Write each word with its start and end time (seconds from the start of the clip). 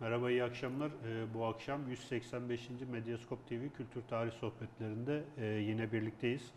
Merhaba, 0.00 0.30
iyi 0.30 0.44
akşamlar. 0.44 0.90
Ee, 0.90 1.34
bu 1.34 1.44
akşam 1.44 1.90
185. 1.90 2.68
Medyaskop 2.90 3.48
TV 3.48 3.68
Kültür 3.76 4.02
Tarih 4.02 4.32
Sohbetlerinde 4.32 5.24
e, 5.38 5.46
yine 5.46 5.92
birlikteyiz. 5.92 6.52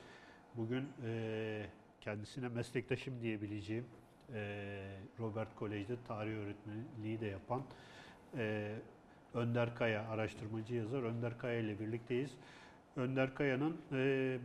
Bugün 0.55 0.87
e, 1.05 1.65
kendisine 2.01 2.47
meslektaşım 2.47 3.21
diyebileceğim, 3.21 3.85
e, 4.33 4.39
Robert 5.19 5.55
Kolej'de 5.55 5.95
tarih 6.07 6.31
öğretmenliği 6.31 7.19
de 7.19 7.25
yapan 7.25 7.61
Önder 9.33 9.75
Kaya, 9.75 10.07
araştırmacı 10.07 10.75
yazar 10.75 11.03
Önder 11.03 11.37
Kaya 11.37 11.59
ile 11.59 11.79
birlikteyiz. 11.79 12.31
Önder 12.95 13.35
Kaya'nın 13.35 13.77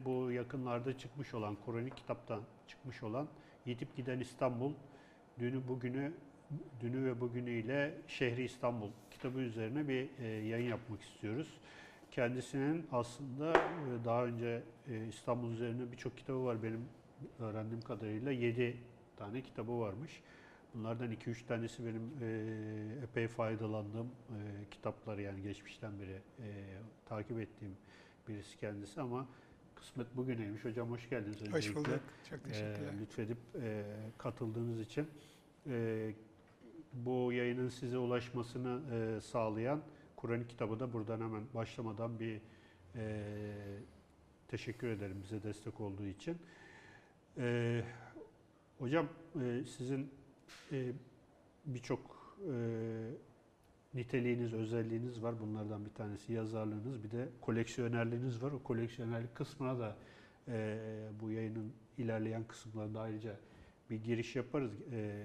bu 0.04 0.30
yakınlarda 0.30 0.98
çıkmış 0.98 1.34
olan, 1.34 1.56
kronik 1.66 1.96
kitaptan 1.96 2.40
çıkmış 2.66 3.02
olan 3.02 3.28
Yitip 3.66 3.96
Giden 3.96 4.20
İstanbul, 4.20 4.72
Dünü 5.38 5.68
Bugünü 5.68 6.12
Dünü 6.80 7.04
ve 7.04 7.20
Bugünüyle 7.20 7.94
Şehri 8.06 8.44
İstanbul 8.44 8.90
kitabı 9.10 9.40
üzerine 9.40 9.88
bir 9.88 10.08
e, 10.18 10.26
yayın 10.26 10.68
yapmak 10.68 11.02
istiyoruz. 11.02 11.60
Kendisinin 12.10 12.86
aslında 12.92 13.52
e, 13.52 14.04
daha 14.04 14.24
önce 14.24 14.62
e, 14.90 15.06
İstanbul 15.06 15.52
üzerine 15.52 15.92
birçok 15.92 16.18
kitabı 16.18 16.44
var 16.44 16.62
benim 16.62 16.84
öğrendiğim 17.38 17.82
kadarıyla 17.82 18.32
7 18.32 18.76
tane 19.16 19.42
kitabı 19.42 19.80
varmış. 19.80 20.22
Bunlardan 20.74 21.12
2-3 21.12 21.46
tanesi 21.46 21.86
benim 21.86 22.10
e, 22.22 23.04
epey 23.04 23.28
faydalandığım 23.28 24.06
e, 24.06 24.70
kitaplar 24.70 25.18
yani 25.18 25.42
geçmişten 25.42 25.92
beri 26.00 26.20
e, 26.38 26.48
takip 27.08 27.40
ettiğim 27.40 27.76
birisi 28.28 28.58
kendisi 28.58 29.00
ama 29.00 29.26
kısmet 29.74 30.16
bugüneymiş. 30.16 30.64
Hocam 30.64 30.90
hoş 30.90 31.10
geldiniz 31.10 31.36
öncelikle. 31.42 31.58
Hoş 31.58 31.76
bulduk. 31.76 32.00
Çok 32.30 32.44
teşekkürler. 32.44 32.92
E, 32.92 33.00
lütfedip 33.00 33.38
e, 33.62 33.84
katıldığınız 34.18 34.80
için. 34.80 35.06
E, 35.66 36.12
bu 36.92 37.32
yayının 37.32 37.68
size 37.68 37.98
ulaşmasını 37.98 38.94
e, 38.94 39.20
sağlayan 39.20 39.82
Kur'an 40.16 40.48
kitabı 40.48 40.80
da 40.80 40.92
buradan 40.92 41.20
hemen 41.20 41.42
başlamadan 41.54 42.20
bir 42.20 42.40
e, 42.96 43.24
teşekkür 44.48 44.88
ederim 44.88 45.20
bize 45.22 45.42
destek 45.42 45.80
olduğu 45.80 46.06
için. 46.06 46.38
E, 47.38 47.82
hocam 48.78 49.08
e, 49.42 49.64
sizin 49.64 50.10
e, 50.72 50.92
birçok 51.66 52.00
e, 52.50 52.54
niteliğiniz, 53.94 54.54
özelliğiniz 54.54 55.22
var. 55.22 55.40
Bunlardan 55.40 55.84
bir 55.84 55.90
tanesi 55.90 56.32
yazarlığınız, 56.32 57.04
bir 57.04 57.10
de 57.10 57.28
koleksiyonerliğiniz 57.40 58.42
var. 58.42 58.52
O 58.52 58.62
koleksiyonerlik 58.62 59.34
kısmına 59.34 59.78
da 59.78 59.96
e, 60.48 60.78
bu 61.20 61.30
yayının 61.30 61.72
ilerleyen 61.98 62.44
kısımlarında 62.44 63.00
ayrıca 63.00 63.36
bir 63.90 63.96
giriş 63.96 64.36
yaparız. 64.36 64.72
E, 64.92 65.24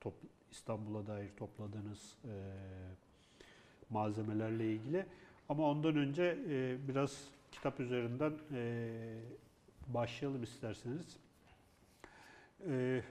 top, 0.00 0.14
İstanbul'a 0.50 1.06
dair 1.06 1.28
topladığınız 1.36 2.16
e, 2.24 2.34
malzemelerle 3.90 4.72
ilgili. 4.72 5.06
Ama 5.48 5.70
ondan 5.70 5.96
önce 5.96 6.38
e, 6.48 6.88
biraz 6.88 7.28
kitap 7.52 7.80
üzerinden 7.80 8.32
e, 8.52 8.90
başlayalım 9.86 10.42
isterseniz. 10.42 11.16
E, 12.66 13.02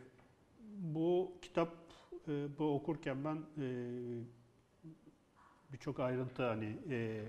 bu 0.78 1.32
kitap 1.42 1.74
e, 2.28 2.58
bu 2.60 2.76
okurken 2.76 3.26
ben 3.26 3.38
e, 3.58 3.68
birçok 5.74 6.00
ayrıntı 6.00 6.48
hani 6.48 6.78
e, 6.90 7.26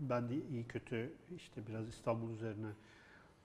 ben 0.00 0.28
de 0.28 0.34
iyi 0.50 0.64
kötü 0.64 1.12
işte 1.36 1.66
biraz 1.66 1.88
İstanbul 1.88 2.30
üzerine 2.30 2.70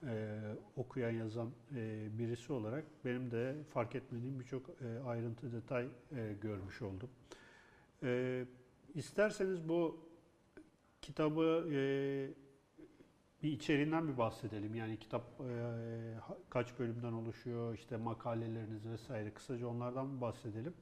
e, 0.06 0.38
okuyan 0.76 1.10
yazan 1.10 1.50
e, 1.76 2.08
birisi 2.18 2.52
olarak 2.52 2.84
benim 3.04 3.30
de 3.30 3.54
fark 3.70 3.94
etmediğim 3.94 4.40
birçok 4.40 4.70
e, 4.70 5.08
ayrıntı 5.08 5.52
detay 5.52 5.88
e, 6.16 6.34
görmüş 6.42 6.82
oldum. 6.82 7.10
E, 8.02 8.44
isterseniz 8.94 9.68
bu 9.68 10.08
kitabı 11.02 11.68
e, 11.72 11.80
bir 13.42 13.52
içeriğinden 13.52 14.08
bir 14.08 14.18
bahsedelim. 14.18 14.74
Yani 14.74 14.98
kitap 14.98 15.22
e, 15.40 15.54
kaç 16.50 16.78
bölümden 16.78 17.12
oluşuyor, 17.12 17.74
işte 17.74 17.96
makaleleriniz 17.96 18.86
vesaire 18.86 19.34
kısaca 19.34 19.66
onlardan 19.66 20.16
bir 20.16 20.20
bahsedelim. 20.20 20.74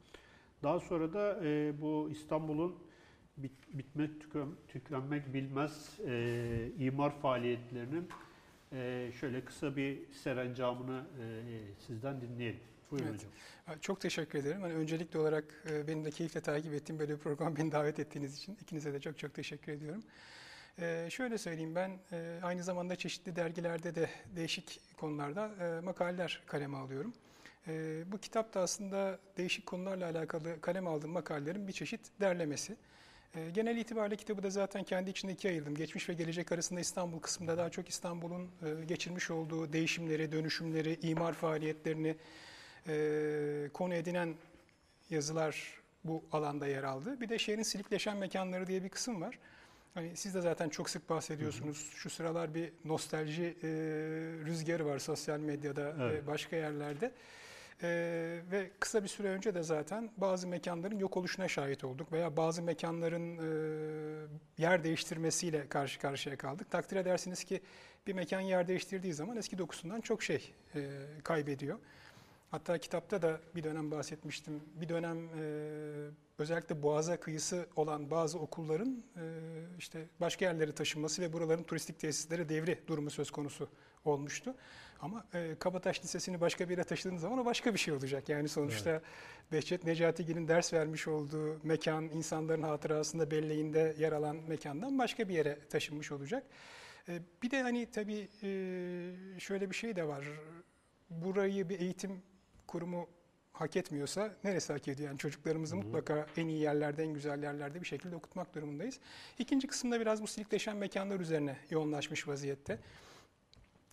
Daha 0.62 0.81
sonra 0.81 1.12
da 1.12 1.44
e, 1.44 1.81
bu 1.81 2.09
İstanbul'un 2.10 2.76
bit, 3.37 3.53
bitmek 3.72 4.21
tüken, 4.21 4.49
tükenmek 4.69 5.34
bilmez 5.34 6.00
e, 6.06 6.72
imar 6.78 7.21
faaliyetlerinin 7.21 8.09
ee, 8.72 9.10
şöyle 9.21 9.44
kısa 9.44 9.77
bir 9.77 10.12
serencamını 10.12 11.04
e, 11.21 11.25
sizden 11.87 12.21
dinleyelim. 12.21 12.60
Buyurun 12.91 13.09
evet. 13.09 13.21
hocam. 13.21 13.81
Çok 13.81 14.00
teşekkür 14.00 14.38
ederim. 14.38 14.60
Yani 14.60 14.75
öncelikli 14.75 15.19
olarak 15.19 15.44
e, 15.71 15.88
benim 15.88 16.04
de 16.04 16.10
keyifle 16.10 16.41
takip 16.41 16.75
ettiğim 16.75 16.99
böyle 16.99 17.12
bir 17.12 17.19
program 17.19 17.56
beni 17.56 17.72
davet 17.72 17.99
ettiğiniz 17.99 18.37
için 18.37 18.59
ikinize 18.62 18.93
de 18.93 19.00
çok 19.00 19.19
çok 19.19 19.34
teşekkür 19.34 19.72
ediyorum. 19.72 20.03
Ee, 20.81 21.09
şöyle 21.10 21.38
söyleyeyim 21.38 21.75
ben 21.75 21.99
e, 22.12 22.41
aynı 22.43 22.62
zamanda 22.62 22.97
çeşitli 22.97 23.37
dergilerde 23.37 23.94
de 23.94 24.10
değişik 24.37 24.81
konularda 24.97 25.50
e, 25.60 25.81
makaleler 25.81 26.43
kaleme 26.47 26.76
alıyorum. 26.76 27.15
E, 27.69 28.03
bu 28.12 28.19
kitap 28.19 28.55
da 28.55 28.60
aslında 28.60 29.19
değişik 29.37 29.66
konularla 29.66 30.06
alakalı 30.06 30.60
kalem 30.60 30.87
aldığım 30.87 31.10
makalelerin 31.10 31.69
bir 31.69 31.72
çeşit 31.72 32.00
derlemesi. 32.21 32.76
E, 33.36 33.50
genel 33.50 33.76
itibariyle 33.76 34.16
kitabı 34.16 34.42
da 34.42 34.50
zaten 34.50 34.84
kendi 34.84 35.10
içinde 35.10 35.32
ikiye 35.32 35.52
ayırdım. 35.52 35.74
Geçmiş 35.74 36.08
ve 36.08 36.14
gelecek 36.14 36.52
arasında 36.52 36.80
İstanbul 36.80 37.20
kısmında 37.20 37.58
daha 37.58 37.70
çok 37.70 37.88
İstanbul'un 37.88 38.42
e, 38.42 38.84
geçirmiş 38.84 39.30
olduğu 39.30 39.72
değişimleri, 39.72 40.32
dönüşümleri, 40.32 40.98
imar 41.02 41.32
faaliyetlerini 41.32 42.16
e, 42.88 43.69
konu 43.75 43.94
edinen 43.94 44.34
yazılar 45.10 45.80
bu 46.04 46.25
alanda 46.32 46.66
yer 46.66 46.84
aldı. 46.84 47.20
Bir 47.20 47.28
de 47.28 47.38
şehrin 47.38 47.62
silikleşen 47.62 48.16
mekanları 48.16 48.66
diye 48.66 48.84
bir 48.84 48.88
kısım 48.88 49.20
var. 49.20 49.38
Hani 49.94 50.16
siz 50.16 50.34
de 50.34 50.41
zaten 50.41 50.69
çok 50.69 50.91
sık 50.91 51.10
bahsediyorsunuz. 51.10 51.91
Hı 51.91 51.96
hı. 51.96 51.98
Şu 51.98 52.10
sıralar 52.10 52.54
bir 52.54 52.72
nostalji 52.84 53.56
e, 53.62 53.69
rüzgarı 54.46 54.86
var 54.86 54.98
sosyal 54.98 55.38
medyada 55.38 55.94
evet. 56.00 56.22
ve 56.22 56.26
başka 56.26 56.56
yerlerde. 56.56 57.12
Ee, 57.82 58.41
ve 58.53 58.70
kısa 58.81 59.03
bir 59.03 59.09
süre 59.09 59.28
önce 59.28 59.54
de 59.54 59.62
zaten 59.62 60.10
bazı 60.16 60.48
mekanların 60.48 60.98
yok 60.98 61.16
oluşuna 61.16 61.48
şahit 61.48 61.84
olduk 61.84 62.12
veya 62.12 62.37
bazı 62.37 62.62
mekanların 62.62 63.38
e, 63.38 64.28
yer 64.59 64.84
değiştirmesiyle 64.84 65.69
karşı 65.69 66.00
karşıya 66.00 66.37
kaldık. 66.37 66.70
Takdir 66.70 66.97
edersiniz 66.97 67.44
ki 67.44 67.60
bir 68.06 68.12
mekan 68.12 68.41
yer 68.41 68.69
değiştirdiği 68.69 69.14
zaman 69.14 69.37
eski 69.37 69.59
dokusundan 69.59 70.00
çok 70.00 70.22
şey 70.22 70.54
e, 70.75 70.91
kaybediyor. 71.25 71.78
Hatta 72.50 72.78
kitapta 72.78 73.22
da 73.22 73.41
bir 73.54 73.64
dönem 73.64 73.91
bahsetmiştim. 73.91 74.62
Bir 74.75 74.88
dönem 74.88 75.19
e, 75.19 75.43
özellikle 76.38 76.82
Boğaz'a 76.82 77.20
kıyısı 77.20 77.66
olan 77.76 78.10
bazı 78.10 78.38
okulların 78.38 79.04
e, 79.16 79.22
işte 79.78 80.06
başka 80.20 80.44
yerlere 80.44 80.72
taşınması 80.72 81.22
ve 81.22 81.32
buraların 81.32 81.62
turistik 81.62 81.98
tesislere 81.98 82.48
devri 82.48 82.78
durumu 82.87 83.10
söz 83.10 83.31
konusu 83.31 83.69
olmuştu. 84.06 84.55
Ama 85.00 85.27
e, 85.34 85.56
Kabataş 85.59 86.05
Lisesi'ni 86.05 86.41
başka 86.41 86.69
bir 86.69 86.71
yere 86.71 86.84
taşıdığınız 86.84 87.21
zaman 87.21 87.39
o 87.39 87.44
başka 87.44 87.75
bir 87.75 87.78
şey 87.78 87.94
olacak. 87.94 88.28
Yani 88.28 88.49
sonuçta 88.49 88.91
evet. 88.91 89.03
Behçet 89.53 89.84
Necatigil'in 89.84 90.49
ders 90.49 90.72
vermiş 90.72 91.09
olduğu 91.09 91.61
mekan, 91.62 92.05
insanların 92.05 92.62
hatırasında 92.62 93.31
belleğinde 93.31 93.94
yer 93.99 94.12
alan 94.12 94.37
mekandan 94.49 94.99
başka 94.99 95.28
bir 95.28 95.34
yere 95.34 95.59
taşınmış 95.71 96.12
olacak. 96.12 96.47
E, 97.09 97.21
bir 97.43 97.50
de 97.50 97.62
hani 97.62 97.91
tabii 97.91 98.28
e, 98.43 98.50
şöyle 99.39 99.71
bir 99.71 99.75
şey 99.75 99.97
de 99.97 100.09
var. 100.09 100.25
Burayı 101.11 101.69
bir 101.69 101.81
eğitim 101.81 102.23
kurumu 102.67 103.09
hak 103.53 103.77
etmiyorsa 103.77 104.34
neresi 104.44 104.73
hak 104.73 104.88
ediyor? 104.88 105.09
Yani 105.09 105.19
çocuklarımızı 105.19 105.77
Hı-hı. 105.77 105.84
mutlaka 105.84 106.27
en 106.37 106.49
iyi 106.49 106.61
yerlerde, 106.61 107.03
en 107.03 107.15
güzel 107.15 107.43
yerlerde 107.43 107.81
bir 107.81 107.87
şekilde 107.87 108.17
okutmak 108.17 108.55
durumundayız. 108.55 109.00
İkinci 109.38 109.67
kısımda 109.67 110.00
biraz 110.00 110.23
bu 110.23 110.27
silikleşen 110.27 110.77
mekanlar 110.77 111.21
üzerine 111.21 111.56
yoğunlaşmış 111.71 112.28
vaziyette. 112.28 112.78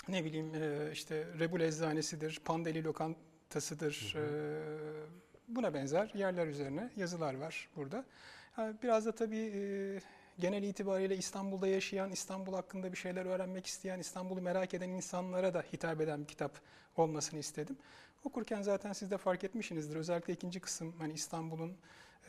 Ne 0.08 0.24
bileyim 0.24 0.52
işte 0.92 1.26
Rebul 1.40 1.62
Eczanesi'dir, 1.62 2.42
Pandeli 2.46 2.84
Lokantası'dır, 2.84 4.14
Hı-hı. 4.14 5.08
buna 5.48 5.74
benzer 5.74 6.12
yerler 6.16 6.48
üzerine 6.48 6.90
yazılar 6.96 7.34
var 7.34 7.70
burada. 7.76 8.06
Biraz 8.58 9.06
da 9.06 9.12
tabii 9.12 10.02
genel 10.40 10.64
itibariyle 10.64 11.18
İstanbul'da 11.18 11.68
yaşayan, 11.68 12.12
İstanbul 12.12 12.54
hakkında 12.54 12.92
bir 12.92 12.98
şeyler 12.98 13.26
öğrenmek 13.26 13.66
isteyen, 13.66 14.00
İstanbul'u 14.00 14.42
merak 14.42 14.74
eden 14.74 14.90
insanlara 14.90 15.54
da 15.54 15.64
hitap 15.74 16.02
eden 16.02 16.22
bir 16.22 16.28
kitap 16.28 16.52
olmasını 16.98 17.40
istedim. 17.40 17.78
Okurken 18.24 18.62
zaten 18.62 18.94
siz 18.94 19.12
de 19.12 19.18
fark 19.18 19.44
etmişsinizdir. 19.44 19.96
Özellikle 19.96 20.34
ikinci 20.34 20.60
kısım 20.60 20.96
hani 21.00 21.14
İstanbul'un 21.14 21.78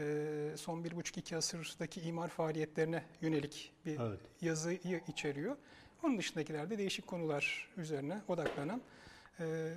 e, 0.01 0.55
son 0.57 0.85
bir 0.85 0.97
buçuk 0.97 1.19
iki 1.19 1.37
asırdaki 1.37 2.01
imar 2.01 2.29
faaliyetlerine 2.29 3.05
yönelik 3.21 3.73
bir 3.87 4.01
evet. 4.01 4.21
yazıyı 4.41 5.01
içeriyor. 5.09 5.57
Onun 6.03 6.19
dışındakilerde 6.19 6.79
değişik 6.79 7.07
konular 7.07 7.69
üzerine 7.77 8.21
odaklanan 8.29 8.83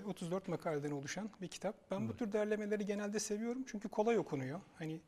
34 0.05 0.47
makaleden 0.47 0.91
oluşan 0.91 1.29
bir 1.41 1.47
kitap. 1.47 1.75
Ben 1.91 1.99
evet. 1.99 2.09
bu 2.09 2.17
tür 2.17 2.31
derlemeleri 2.31 2.85
genelde 2.85 3.19
seviyorum 3.19 3.63
çünkü 3.67 3.89
kolay 3.89 4.17
okunuyor. 4.17 4.61
Hani 4.75 4.99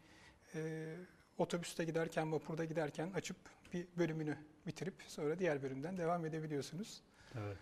e, 0.55 0.95
otobüste 1.37 1.85
giderken, 1.85 2.31
vapurda 2.31 2.65
giderken 2.65 3.11
açıp 3.11 3.37
bir 3.73 3.87
bölümünü 3.97 4.37
bitirip 4.67 4.93
sonra 5.07 5.39
diğer 5.39 5.63
bölümden 5.63 5.97
devam 5.97 6.25
edebiliyorsunuz. 6.25 7.01
Evet. 7.35 7.57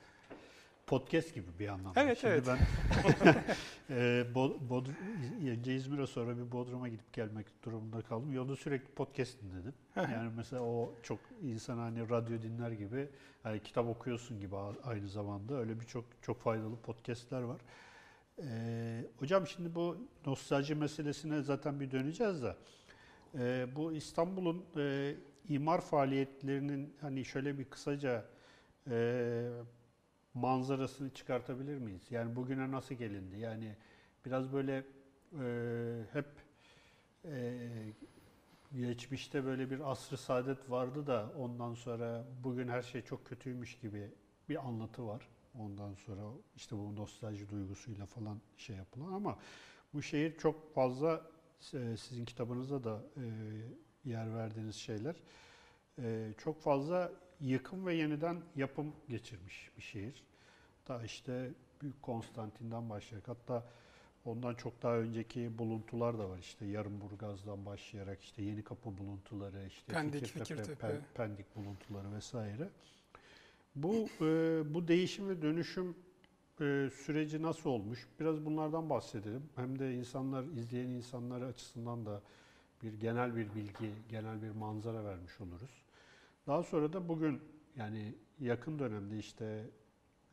Podcast 0.88 1.34
gibi 1.34 1.48
bir 1.60 1.68
anlamda. 1.68 2.01
Evet, 2.01 2.18
Şimdi 2.18 2.34
evet. 2.34 2.48
ben 2.48 2.57
e, 3.95 4.25
Bod- 4.36 4.69
Bod- 4.69 5.50
önce 5.51 5.75
İzmir'e 5.75 6.07
sonra 6.07 6.38
bir 6.38 6.51
Bodrum'a 6.51 6.88
gidip 6.88 7.13
gelmek 7.13 7.63
durumunda 7.63 8.01
kaldım. 8.01 8.34
Yolda 8.34 8.56
sürekli 8.56 8.94
podcast 8.94 9.42
dinledim. 9.42 9.74
Yani 9.95 10.31
mesela 10.38 10.62
o 10.62 10.94
çok 11.04 11.19
insan 11.42 11.78
hani 11.78 12.10
radyo 12.10 12.42
dinler 12.42 12.72
gibi, 12.72 13.10
hani 13.44 13.63
kitap 13.63 13.88
okuyorsun 13.88 14.39
gibi 14.39 14.56
aynı 14.84 15.07
zamanda 15.07 15.56
öyle 15.60 15.80
birçok 15.80 16.06
çok 16.22 16.42
faydalı 16.42 16.75
podcastler 16.75 17.42
var. 17.42 17.62
Ee, 18.44 19.06
hocam 19.19 19.48
şimdi 19.48 19.75
bu 19.75 19.98
nostalji 20.25 20.75
meselesine 20.75 21.42
zaten 21.42 21.80
bir 21.80 21.92
döneceğiz 21.92 22.44
de 22.44 22.56
e, 23.40 23.68
bu 23.75 23.94
İstanbul'un 23.94 24.66
e, 24.78 25.16
imar 25.50 25.81
faaliyetlerinin 25.81 26.94
hani 27.01 27.25
şöyle 27.25 27.60
bir 27.60 27.66
kısaca 27.66 28.25
e, 28.90 29.50
manzarasını 30.38 31.10
çıkartabilir 31.10 31.78
miyiz? 31.78 32.01
Yani 32.10 32.36
bugüne 32.36 32.72
nasıl 32.72 32.95
gelindi? 32.95 33.39
Yani 33.39 33.75
biraz 34.25 34.54
böyle 34.54 34.84
e, 35.42 36.04
hep 36.13 36.25
e, 37.25 37.57
geçmişte 38.75 39.45
böyle 39.45 39.72
bir 39.72 39.92
asr-ı 39.92 40.18
saadet 40.18 40.69
vardı 40.69 41.07
da 41.07 41.31
ondan 41.38 41.74
sonra 41.74 42.25
bugün 42.44 42.68
her 42.68 42.81
şey 42.81 43.01
çok 43.01 43.25
kötüymüş 43.25 43.80
gibi 43.80 44.12
bir 44.50 44.68
anlatı 44.68 45.07
var. 45.07 45.28
Ondan 45.60 45.94
sonra 45.94 46.22
işte 46.56 46.78
bu 46.78 46.95
nostalji 46.95 47.50
duygusuyla 47.50 48.06
falan 48.06 48.42
şey 48.57 48.75
yapılan 48.75 49.13
ama 49.13 49.38
bu 49.94 50.01
şehir 50.01 50.38
çok 50.38 50.74
fazla 50.74 51.22
e, 51.74 51.98
sizin 51.98 52.25
kitabınızda 52.25 52.83
da 52.83 53.04
e, 53.18 53.24
yer 54.10 54.36
verdiğiniz 54.36 54.75
şeyler 54.75 55.16
e, 56.00 56.33
çok 56.38 56.62
fazla 56.62 57.12
yıkım 57.42 57.86
ve 57.86 57.94
yeniden 57.94 58.42
yapım 58.56 58.94
geçirmiş 59.10 59.72
bir 59.78 59.81
şehir. 59.81 60.24
Da 60.88 61.04
işte 61.04 61.51
Büyük 61.81 62.01
Konstantin'den 62.01 62.89
başlayarak 62.89 63.28
hatta 63.28 63.63
ondan 64.25 64.54
çok 64.54 64.84
daha 64.84 64.98
önceki 64.98 65.57
buluntular 65.57 66.19
da 66.19 66.30
var. 66.30 66.38
İşte 66.39 66.66
Yarımburgaz'dan 66.66 67.66
başlayarak 67.66 68.22
işte 68.24 68.44
Yenikapı 68.44 68.98
buluntuları, 68.98 69.66
işte 69.68 69.94
Pendik, 69.94 70.25
Fikirtepe, 70.25 70.62
Fikirtepe. 70.62 70.88
Pen- 70.88 71.01
Pendik 71.13 71.56
buluntuları 71.56 72.12
vesaire. 72.16 72.69
Bu 73.75 74.10
e, 74.22 74.25
bu 74.74 74.88
değişim 74.88 75.30
ve 75.30 75.42
dönüşüm 75.42 75.95
e, 76.62 76.90
süreci 77.06 77.42
nasıl 77.42 77.69
olmuş? 77.69 78.07
Biraz 78.19 78.45
bunlardan 78.45 78.90
bahsedelim. 78.90 79.44
Hem 79.56 79.80
de 79.80 79.94
insanlar, 79.94 80.44
izleyen 80.44 80.90
insanlar 80.90 81.42
açısından 81.42 82.06
da 82.06 82.22
bir 82.83 82.94
genel 82.94 83.36
bir 83.36 83.56
bilgi, 83.56 83.92
genel 84.10 84.42
bir 84.42 84.50
manzara 84.50 85.06
vermiş 85.06 85.42
oluruz. 85.42 85.87
Daha 86.47 86.63
sonra 86.63 86.94
da 86.94 87.07
bugün 87.07 87.41
yani 87.75 88.15
yakın 88.39 88.79
dönemde 88.79 89.17
işte 89.17 89.65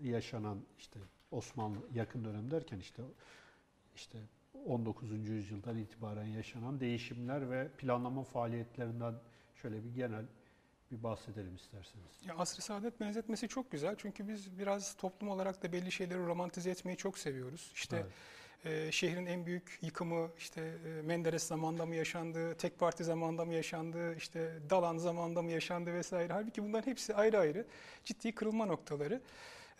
yaşanan 0.00 0.60
işte 0.78 1.00
Osmanlı 1.30 1.78
yakın 1.94 2.24
dönem 2.24 2.50
derken 2.50 2.78
işte 2.78 3.02
işte 3.94 4.18
19. 4.66 5.28
yüzyıldan 5.28 5.78
itibaren 5.78 6.26
yaşanan 6.26 6.80
değişimler 6.80 7.50
ve 7.50 7.68
planlama 7.68 8.24
faaliyetlerinden 8.24 9.14
şöyle 9.54 9.84
bir 9.84 9.94
genel 9.94 10.24
bir 10.90 11.02
bahsedelim 11.02 11.56
isterseniz. 11.56 12.26
Ya 12.26 12.34
asr-ı 12.36 12.62
saadet 12.62 13.00
benzetmesi 13.00 13.48
çok 13.48 13.70
güzel 13.70 13.94
çünkü 13.98 14.28
biz 14.28 14.58
biraz 14.58 14.94
toplum 14.94 15.28
olarak 15.28 15.62
da 15.62 15.72
belli 15.72 15.92
şeyleri 15.92 16.18
romantize 16.18 16.70
etmeyi 16.70 16.96
çok 16.96 17.18
seviyoruz. 17.18 17.70
İşte 17.74 17.96
Evet. 17.96 18.12
E, 18.64 18.92
şehrin 18.92 19.26
en 19.26 19.46
büyük 19.46 19.78
yıkımı 19.82 20.30
işte 20.38 20.60
e, 20.60 21.02
Menderes 21.02 21.42
zamanında 21.42 21.86
mı 21.86 21.94
yaşandı, 21.94 22.54
tek 22.54 22.78
parti 22.78 23.04
zamanında 23.04 23.44
mı 23.44 23.54
yaşandı, 23.54 24.16
işte 24.16 24.52
Dalan 24.70 24.98
zamanında 24.98 25.42
mı 25.42 25.50
yaşandı 25.50 25.94
vesaire. 25.94 26.32
Halbuki 26.32 26.62
bunların 26.62 26.90
hepsi 26.90 27.14
ayrı 27.14 27.38
ayrı 27.38 27.66
ciddi 28.04 28.32
kırılma 28.32 28.66
noktaları. 28.66 29.20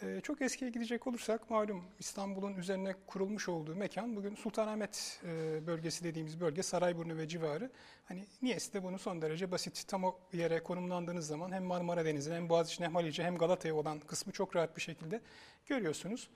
E, 0.02 0.20
çok 0.20 0.42
eskiye 0.42 0.70
gidecek 0.70 1.06
olursak 1.06 1.50
malum 1.50 1.84
İstanbul'un 1.98 2.54
üzerine 2.54 2.94
kurulmuş 3.06 3.48
olduğu 3.48 3.76
mekan 3.76 4.16
bugün 4.16 4.34
Sultanahmet 4.34 5.20
e, 5.24 5.66
bölgesi 5.66 6.04
dediğimiz 6.04 6.40
bölge 6.40 6.62
Sarayburnu 6.62 7.18
ve 7.18 7.28
civarı. 7.28 7.70
Hani 8.04 8.24
niyeyse 8.42 8.72
de 8.72 8.82
bunu 8.82 8.98
son 8.98 9.22
derece 9.22 9.50
basit. 9.50 9.84
Tam 9.88 10.04
o 10.04 10.18
yere 10.32 10.62
konumlandığınız 10.62 11.26
zaman 11.26 11.52
hem 11.52 11.64
Marmara 11.64 12.04
Denizi 12.04 12.32
hem 12.32 12.48
Boğaziçi 12.48 12.84
hem 12.84 12.94
Halice 12.94 13.24
hem 13.24 13.38
Galata'ya 13.38 13.74
olan 13.74 14.00
kısmı 14.00 14.32
çok 14.32 14.56
rahat 14.56 14.76
bir 14.76 14.82
şekilde 14.82 15.20
görüyorsunuz. 15.66 16.28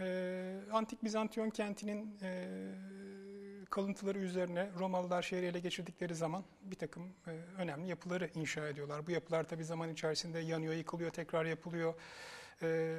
Ee, 0.00 0.54
Antik 0.72 1.04
Bizantiyon 1.04 1.50
kentinin 1.50 2.18
e, 2.22 2.48
kalıntıları 3.70 4.18
üzerine 4.18 4.70
Romalılar 4.78 5.22
şehri 5.22 5.46
ele 5.46 5.60
geçirdikleri 5.60 6.14
zaman 6.14 6.44
bir 6.62 6.76
takım 6.76 7.02
e, 7.26 7.30
önemli 7.58 7.88
yapıları 7.88 8.30
inşa 8.34 8.68
ediyorlar. 8.68 9.06
Bu 9.06 9.10
yapılar 9.10 9.44
tabi 9.44 9.64
zaman 9.64 9.90
içerisinde 9.90 10.38
yanıyor, 10.38 10.74
yıkılıyor, 10.74 11.10
tekrar 11.10 11.44
yapılıyor. 11.44 11.94
Ee, 12.62 12.96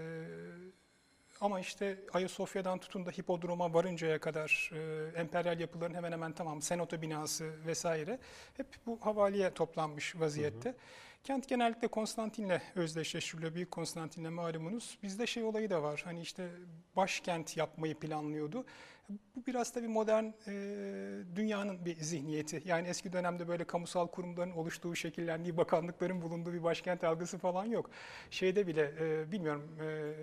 ama 1.41 1.59
işte 1.59 1.99
Ayasofya'dan 2.13 2.79
tutun 2.79 3.05
da 3.05 3.11
hipodroma 3.11 3.73
varıncaya 3.73 4.19
kadar 4.19 4.71
e, 4.73 5.19
emperyal 5.19 5.59
yapıların 5.59 5.93
hemen 5.93 6.11
hemen 6.11 6.31
tamamı, 6.31 6.61
senato 6.61 7.01
binası 7.01 7.65
vesaire 7.65 8.19
hep 8.57 8.67
bu 8.85 8.97
havaliye 9.01 9.53
toplanmış 9.53 10.19
vaziyette. 10.19 10.75
Kent 11.23 11.47
genellikle 11.47 11.87
Konstantin'le 11.87 12.61
özdeşleştiriliyor. 12.75 13.55
Büyük 13.55 13.71
Konstantin'le 13.71 14.29
malumunuz. 14.29 14.97
Bizde 15.03 15.27
şey 15.27 15.43
olayı 15.43 15.69
da 15.69 15.83
var. 15.83 16.01
Hani 16.05 16.21
işte 16.21 16.49
başkent 16.95 17.57
yapmayı 17.57 17.95
planlıyordu. 17.95 18.65
Bu 19.09 19.45
biraz 19.47 19.73
tabii 19.73 19.87
modern 19.87 20.25
e, 20.25 20.51
dünyanın 21.35 21.85
bir 21.85 21.95
zihniyeti. 21.95 22.61
Yani 22.65 22.87
eski 22.87 23.13
dönemde 23.13 23.47
böyle 23.47 23.63
kamusal 23.63 24.07
kurumların 24.07 24.51
oluştuğu, 24.51 24.95
şekillendiği, 24.95 25.57
bakanlıkların 25.57 26.21
bulunduğu 26.21 26.53
bir 26.53 26.63
başkent 26.63 27.03
algısı 27.03 27.37
falan 27.37 27.65
yok. 27.65 27.89
Şeyde 28.29 28.67
bile 28.67 28.93
e, 28.99 29.31
bilmiyorum 29.31 29.77
e, 29.81 30.13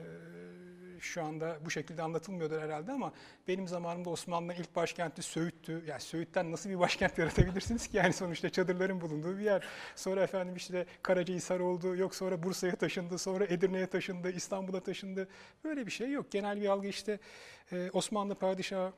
şu 1.00 1.24
anda 1.24 1.58
bu 1.64 1.70
şekilde 1.70 2.02
anlatılmıyordur 2.02 2.60
herhalde 2.60 2.92
ama 2.92 3.12
benim 3.48 3.68
zamanımda 3.68 4.10
Osmanlı'nın 4.10 4.54
ilk 4.54 4.76
başkenti 4.76 5.22
Söğüt'tü. 5.22 5.84
Yani 5.86 6.00
Söğüt'ten 6.00 6.52
nasıl 6.52 6.70
bir 6.70 6.78
başkent 6.78 7.18
yaratabilirsiniz 7.18 7.88
ki? 7.88 7.96
Yani 7.96 8.12
sonuçta 8.12 8.50
çadırların 8.50 9.00
bulunduğu 9.00 9.38
bir 9.38 9.44
yer. 9.44 9.64
Sonra 9.96 10.22
efendim 10.22 10.56
işte 10.56 10.86
Karacahisar 11.02 11.60
oldu, 11.60 11.96
yok 11.96 12.14
sonra 12.14 12.42
Bursa'ya 12.42 12.76
taşındı, 12.76 13.18
sonra 13.18 13.44
Edirne'ye 13.44 13.86
taşındı, 13.86 14.30
İstanbul'a 14.30 14.80
taşındı. 14.80 15.28
Böyle 15.64 15.86
bir 15.86 15.92
şey 15.92 16.10
yok. 16.10 16.30
Genel 16.30 16.60
bir 16.60 16.68
algı 16.68 16.86
işte 16.88 17.18
e, 17.72 17.90
Osmanlı 17.92 18.34
padişahı 18.34 18.92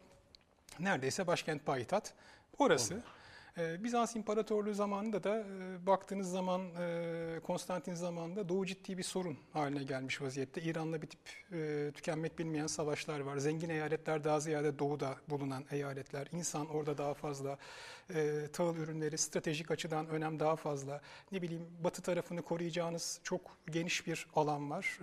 neredeyse 0.81 1.27
başkent 1.27 1.67
payitaht. 1.67 2.13
Orası. 2.59 2.95
Ee, 2.95 3.18
Bizans 3.57 4.17
İmparatorluğu 4.17 4.75
zamanında 4.75 5.25
da 5.25 5.39
e, 5.39 5.87
baktığınız 5.87 6.31
zaman 6.31 6.63
e, 6.81 7.41
Konstantin 7.47 7.95
zamanında 7.95 8.49
Doğu 8.49 8.67
ciddi 8.67 8.99
bir 8.99 9.03
sorun 9.03 9.39
haline 9.53 9.83
gelmiş 9.83 10.23
vaziyette. 10.23 10.63
İran'la 10.63 11.03
bitip 11.03 11.21
e, 11.53 11.91
tükenmek 11.95 12.39
bilmeyen 12.39 12.67
savaşlar 12.67 13.21
var. 13.21 13.37
Zengin 13.37 13.69
eyaletler 13.69 14.25
daha 14.25 14.41
ziyade 14.41 14.79
doğuda 14.79 15.17
bulunan 15.29 15.65
eyaletler. 15.71 16.29
İnsan 16.33 16.69
orada 16.69 16.99
daha 16.99 17.15
fazla. 17.15 17.59
Tahıl 18.53 18.77
ürünleri 18.77 19.19
stratejik 19.19 19.71
açıdan 19.71 20.09
önem 20.09 20.41
daha 20.41 20.57
fazla. 20.57 21.01
Ne 21.33 21.43
bileyim 21.43 21.67
batı 21.85 22.03
tarafını 22.03 22.43
koruyacağınız 22.43 23.21
çok 23.23 23.41
geniş 23.71 24.07
bir 24.07 24.27
alan 24.35 24.71
var. 24.71 24.99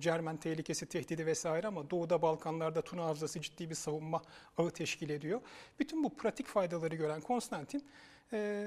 Cermen 0.00 0.36
tehlikesi, 0.36 0.86
tehdidi 0.86 1.26
vesaire 1.26 1.66
ama 1.66 1.90
doğuda 1.90 2.22
Balkanlarda 2.22 2.82
Tuna 2.82 3.04
Havzası 3.04 3.40
ciddi 3.40 3.70
bir 3.70 3.74
savunma 3.74 4.22
ağı 4.58 4.70
teşkil 4.70 5.10
ediyor. 5.10 5.40
Bütün 5.78 6.04
bu 6.04 6.16
pratik 6.16 6.46
faydaları 6.46 6.94
gören 6.94 7.20
Konstantin 7.20 7.84
e, 8.32 8.66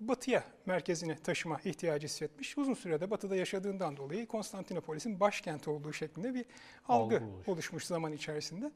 batıya 0.00 0.44
merkezini 0.66 1.16
taşıma 1.22 1.60
ihtiyacı 1.64 2.06
hissetmiş. 2.06 2.58
Uzun 2.58 2.74
sürede 2.74 3.10
batıda 3.10 3.36
yaşadığından 3.36 3.96
dolayı 3.96 4.26
Konstantinopolis'in 4.26 5.20
başkenti 5.20 5.70
olduğu 5.70 5.92
şeklinde 5.92 6.34
bir 6.34 6.44
algı, 6.88 7.14
Algı 7.16 7.24
oluşmuş. 7.26 7.48
oluşmuş 7.48 7.84
zaman 7.84 8.12
içerisinde. 8.12 8.70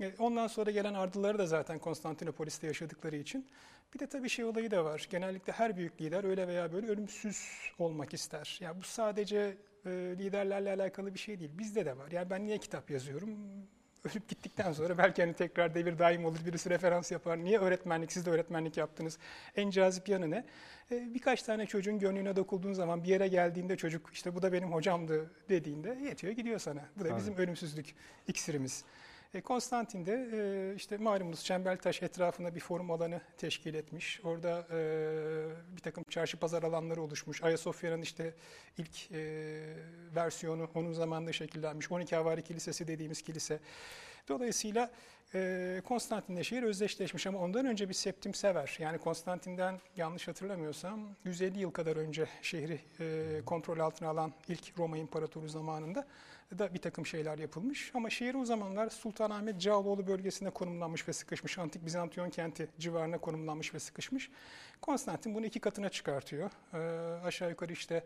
E, 0.00 0.12
Ondan 0.18 0.46
sonra 0.46 0.70
gelen 0.70 0.94
ardıları 0.94 1.38
da 1.38 1.46
zaten 1.46 1.78
Konstantinopolis'te 1.78 2.66
yaşadıkları 2.66 3.16
için. 3.16 3.46
Bir 3.94 3.98
de 3.98 4.06
tabii 4.06 4.28
şey 4.28 4.44
olayı 4.44 4.70
da 4.70 4.84
var. 4.84 5.06
Genellikle 5.10 5.52
her 5.52 5.76
büyük 5.76 6.00
lider 6.00 6.24
öyle 6.24 6.48
veya 6.48 6.72
böyle 6.72 6.86
ölümsüz 6.88 7.48
olmak 7.78 8.14
ister. 8.14 8.58
Ya 8.62 8.78
bu 8.78 8.82
sadece 8.82 9.56
e, 9.86 9.90
liderlerle 9.90 10.70
alakalı 10.72 11.14
bir 11.14 11.18
şey 11.18 11.40
değil. 11.40 11.50
Bizde 11.58 11.86
de 11.86 11.96
var. 11.96 12.10
Yani 12.12 12.30
ben 12.30 12.44
niye 12.46 12.58
kitap 12.58 12.90
yazıyorum? 12.90 13.38
Ölüp 14.04 14.28
gittikten 14.28 14.72
sonra 14.72 14.98
belki 14.98 15.22
hani 15.22 15.34
tekrar 15.34 15.74
devir 15.74 15.98
daim 15.98 16.24
olur, 16.24 16.38
birisi 16.46 16.70
referans 16.70 17.12
yapar. 17.12 17.38
Niye 17.38 17.58
öğretmenlik, 17.58 18.12
siz 18.12 18.26
de 18.26 18.30
öğretmenlik 18.30 18.76
yaptınız? 18.76 19.18
En 19.56 19.70
cazip 19.70 20.08
yanı 20.08 20.30
ne? 20.30 20.44
E, 20.90 21.14
birkaç 21.14 21.42
tane 21.42 21.66
çocuğun 21.66 21.98
gönlüne 21.98 22.36
dokunduğun 22.36 22.72
zaman 22.72 23.04
bir 23.04 23.08
yere 23.08 23.28
geldiğinde 23.28 23.76
çocuk 23.76 24.10
işte 24.12 24.34
bu 24.34 24.42
da 24.42 24.52
benim 24.52 24.72
hocamdı 24.72 25.30
dediğinde 25.48 25.98
yetiyor 26.02 26.32
gidiyor 26.32 26.58
sana. 26.58 26.80
Bu 26.96 27.04
da 27.04 27.16
bizim 27.16 27.36
ölümsüzlük 27.36 27.94
iksirimiz. 28.28 28.84
E, 29.34 29.40
Konstantin 29.40 30.06
de 30.06 30.28
e, 30.32 30.74
işte 30.76 30.96
malumunuz 30.96 31.44
Çembertaş 31.44 32.02
etrafında 32.02 32.54
bir 32.54 32.60
forum 32.60 32.90
alanı 32.90 33.20
teşkil 33.38 33.74
etmiş. 33.74 34.20
Orada 34.24 34.66
e, 34.70 35.76
bir 35.76 35.80
takım 35.80 36.04
çarşı 36.04 36.36
pazar 36.36 36.62
alanları 36.62 37.02
oluşmuş. 37.02 37.42
Ayasofya'nın 37.42 38.02
işte 38.02 38.34
ilk 38.78 39.12
e, 39.12 39.62
versiyonu 40.14 40.68
onun 40.74 40.92
zamanında 40.92 41.32
şekillenmiş. 41.32 41.92
12 41.92 42.16
Havari 42.16 42.42
Kilisesi 42.42 42.88
dediğimiz 42.88 43.22
kilise. 43.22 43.60
Dolayısıyla 44.28 44.90
e, 45.34 45.80
Konstantin'le 45.84 46.42
şehir 46.42 46.62
özdeşleşmiş 46.62 47.26
ama 47.26 47.38
ondan 47.38 47.66
önce 47.66 47.88
bir 47.88 47.94
Septim 47.94 48.34
Sever 48.34 48.76
yani 48.78 48.98
Konstantin'den 48.98 49.80
yanlış 49.96 50.28
hatırlamıyorsam 50.28 51.08
150 51.24 51.58
yıl 51.58 51.70
kadar 51.70 51.96
önce 51.96 52.26
şehri 52.42 52.80
e, 53.00 53.40
kontrol 53.46 53.78
altına 53.78 54.08
alan 54.08 54.32
ilk 54.48 54.78
Roma 54.78 54.98
İmparatoru 54.98 55.48
zamanında 55.48 56.06
da 56.58 56.74
bir 56.74 56.78
takım 56.78 57.06
şeyler 57.06 57.38
yapılmış. 57.38 57.90
Ama 57.94 58.10
şehir 58.10 58.34
o 58.34 58.44
zamanlar 58.44 58.90
Sultanahmet 58.90 59.60
Cağaloğlu 59.60 60.06
bölgesine 60.06 60.50
konumlanmış 60.50 61.08
ve 61.08 61.12
sıkışmış. 61.12 61.58
Antik 61.58 61.86
Bizantiyon 61.86 62.30
kenti 62.30 62.68
civarına 62.78 63.18
konumlanmış 63.18 63.74
ve 63.74 63.78
sıkışmış. 63.78 64.30
Konstantin 64.82 65.34
bunu 65.34 65.46
iki 65.46 65.60
katına 65.60 65.88
çıkartıyor. 65.88 66.50
E, 66.74 66.78
aşağı 67.24 67.50
yukarı 67.50 67.72
işte 67.72 68.04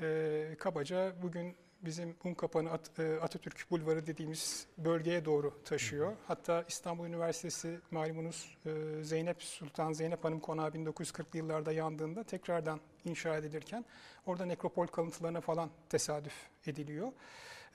e, 0.00 0.56
kabaca 0.58 1.12
bugün 1.22 1.56
bizim 1.84 2.16
Unkapanı 2.24 2.70
At, 2.70 2.98
e, 2.98 3.20
Atatürk 3.20 3.70
Bulvarı 3.70 4.06
dediğimiz 4.06 4.66
bölgeye 4.78 5.24
doğru 5.24 5.62
taşıyor. 5.64 6.12
Hatta 6.26 6.64
İstanbul 6.68 7.06
Üniversitesi 7.06 7.80
malumunuz 7.90 8.56
e, 8.66 8.70
Zeynep 9.04 9.42
Sultan 9.42 9.92
Zeynep 9.92 10.24
Hanım 10.24 10.40
Konağı 10.40 10.68
1940'lı 10.68 11.38
yıllarda 11.38 11.72
yandığında 11.72 12.24
tekrardan 12.24 12.80
inşa 13.04 13.36
edilirken 13.36 13.84
orada 14.26 14.44
nekropol 14.44 14.86
kalıntılarına 14.86 15.40
falan 15.40 15.70
tesadüf 15.88 16.34
ediliyor. 16.66 17.12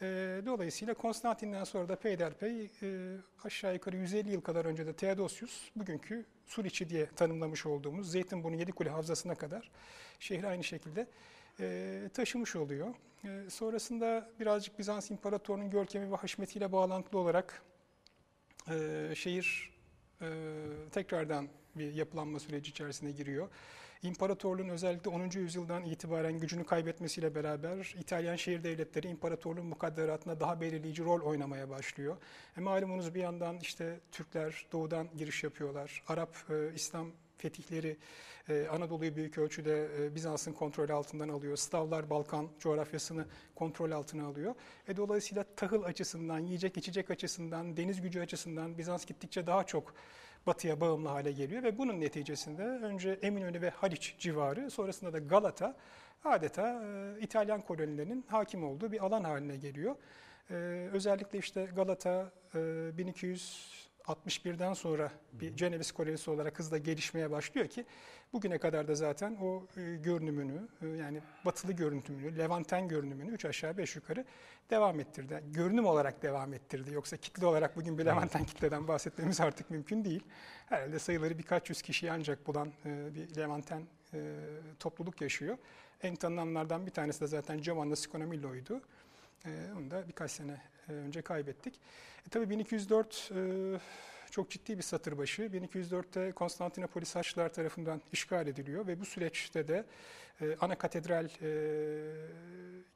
E, 0.01 0.06
dolayısıyla 0.46 0.94
Konstantin'den 0.94 1.63
sonra 1.63 1.89
da 1.89 1.96
peyderpey 1.96 2.72
e, 2.82 3.18
aşağı 3.44 3.74
yukarı 3.74 3.98
150 3.98 4.32
yıl 4.32 4.41
kadar 4.41 4.65
önce 4.65 4.86
de 4.86 4.94
Theodosius 4.94 5.70
bugünkü 5.75 6.25
Suriçi 6.48 6.89
diye 6.89 7.06
tanımlamış 7.06 7.65
olduğumuz 7.65 8.12
Zeytinburnu 8.12 8.56
Yedikule 8.56 8.89
Havzası'na 8.89 9.36
kadar 9.36 9.72
şehri 10.20 10.48
aynı 10.48 10.63
şekilde 10.63 11.08
e, 11.60 12.10
taşımış 12.13 12.56
oluyor. 12.56 12.96
E, 13.24 13.50
sonrasında 13.50 14.29
birazcık 14.39 14.79
Bizans 14.79 15.12
İmparatorluğu'nun 15.12 15.70
görkemi 15.70 16.12
ve 16.12 16.15
haşmetiyle 16.15 16.72
bağlantılı 16.72 17.20
olarak 17.20 17.62
e, 18.70 19.12
şehir 19.15 19.74
e, 20.22 20.27
tekrardan 20.91 21.48
bir 21.75 21.94
yapılanma 21.94 22.39
süreci 22.39 22.72
içerisine 22.72 23.12
giriyor. 23.12 23.50
İmparatorluğun 24.03 24.70
özellikle 24.70 25.10
10. 25.10 25.29
yüzyıldan 25.29 25.86
itibaren 25.86 26.39
gücünü 26.39 26.65
kaybetmesiyle 26.65 27.36
beraber 27.36 27.96
İtalyan 28.00 28.36
şehir 28.36 28.63
devletleri 28.63 29.08
imparatorluğun 29.08 29.65
mukadderatına 29.65 30.39
daha 30.39 30.62
belirleyici 30.62 31.03
rol 31.03 31.22
oynamaya 31.22 31.70
başlıyor. 31.70 32.18
E, 32.58 32.62
malumunuz 32.62 33.15
bir 33.15 33.20
yandan 33.20 33.60
işte 33.62 34.00
Türkler 34.12 34.65
doğudan 34.72 35.08
giriş 35.18 35.44
yapıyorlar. 35.44 36.03
Arap, 36.08 36.36
e, 36.50 36.74
İslam 36.75 37.12
fetihleri 37.38 37.98
e, 38.50 38.68
Anadolu'yu 38.68 39.15
büyük 39.15 39.38
ölçüde 39.38 39.89
e, 40.00 40.15
Bizans'ın 40.15 40.53
kontrolü 40.53 40.94
altından 40.94 41.29
alıyor. 41.29 41.58
Stavlar 41.58 42.10
Balkan 42.10 42.48
coğrafyasını 42.60 43.25
kontrol 43.56 43.91
altına 43.91 44.25
alıyor. 44.25 44.56
E, 44.88 44.98
dolayısıyla 44.98 45.46
tahıl 45.56 45.84
açısından, 45.84 46.39
yiyecek 46.39 46.77
içecek 46.77 47.12
açısından, 47.12 47.77
deniz 47.77 48.01
gücü 48.01 48.20
açısından 48.20 48.77
Bizans 48.77 49.06
gittikçe 49.06 49.48
daha 49.48 49.63
çok 49.63 49.94
batıya 50.50 50.82
bağımlı 50.82 51.10
hale 51.10 51.32
geliyor 51.32 51.63
ve 51.63 51.77
bunun 51.77 52.01
neticesinde 52.01 52.63
önce 52.63 53.20
Eminönü 53.22 53.62
ve 53.62 53.70
Haliç 53.70 54.15
civarı, 54.20 54.72
sonrasında 54.72 55.13
da 55.13 55.20
Galata 55.20 55.75
adeta 56.25 56.84
e, 56.84 57.22
İtalyan 57.22 57.62
kolonilerinin 57.62 58.25
hakim 58.27 58.63
olduğu 58.63 58.91
bir 58.91 59.06
alan 59.06 59.24
haline 59.24 59.58
geliyor. 59.58 59.96
E, 60.50 60.53
özellikle 60.94 61.39
işte 61.39 61.70
Galata 61.75 62.32
e, 62.56 62.58
1200 62.98 63.88
61'den 64.10 64.74
sonra 64.74 65.12
bir 65.34 65.56
Ceneviz 65.56 65.92
kolonisi 65.92 66.32
olarak 66.32 66.60
hızla 66.60 66.78
gelişmeye 66.78 67.32
başlıyor 67.32 67.68
ki 67.68 67.86
bugüne 68.34 68.58
kadar 68.58 68.88
da 68.88 68.96
zaten 68.96 69.38
o 69.42 69.63
e, 69.78 69.96
görünümünü 69.96 70.68
e, 70.82 70.88
yani 70.88 71.22
batılı 71.46 71.72
görüntümünü, 71.72 72.38
Levanten 72.38 72.88
görünümünü 72.88 73.32
3 73.32 73.46
aşağı 73.46 73.78
5 73.78 73.96
yukarı 73.96 74.25
devam 74.70 75.00
ettirdi. 75.00 75.44
Görünüm 75.48 75.86
olarak 75.86 76.22
devam 76.22 76.54
ettirdi. 76.54 76.94
Yoksa 76.94 77.18
kitle 77.18 77.46
olarak 77.46 77.75
bugün 77.75 77.98
bir 77.98 78.06
Levanten 78.06 78.46
kitleden 78.46 78.88
bahsetmemiz 78.88 79.42
artık 79.42 79.70
mümkün 79.70 80.06
değil. 80.06 80.24
Herhalde 80.70 81.00
sayıları 81.00 81.38
birkaç 81.38 81.70
yüz 81.70 81.82
kişi 81.82 82.12
ancak 82.12 82.48
bulan 82.48 82.72
e, 82.86 83.16
bir 83.16 83.36
Levanten 83.36 83.84
topluluk 84.80 85.22
yaşıyor. 85.22 85.58
En 86.01 86.16
tanınanlardan 86.16 86.86
bir 86.86 86.92
tanesi 86.92 87.22
de 87.22 87.28
zaten 87.28 87.62
Giovanni 87.62 87.96
Sconomillo'ydu. 87.96 88.82
Onu 89.78 89.92
da 89.92 90.08
birkaç 90.08 90.32
sene 90.32 90.62
önce 90.88 91.22
kaybettik. 91.22 91.80
E, 92.28 92.30
tabii 92.30 92.50
1204 92.50 93.32
e, 93.36 93.40
çok 94.32 94.50
ciddi 94.50 94.78
bir 94.78 94.84
satır 94.84 95.18
başı. 95.18 95.42
1204'te 95.42 96.32
Konstantinopolis 96.32 97.16
Haçlılar 97.16 97.54
tarafından 97.54 98.02
işgal 98.12 98.48
ediliyor 98.48 98.88
ve 98.88 99.00
bu 99.00 99.06
süreçte 99.06 99.68
de 99.68 99.86
e, 100.42 100.56
ana 100.62 100.78
katedral 100.78 101.26
e, 101.26 101.52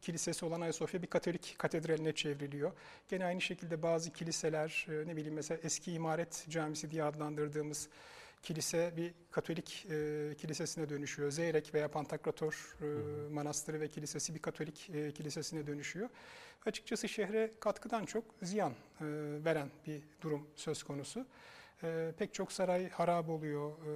kilisesi 0.01 0.45
olan 0.45 0.61
Ayasofya 0.61 1.01
bir 1.01 1.07
Katolik 1.07 1.55
katedraline 1.57 2.13
çevriliyor. 2.15 2.71
Gene 3.09 3.25
aynı 3.25 3.41
şekilde 3.41 3.83
bazı 3.83 4.11
kiliseler, 4.13 4.85
e, 4.89 5.07
ne 5.07 5.15
bileyim 5.15 5.33
mesela 5.33 5.59
eski 5.63 5.91
imaret 5.93 6.45
camisi 6.49 6.91
diye 6.91 7.03
adlandırdığımız 7.03 7.89
kilise 8.43 8.93
bir 8.97 9.13
Katolik 9.31 9.85
e, 9.89 10.35
kilisesine 10.37 10.89
dönüşüyor. 10.89 11.31
Zeyrek 11.31 11.73
veya 11.73 11.87
Pantakrator 11.87 12.77
e, 12.81 12.85
manastırı 13.33 13.81
ve 13.81 13.87
kilisesi 13.87 14.35
bir 14.35 14.39
Katolik 14.39 14.89
e, 14.89 15.11
kilisesine 15.11 15.67
dönüşüyor. 15.67 16.09
Açıkçası 16.65 17.09
şehre 17.09 17.51
katkıdan 17.59 18.05
çok 18.05 18.23
ziyan 18.41 18.71
e, 18.71 18.75
veren 19.45 19.69
bir 19.87 20.01
durum 20.21 20.47
söz 20.55 20.83
konusu. 20.83 21.25
E, 21.83 22.13
pek 22.17 22.33
çok 22.33 22.51
saray 22.51 22.89
harap 22.89 23.29
oluyor. 23.29 23.71
E, 23.71 23.93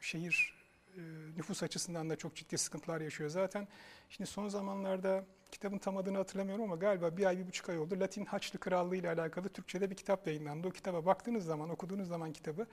şehir 0.00 0.54
e, 0.96 1.00
nüfus 1.36 1.62
açısından 1.62 2.10
da 2.10 2.16
çok 2.16 2.36
ciddi 2.36 2.58
sıkıntılar 2.58 3.00
yaşıyor. 3.00 3.30
Zaten 3.30 3.68
şimdi 4.08 4.30
son 4.30 4.48
zamanlarda 4.48 5.24
kitabın 5.50 5.78
tam 5.78 5.96
adını 5.96 6.16
hatırlamıyorum 6.16 6.64
ama 6.64 6.76
galiba 6.76 7.16
bir 7.16 7.24
ay, 7.24 7.38
bir 7.38 7.46
buçuk 7.46 7.68
ay 7.68 7.78
oldu. 7.78 8.00
Latin 8.00 8.24
Haçlı 8.24 8.58
Krallığı 8.58 8.96
ile 8.96 9.10
alakalı 9.10 9.48
Türkçe'de 9.48 9.90
bir 9.90 9.94
kitap 9.94 10.26
yayınlandı. 10.26 10.68
O 10.68 10.70
kitaba 10.70 11.06
baktığınız 11.06 11.44
zaman, 11.44 11.70
okuduğunuz 11.70 12.08
zaman 12.08 12.32
kitabı 12.32 12.66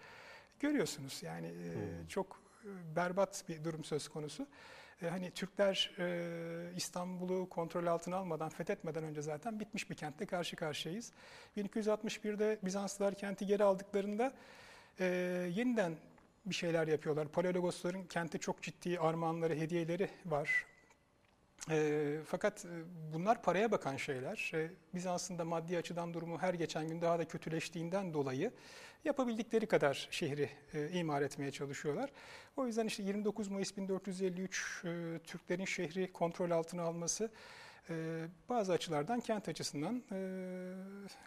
görüyorsunuz. 0.60 1.24
Yani 1.24 1.48
e, 1.48 1.75
hmm. 1.75 2.08
çok 2.08 2.41
e, 2.63 2.96
berbat 2.96 3.43
bir 3.50 3.63
durum 3.63 3.84
söz 3.84 4.08
konusu. 4.08 4.48
E, 5.01 5.08
hani 5.08 5.32
Türkler 5.32 5.91
e, 6.00 6.75
İstanbul'u 6.75 7.50
kontrol 7.50 7.86
altına 7.86 8.15
almadan, 8.15 8.50
fethetmeden 8.50 9.03
önce 9.03 9.22
zaten 9.22 9.60
bitmiş 9.60 9.89
bir 9.89 9.96
kentle 9.96 10.25
karşı 10.25 10.56
karşıyayız. 10.56 11.12
1261'de 11.58 12.60
Bizanslılar 12.63 13.15
kenti 13.15 13.46
geri 13.46 13.63
aldıklarında 13.63 14.34
e, 15.00 15.06
yeniden 15.56 15.94
bir 16.46 16.56
şeyler 16.56 16.88
yapıyorlar. 16.88 17.27
Paleologosların 17.27 18.03
kente 18.03 18.38
çok 18.38 18.62
ciddi 18.62 19.00
armağanları, 19.00 19.56
hediyeleri 19.56 20.10
var. 20.25 20.65
E, 21.71 22.17
fakat 22.25 22.65
bunlar 23.13 23.41
paraya 23.41 23.71
bakan 23.71 23.97
şeyler. 23.97 24.51
E, 24.53 24.71
Bizans'ın 24.93 25.37
da 25.37 25.45
maddi 25.45 25.77
açıdan 25.77 26.13
durumu 26.13 26.37
her 26.37 26.53
geçen 26.53 26.87
gün 26.87 27.01
daha 27.01 27.19
da 27.19 27.27
kötüleştiğinden 27.27 28.13
dolayı 28.13 28.51
yapabildikleri 29.05 29.65
kadar 29.65 30.07
şehri 30.11 30.49
e, 30.73 30.89
imar 30.89 31.21
etmeye 31.21 31.51
çalışıyorlar. 31.51 32.09
O 32.57 32.67
yüzden 32.67 32.85
işte 32.85 33.03
29 33.03 33.47
Mayıs 33.47 33.77
1453 33.77 34.83
e, 34.85 35.19
Türklerin 35.23 35.65
şehri 35.65 36.13
kontrol 36.13 36.51
altına 36.51 36.83
alması 36.83 37.31
e, 37.89 38.25
bazı 38.49 38.73
açılardan 38.73 39.19
kent 39.19 39.49
açısından 39.49 40.03
e, 40.11 40.19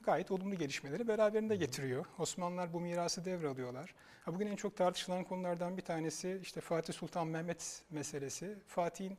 gayet 0.04 0.30
olumlu 0.30 0.54
gelişmeleri 0.54 1.08
beraberinde 1.08 1.56
getiriyor. 1.56 2.06
Osmanlılar 2.18 2.72
bu 2.72 2.80
mirası 2.80 3.24
devralıyorlar. 3.24 3.94
Ha, 4.24 4.34
bugün 4.34 4.46
en 4.46 4.56
çok 4.56 4.76
tartışılan 4.76 5.24
konulardan 5.24 5.76
bir 5.76 5.82
tanesi 5.82 6.38
işte 6.42 6.60
Fatih 6.60 6.94
Sultan 6.94 7.26
Mehmet 7.26 7.82
meselesi. 7.90 8.58
Fatih'in 8.66 9.18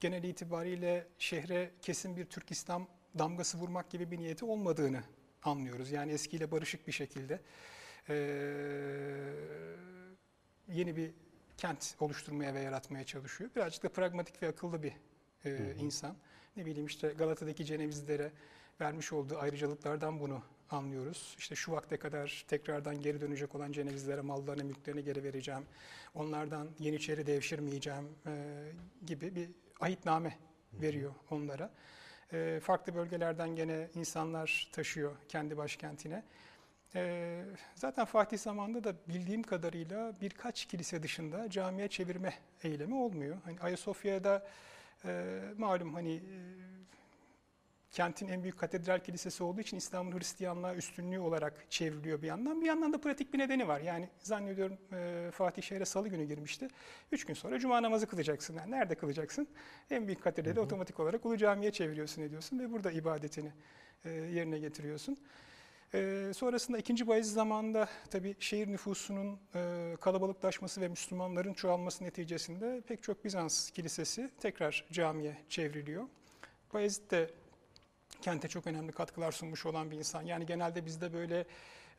genel 0.00 0.24
itibariyle 0.24 1.06
şehre 1.18 1.70
kesin 1.82 2.16
bir 2.16 2.24
Türk 2.24 2.50
İslam 2.50 2.88
damgası 3.18 3.58
vurmak 3.58 3.90
gibi 3.90 4.10
bir 4.10 4.18
niyeti 4.18 4.44
olmadığını 4.44 5.02
anlıyoruz. 5.42 5.90
Yani 5.90 6.12
eskiyle 6.12 6.50
barışık 6.50 6.86
bir 6.86 6.92
şekilde 6.92 7.40
e, 8.08 8.14
yeni 10.68 10.96
bir 10.96 11.10
kent 11.56 11.94
oluşturmaya 12.00 12.54
ve 12.54 12.60
yaratmaya 12.60 13.04
çalışıyor. 13.04 13.50
Birazcık 13.56 13.82
da 13.82 13.88
pragmatik 13.88 14.42
ve 14.42 14.48
akıllı 14.48 14.82
bir 14.82 14.92
e, 15.44 15.50
hı 15.50 15.56
hı. 15.56 15.72
insan. 15.78 16.16
Ne 16.56 16.66
bileyim 16.66 16.86
işte 16.86 17.08
Galata'daki 17.08 17.64
Cenevizlere 17.64 18.32
vermiş 18.80 19.12
olduğu 19.12 19.38
ayrıcalıklardan 19.38 20.20
bunu 20.20 20.42
anlıyoruz. 20.70 21.34
İşte 21.38 21.54
şu 21.54 21.72
vakte 21.72 21.96
kadar 21.96 22.44
tekrardan 22.48 23.02
geri 23.02 23.20
dönecek 23.20 23.54
olan 23.54 23.72
Cenevizlere 23.72 24.20
mallarını, 24.20 24.64
mülklerini 24.64 25.04
geri 25.04 25.24
vereceğim. 25.24 25.62
Onlardan 26.14 26.68
Yeniçeri 26.78 27.26
devşirmeyeceğim 27.26 28.08
e, 28.26 28.32
gibi 29.06 29.34
bir 29.34 29.50
ahitname 29.80 30.38
veriyor 30.72 31.14
onlara. 31.30 31.70
E, 32.32 32.60
farklı 32.62 32.94
bölgelerden 32.94 33.56
gene 33.56 33.88
insanlar 33.94 34.68
taşıyor 34.72 35.16
kendi 35.28 35.56
başkentine. 35.56 36.22
E, 36.94 37.42
zaten 37.74 38.04
Fatih 38.04 38.38
zamanında 38.38 38.84
da 38.84 38.94
bildiğim 39.08 39.42
kadarıyla 39.42 40.12
birkaç 40.20 40.66
kilise 40.66 41.02
dışında 41.02 41.50
camiye 41.50 41.88
çevirme 41.88 42.34
eylemi 42.62 42.94
olmuyor. 42.94 43.36
Hani 43.44 43.60
Ayasofya'da 43.60 44.46
e, 45.04 45.40
malum 45.58 45.94
hani 45.94 46.14
e, 46.14 46.20
kentin 47.92 48.28
en 48.28 48.42
büyük 48.42 48.58
katedral 48.58 48.98
kilisesi 48.98 49.42
olduğu 49.42 49.60
için 49.60 49.76
İstanbul 49.76 50.18
Hristiyanlığa 50.18 50.74
üstünlüğü 50.74 51.18
olarak 51.18 51.66
çevriliyor 51.70 52.22
bir 52.22 52.26
yandan. 52.26 52.60
Bir 52.60 52.66
yandan 52.66 52.92
da 52.92 53.00
pratik 53.00 53.32
bir 53.32 53.38
nedeni 53.38 53.68
var. 53.68 53.80
Yani 53.80 54.08
zannediyorum 54.18 54.78
e, 54.92 55.30
Fatih 55.32 55.62
şehre 55.62 55.84
salı 55.84 56.08
günü 56.08 56.24
girmişti. 56.24 56.68
Üç 57.12 57.24
gün 57.24 57.34
sonra 57.34 57.58
cuma 57.58 57.82
namazı 57.82 58.06
kılacaksın. 58.06 58.56
Yani 58.56 58.70
nerede 58.70 58.94
kılacaksın? 58.94 59.48
En 59.90 60.06
büyük 60.06 60.22
katedrali 60.22 60.60
otomatik 60.60 61.00
olarak 61.00 61.26
Ulu 61.26 61.36
Cami'ye 61.36 61.72
çeviriyorsun 61.72 62.22
ediyorsun 62.22 62.58
ve 62.58 62.72
burada 62.72 62.90
ibadetini 62.90 63.52
e, 64.04 64.10
yerine 64.10 64.58
getiriyorsun. 64.58 65.18
Ee, 65.94 66.32
sonrasında 66.34 66.78
2. 66.78 67.06
Bayezid 67.06 67.32
zamanında 67.34 67.88
tabii 68.10 68.36
şehir 68.40 68.68
nüfusunun 68.68 69.38
e, 69.54 69.96
kalabalıklaşması 70.00 70.80
ve 70.80 70.88
Müslümanların 70.88 71.54
çoğalması 71.54 72.04
neticesinde 72.04 72.82
pek 72.88 73.02
çok 73.02 73.24
Bizans 73.24 73.70
kilisesi 73.70 74.30
tekrar 74.40 74.84
camiye 74.92 75.36
çevriliyor. 75.48 76.04
Bayezid 76.74 77.10
de 77.10 77.30
kente 78.22 78.48
çok 78.48 78.66
önemli 78.66 78.92
katkılar 78.92 79.32
sunmuş 79.32 79.66
olan 79.66 79.90
bir 79.90 79.96
insan. 79.96 80.22
Yani 80.22 80.46
genelde 80.46 80.86
bizde 80.86 81.12
böyle 81.12 81.46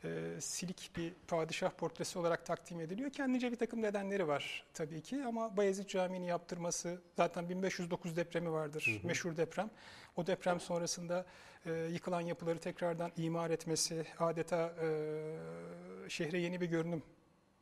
e, 0.03 0.41
silik 0.41 0.91
bir 0.97 1.13
padişah 1.27 1.69
portresi 1.69 2.19
olarak 2.19 2.45
takdim 2.45 2.79
ediliyor. 2.79 3.09
Kendince 3.11 3.51
bir 3.51 3.55
takım 3.55 3.81
nedenleri 3.81 4.27
var 4.27 4.63
tabii 4.73 5.01
ki 5.01 5.23
ama 5.27 5.57
Bayezid 5.57 5.87
Camii'ni 5.87 6.27
yaptırması 6.27 7.01
zaten 7.17 7.49
1509 7.49 8.17
depremi 8.17 8.51
vardır, 8.51 8.91
Hı 8.95 9.03
hı. 9.03 9.07
meşhur 9.07 9.37
deprem. 9.37 9.69
O 10.15 10.27
deprem 10.27 10.59
sonrasında 10.59 11.25
e, 11.65 11.71
yıkılan 11.73 12.21
yapıları 12.21 12.59
tekrardan 12.59 13.11
imar 13.17 13.49
etmesi, 13.49 14.05
adeta 14.19 14.73
e, 14.81 16.09
şehre 16.09 16.39
yeni 16.39 16.61
bir 16.61 16.65
görünüm 16.67 17.03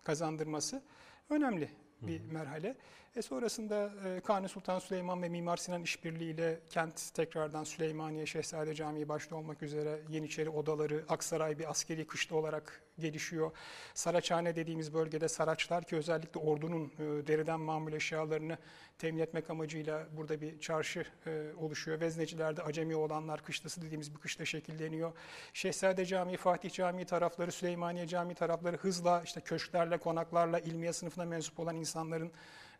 kazandırması 0.04 0.84
önemli 1.30 1.70
bir 2.02 2.22
merhale. 2.32 2.76
E 3.16 3.22
sonrasında 3.22 3.92
e, 4.06 4.20
Kanuni 4.20 4.50
Sultan 4.50 4.80
Süleyman 4.80 5.22
ve 5.22 5.30
Mimar 5.30 5.58
Sinan 5.58 5.84
işbirliğiyle 5.84 6.60
kent 6.70 7.14
tekrardan 7.14 7.64
Süleymaniye, 7.64 8.26
Şehzade 8.26 8.76
Camii 8.76 9.10
başta 9.10 9.36
olmak 9.36 9.64
üzere 9.64 10.00
Yeniçeri 10.10 10.50
odaları, 10.50 11.04
Aksaray 11.10 11.60
bir 11.60 11.70
askeri 11.70 12.08
kışla 12.08 12.36
olarak 12.36 12.82
gelişiyor. 13.00 13.52
Saraçhane 13.94 14.56
dediğimiz 14.56 14.94
bölgede 14.94 15.28
Saraçlar 15.28 15.84
ki 15.84 15.96
özellikle 15.96 16.40
ordunun 16.40 16.86
e, 16.86 17.28
deriden 17.28 17.60
mamul 17.60 17.94
eşyalarını 17.94 18.58
temin 19.00 19.20
etmek 19.20 19.50
amacıyla 19.50 20.08
burada 20.18 20.42
bir 20.42 20.60
çarşı 20.60 21.06
e, 21.26 21.54
oluşuyor. 21.58 22.02
Veznecilerde 22.02 22.64
acemi 22.64 22.96
olanlar 22.96 23.44
kışlası 23.44 23.82
dediğimiz 23.82 24.16
bir 24.16 24.20
kışla 24.20 24.46
şekilleniyor. 24.46 25.12
Şehzade 25.54 26.06
Camii, 26.06 26.38
Fatih 26.38 26.72
Camii 26.72 27.06
tarafları, 27.06 27.52
Süleymaniye 27.52 28.08
Camii 28.08 28.36
tarafları 28.36 28.78
hızla 28.78 29.22
işte 29.26 29.42
köşklerle, 29.42 29.98
konaklarla, 29.98 30.60
ilmiye 30.60 30.94
sınıfına 30.94 31.26
mensup 31.26 31.60
olan 31.60 31.76
insanların 31.76 32.32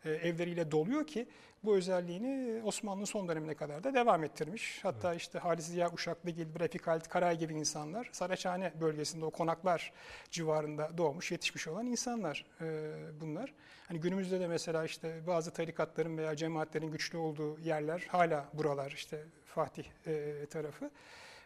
evleriyle 0.04 0.70
doluyor 0.70 1.06
ki 1.06 1.28
bu 1.64 1.76
özelliğini 1.76 2.62
Osmanlı'nın 2.62 3.04
son 3.04 3.28
dönemine 3.28 3.54
kadar 3.54 3.84
da 3.84 3.94
devam 3.94 4.24
ettirmiş. 4.24 4.80
Hatta 4.82 5.14
işte 5.14 5.38
Halis 5.38 5.66
Ziya 5.66 5.92
Uşaklıgil, 5.92 6.46
Refik 6.60 6.86
Halit 6.86 7.08
Karay 7.08 7.38
gibi 7.38 7.54
insanlar 7.54 8.08
Saraçhane 8.12 8.72
bölgesinde 8.80 9.24
o 9.24 9.30
konaklar 9.30 9.92
civarında 10.30 10.98
doğmuş, 10.98 11.32
yetişmiş 11.32 11.68
olan 11.68 11.86
insanlar 11.86 12.46
e, 12.60 12.92
bunlar. 13.20 13.54
Hani 13.88 14.00
günümüzde 14.00 14.40
de 14.40 14.48
mesela 14.48 14.84
işte 14.84 15.20
bazı 15.26 15.50
tarikatların 15.52 16.18
veya 16.18 16.36
cemaatlerin 16.36 16.90
güçlü 16.90 17.18
olduğu 17.18 17.60
yerler 17.60 18.06
hala 18.08 18.48
buralar 18.54 18.90
işte 18.90 19.24
Fatih 19.44 19.84
e, 20.06 20.46
tarafı. 20.46 20.90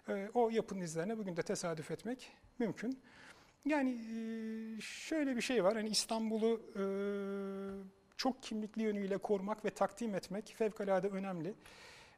E, 0.09 0.29
o 0.35 0.51
yapının 0.51 0.81
izlerine 0.81 1.19
bugün 1.19 1.37
de 1.37 1.43
tesadüf 1.43 1.91
etmek 1.91 2.33
mümkün. 2.59 3.03
Yani 3.67 3.91
e, 3.91 4.81
şöyle 4.81 5.37
bir 5.37 5.41
şey 5.41 5.65
var. 5.65 5.75
Hani 5.75 5.89
İstanbul'u 5.89 6.63
e, 6.77 6.85
çok 8.17 8.43
kimlikli 8.43 8.83
yönüyle 8.83 9.19
korumak 9.19 9.65
ve 9.65 9.71
takdim 9.71 10.15
etmek 10.15 10.55
fevkalade 10.57 11.09
önemli. 11.09 11.55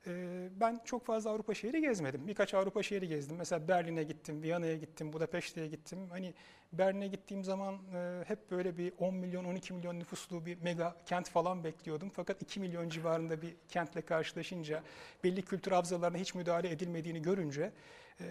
E, 0.07 0.49
Ben 0.61 0.81
çok 0.85 1.07
fazla 1.07 1.31
Avrupa 1.31 1.55
şehri 1.55 1.81
gezmedim. 1.81 2.29
Birkaç 2.29 2.55
Avrupa 2.55 2.83
şehri 2.83 3.09
gezdim. 3.09 3.37
Mesela 3.37 3.69
Berlin'e 3.69 4.03
gittim, 4.03 4.43
Viyana'ya 4.43 4.77
gittim, 4.77 5.13
Budapeşte'ye 5.13 5.67
gittim. 5.67 5.99
Hani 6.11 6.35
Berlin'e 6.73 7.09
gittiğim 7.09 7.45
zaman 7.45 7.75
e, 7.95 8.25
hep 8.27 8.51
böyle 8.51 8.79
bir 8.79 8.93
10 8.99 9.15
milyon, 9.15 9.45
12 9.45 9.75
milyon 9.75 9.99
nüfuslu 9.99 10.47
bir 10.47 10.63
mega 10.63 10.97
kent 11.07 11.29
falan 11.29 11.65
bekliyordum. 11.65 12.11
Fakat 12.15 12.43
2 12.43 12.61
milyon 12.61 12.89
civarında 12.89 13.43
bir 13.43 13.55
kentle 13.69 14.03
karşılaşınca, 14.03 14.83
belli 15.25 15.43
kültür 15.43 15.73
havzalarına 15.73 16.19
hiç 16.19 16.35
müdahale 16.35 16.71
edilmediğini 16.71 17.23
görünce 17.23 17.73
e, 18.21 18.27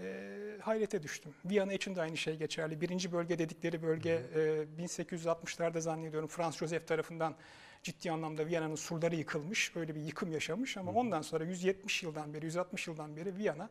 hayrete 0.62 1.04
düştüm. 1.04 1.34
Viyana 1.46 1.74
için 1.74 1.96
de 1.96 2.02
aynı 2.02 2.18
şey 2.18 2.36
geçerli. 2.36 2.82
Birinci 2.82 3.12
bölge 3.12 3.40
dedikleri 3.40 3.82
bölge 3.84 4.10
e, 4.10 4.84
1860'larda 4.84 5.80
zannediyorum 5.80 6.28
Frans 6.28 6.58
Joseph 6.58 6.88
tarafından 6.88 7.36
ciddi 7.84 8.12
anlamda 8.12 8.46
Viyana'nın 8.46 8.76
surları 8.76 9.16
yıkılmış. 9.16 9.76
Öyle 9.76 9.96
bir 9.96 10.02
yıkım 10.02 10.32
yaşamış 10.32 10.78
ama 10.78 10.92
ondan 10.92 11.22
sonra 11.22 11.44
170 11.44 12.04
yıldan 12.04 12.34
beri, 12.34 12.46
160 12.46 12.88
yıldan 12.88 13.18
beri 13.18 13.38
Viyana 13.38 13.70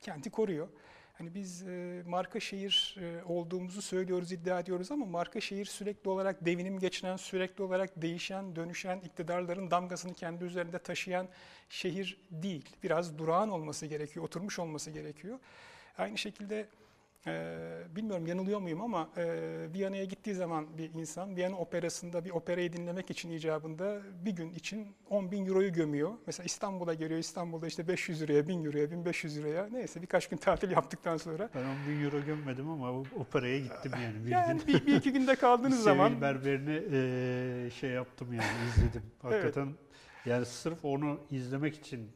kenti 0.00 0.30
koruyor. 0.30 0.68
Hani 1.12 1.34
biz 1.34 1.62
e, 1.62 2.02
marka 2.06 2.40
şehir 2.40 2.96
e, 3.00 3.24
olduğumuzu 3.24 3.82
söylüyoruz, 3.82 4.32
iddia 4.32 4.60
ediyoruz 4.60 4.90
ama 4.90 5.06
marka 5.06 5.40
şehir 5.40 5.64
sürekli 5.64 6.10
olarak 6.10 6.46
devinim 6.46 6.78
geçiren, 6.78 7.16
sürekli 7.16 7.62
olarak 7.64 8.02
değişen, 8.02 8.56
dönüşen, 8.56 9.00
iktidarların 9.00 9.70
damgasını 9.70 10.14
kendi 10.14 10.44
üzerinde 10.44 10.78
taşıyan 10.78 11.28
şehir 11.68 12.20
değil. 12.30 12.76
Biraz 12.82 13.18
durağan 13.18 13.50
olması 13.50 13.86
gerekiyor, 13.86 14.24
oturmuş 14.24 14.58
olması 14.58 14.90
gerekiyor. 14.90 15.38
Aynı 15.98 16.18
şekilde 16.18 16.66
e, 17.26 17.56
bilmiyorum 17.96 18.26
yanılıyor 18.26 18.60
muyum 18.60 18.80
ama 18.80 19.10
e, 19.16 19.24
Viyana'ya 19.74 20.04
gittiği 20.04 20.34
zaman 20.34 20.78
bir 20.78 20.90
insan 20.94 21.36
Viyana 21.36 21.56
operasında 21.58 22.24
bir 22.24 22.30
operayı 22.30 22.72
dinlemek 22.72 23.10
için 23.10 23.30
icabında 23.30 24.00
bir 24.24 24.30
gün 24.30 24.52
için 24.52 24.86
10 25.10 25.30
bin 25.30 25.46
euroyu 25.46 25.72
gömüyor. 25.72 26.12
Mesela 26.26 26.44
İstanbul'a 26.44 26.94
geliyor, 26.94 27.20
İstanbul'da 27.20 27.66
işte 27.66 27.88
500 27.88 28.22
liraya, 28.22 28.48
1000 28.48 28.64
euroya, 28.64 28.90
1500 28.90 29.38
liraya 29.38 29.68
neyse 29.72 30.02
birkaç 30.02 30.28
gün 30.28 30.36
tatil 30.36 30.70
yaptıktan 30.70 31.16
sonra. 31.16 31.48
Ben 31.54 31.64
10 31.64 31.66
bin 31.88 32.04
euro 32.04 32.24
gömmedim 32.26 32.68
ama 32.68 32.92
o- 32.92 33.04
operaya 33.16 33.58
gittim 33.58 33.92
yani. 34.02 34.26
Bir 34.26 34.30
Yani 34.30 34.58
gün 34.58 34.66
bir, 34.66 34.86
bir 34.86 34.96
iki 34.96 35.12
günde 35.12 35.34
kaldığınız 35.36 35.82
zaman 35.84 36.08
Sevil 36.10 36.20
Berber'ini 36.20 36.70
eee, 37.64 37.70
şey 37.70 37.90
yaptım 37.90 38.32
yani 38.32 38.68
izledim. 38.68 39.02
Hakikaten 39.22 39.68
yani 40.26 40.46
sırf 40.46 40.84
onu 40.84 41.20
izlemek 41.30 41.74
için 41.78 42.10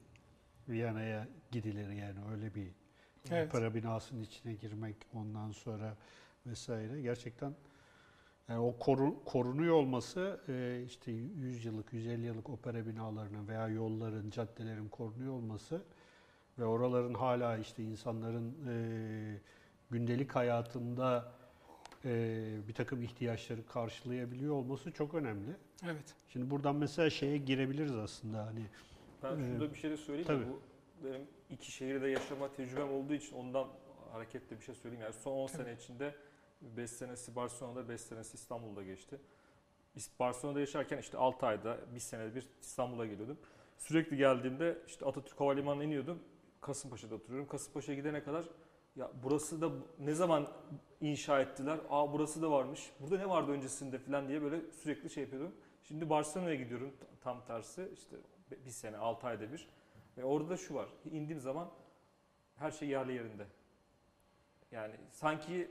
Viyana'ya 0.68 1.28
gidilir 1.50 1.90
yani 1.90 2.18
öyle 2.32 2.54
bir 2.54 2.66
Evet. 3.32 3.48
opera 3.48 3.74
binasının 3.74 4.22
içine 4.22 4.54
girmek 4.54 4.96
ondan 5.14 5.50
sonra 5.50 5.96
vesaire 6.46 7.00
gerçekten 7.02 7.54
yani 8.48 8.60
o 8.60 8.76
koru- 8.80 9.24
korunuyor 9.24 9.74
olması 9.74 10.40
eee, 10.48 10.82
işte 10.86 11.12
100 11.12 11.64
yıllık 11.64 11.92
150 11.92 12.26
yıllık 12.26 12.48
opera 12.50 12.86
binalarının 12.86 13.48
veya 13.48 13.68
yolların 13.68 14.30
caddelerin 14.30 14.88
korunuyor 14.88 15.32
olması 15.32 15.82
ve 16.58 16.64
oraların 16.64 17.14
hala 17.14 17.58
işte 17.58 17.82
insanların 17.82 18.54
eee, 18.66 19.40
gündelik 19.90 20.36
hayatında 20.36 21.32
eee, 22.04 22.10
bir 22.68 22.74
takım 22.74 23.02
ihtiyaçları 23.02 23.66
karşılayabiliyor 23.66 24.54
olması 24.54 24.92
çok 24.92 25.14
önemli. 25.14 25.50
evet. 25.84 26.14
Şimdi 26.28 26.50
buradan 26.50 26.76
mesela 26.76 27.10
şeye 27.10 27.38
girebiliriz 27.38 27.96
aslında 27.96 28.46
hani 28.46 28.62
Ben 29.22 29.36
Ee, 29.36 29.42
şurada 29.50 29.70
bir 29.74 29.78
şey 29.78 29.90
de 29.90 29.96
söyleyeyim. 29.96 30.26
tabii. 30.28 30.44
Bu 30.46 30.60
benim 31.04 31.26
iki 31.50 31.72
şehirde 31.72 32.08
yaşama 32.08 32.52
tecrübem 32.52 32.92
olduğu 32.92 33.14
için 33.14 33.36
ondan 33.36 33.68
hareketle 34.12 34.58
bir 34.58 34.64
şey 34.64 34.74
söyleyeyim. 34.74 35.02
Yani 35.02 35.14
son 35.14 35.32
10 35.32 35.46
Tabii. 35.46 35.56
sene 35.56 35.74
içinde 35.74 36.14
5 36.60 36.90
senesi 36.90 37.36
Barcelona'da, 37.36 37.88
5 37.88 38.00
senesi 38.00 38.34
İstanbul'da 38.34 38.82
geçti. 38.82 39.20
Barcelona'da 40.20 40.60
yaşarken 40.60 40.98
işte 40.98 41.18
6 41.18 41.46
ayda, 41.46 41.78
bir 41.94 42.00
senede 42.00 42.34
bir 42.34 42.48
İstanbul'a 42.60 43.06
geliyordum. 43.06 43.38
Sürekli 43.78 44.16
geldiğimde 44.16 44.78
işte 44.86 45.06
Atatürk 45.06 45.40
Havalimanı'na 45.40 45.84
iniyordum. 45.84 46.22
Kasımpaşa'da 46.60 47.14
oturuyorum. 47.14 47.48
Kasımpaşa'ya 47.48 47.98
gidene 47.98 48.22
kadar 48.22 48.44
ya 48.96 49.10
burası 49.22 49.62
da 49.62 49.70
ne 49.98 50.14
zaman 50.14 50.48
inşa 51.00 51.40
ettiler? 51.40 51.78
Aa 51.90 52.12
burası 52.12 52.42
da 52.42 52.50
varmış. 52.50 52.90
Burada 53.00 53.18
ne 53.18 53.28
vardı 53.28 53.52
öncesinde 53.52 53.98
falan 53.98 54.28
diye 54.28 54.42
böyle 54.42 54.60
sürekli 54.70 55.10
şey 55.10 55.22
yapıyordum. 55.22 55.54
Şimdi 55.82 56.10
Barcelona'ya 56.10 56.54
gidiyorum 56.54 56.92
tam 57.20 57.44
tersi 57.44 57.90
işte 57.94 58.16
bir 58.66 58.70
sene 58.70 58.96
6 58.96 59.26
ayda 59.26 59.52
bir. 59.52 59.68
Ve 60.18 60.24
orada 60.24 60.48
da 60.48 60.56
şu 60.56 60.74
var. 60.74 60.88
indiğim 61.12 61.40
zaman 61.40 61.70
her 62.56 62.70
şey 62.70 62.88
yerli 62.88 63.12
yerinde. 63.12 63.46
Yani 64.72 64.94
sanki 65.10 65.70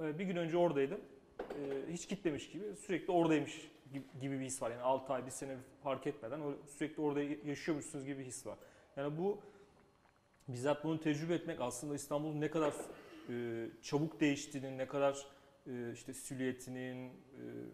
e, 0.00 0.18
bir 0.18 0.24
gün 0.24 0.36
önce 0.36 0.56
oradaydım. 0.56 1.00
e, 1.40 1.92
Hiç 1.92 2.08
gitmemiş 2.08 2.50
gibi 2.50 2.76
sürekli 2.76 3.12
oradaymış 3.12 3.70
gibi- 3.92 4.40
bir 4.40 4.44
his 4.44 4.62
var. 4.62 4.70
Yani 4.70 4.82
6 4.82 5.12
ay, 5.12 5.26
bir 5.26 5.30
sene 5.30 5.56
fark 5.82 6.06
etmeden 6.06 6.40
sürekli 6.66 7.02
orada 7.02 7.22
yaşıyormuşsunuz 7.22 8.04
gibi 8.04 8.18
bir 8.18 8.24
his 8.24 8.46
var. 8.46 8.58
Yani 8.96 9.18
bu 9.18 9.40
bizzat 10.48 10.84
bunu 10.84 11.00
tecrübe 11.00 11.34
etmek 11.34 11.60
aslında 11.60 11.94
İstanbul'un 11.94 12.40
ne 12.40 12.50
kadar 12.50 12.74
e, 13.28 13.66
çabuk 13.82 14.20
değiştiğini, 14.20 14.78
ne 14.78 14.86
kadar 14.86 15.26
işte 15.92 16.14
silüetinin, 16.14 17.12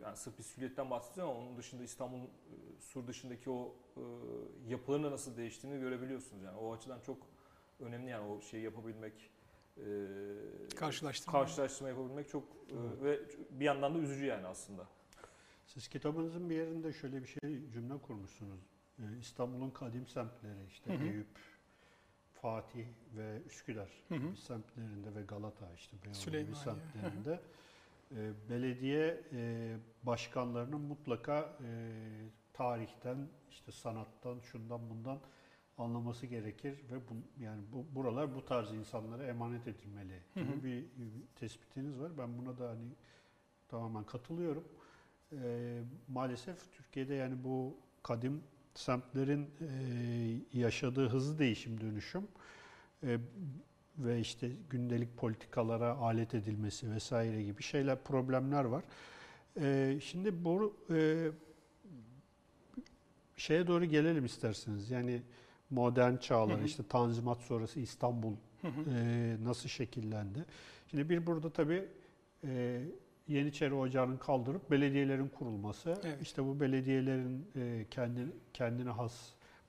yani 0.02 0.16
sırf 0.16 0.38
bir 0.38 0.42
silüetten 0.42 0.90
bahsediyorum 0.90 1.32
ama 1.36 1.40
onun 1.46 1.56
dışında 1.56 1.82
İstanbul'un 1.82 2.30
sur 2.80 3.06
dışındaki 3.06 3.50
o 3.50 3.74
e, 3.96 4.02
yapıların 4.68 5.04
da 5.04 5.10
nasıl 5.10 5.36
değiştiğini 5.36 5.80
görebiliyorsunuz. 5.80 6.42
Yani 6.42 6.58
o 6.58 6.74
açıdan 6.74 7.00
çok 7.00 7.16
önemli 7.80 8.10
yani 8.10 8.26
o 8.30 8.40
şeyi 8.40 8.62
yapabilmek, 8.64 9.30
e, 9.76 9.84
Karşılaştırma. 10.76 11.32
karşılaştırma 11.32 11.88
yapabilmek 11.88 12.28
çok 12.28 12.44
e, 12.44 13.04
ve 13.04 13.20
bir 13.50 13.64
yandan 13.64 13.94
da 13.94 13.98
üzücü 13.98 14.24
yani 14.24 14.46
aslında. 14.46 14.86
siz 15.66 15.88
kitabınızın 15.88 16.50
bir 16.50 16.54
yerinde 16.54 16.92
şöyle 16.92 17.22
bir 17.22 17.26
şey 17.26 17.70
cümle 17.72 17.98
kurmuşsunuz. 17.98 18.60
Ee, 18.98 19.02
İstanbul'un 19.20 19.70
kadim 19.70 20.06
semtleri 20.06 20.66
işte 20.68 20.94
Hı 20.94 20.98
hı. 20.98 21.02
Eyüp, 21.04 21.26
Fatih 22.42 22.86
ve 23.16 23.42
Üsküdar 23.46 23.90
Hı 24.08 24.14
hı. 24.14 24.36
semtlerinde 24.36 25.14
ve 25.14 25.22
Galata 25.22 25.72
işte 25.76 25.96
Beyoğlu 26.04 26.14
Süleymaniye, 26.16 26.54
hı 26.56 26.58
hı. 26.58 26.64
semtlerinde 26.64 27.40
e, 28.16 28.32
belediye 28.50 29.20
e, 29.32 29.76
başkanlarının 30.02 30.80
mutlaka 30.80 31.58
e, 31.64 31.68
tarihten 32.56 33.28
işte 33.50 33.72
sanattan 33.72 34.40
şundan 34.40 34.90
bundan 34.90 35.18
anlaması 35.78 36.26
gerekir 36.26 36.72
ve 36.90 36.96
bu, 36.96 37.42
yani 37.44 37.62
bu 37.72 37.94
buralar 37.94 38.34
bu 38.34 38.44
tarz 38.44 38.72
insanlara 38.72 39.24
emanet 39.24 39.68
edilmeli 39.68 40.20
Hı 40.34 40.40
gibi 40.40 40.52
hı. 40.52 40.64
bir, 40.64 40.82
bir 40.82 41.10
tespitiniz 41.36 42.00
var. 42.00 42.18
Ben 42.18 42.38
buna 42.38 42.58
da 42.58 42.68
hani 42.68 42.88
tamamen 43.68 44.04
katılıyorum. 44.04 44.64
Ee, 45.32 45.82
maalesef 46.08 46.72
Türkiye'de 46.72 47.14
yani 47.14 47.44
bu 47.44 47.76
kadim 48.02 48.42
semtlerin 48.74 49.50
e, 49.60 50.58
yaşadığı 50.58 51.08
hızlı 51.08 51.38
değişim 51.38 51.80
dönüşüm 51.80 52.28
e, 53.02 53.18
ve 53.98 54.20
işte 54.20 54.50
gündelik 54.70 55.16
politikalara 55.16 55.96
alet 55.96 56.34
edilmesi 56.34 56.90
vesaire 56.90 57.42
gibi 57.42 57.62
şeyler 57.62 58.04
problemler 58.04 58.64
var. 58.64 58.84
E, 59.60 59.98
şimdi 60.02 60.44
bu 60.44 60.76
e, 60.90 61.30
şeye 63.46 63.66
doğru 63.66 63.84
gelelim 63.84 64.24
isterseniz. 64.24 64.90
Yani 64.90 65.22
modern 65.70 66.16
çağlar 66.16 66.56
Hı 66.58 66.62
hı. 66.62 66.66
işte 66.66 66.82
Tanzimat 66.88 67.38
sonrası 67.38 67.80
İstanbul 67.80 68.32
Hı 68.62 68.68
hı. 68.68 68.90
e, 68.90 69.36
nasıl 69.44 69.68
şekillendi? 69.68 70.44
Şimdi 70.90 71.10
bir 71.10 71.26
burada 71.26 71.50
tabii 71.50 71.84
e, 72.44 72.80
Yeniçeri 73.28 73.74
Ocağı'nın 73.74 74.16
kaldırıp 74.16 74.70
belediyelerin 74.70 75.28
kurulması, 75.28 76.00
Evet. 76.04 76.22
işte 76.22 76.44
bu 76.44 76.60
belediyelerin 76.60 77.46
e, 77.56 77.86
kendi 77.90 78.26
kendine 78.52 78.90
has 78.90 79.12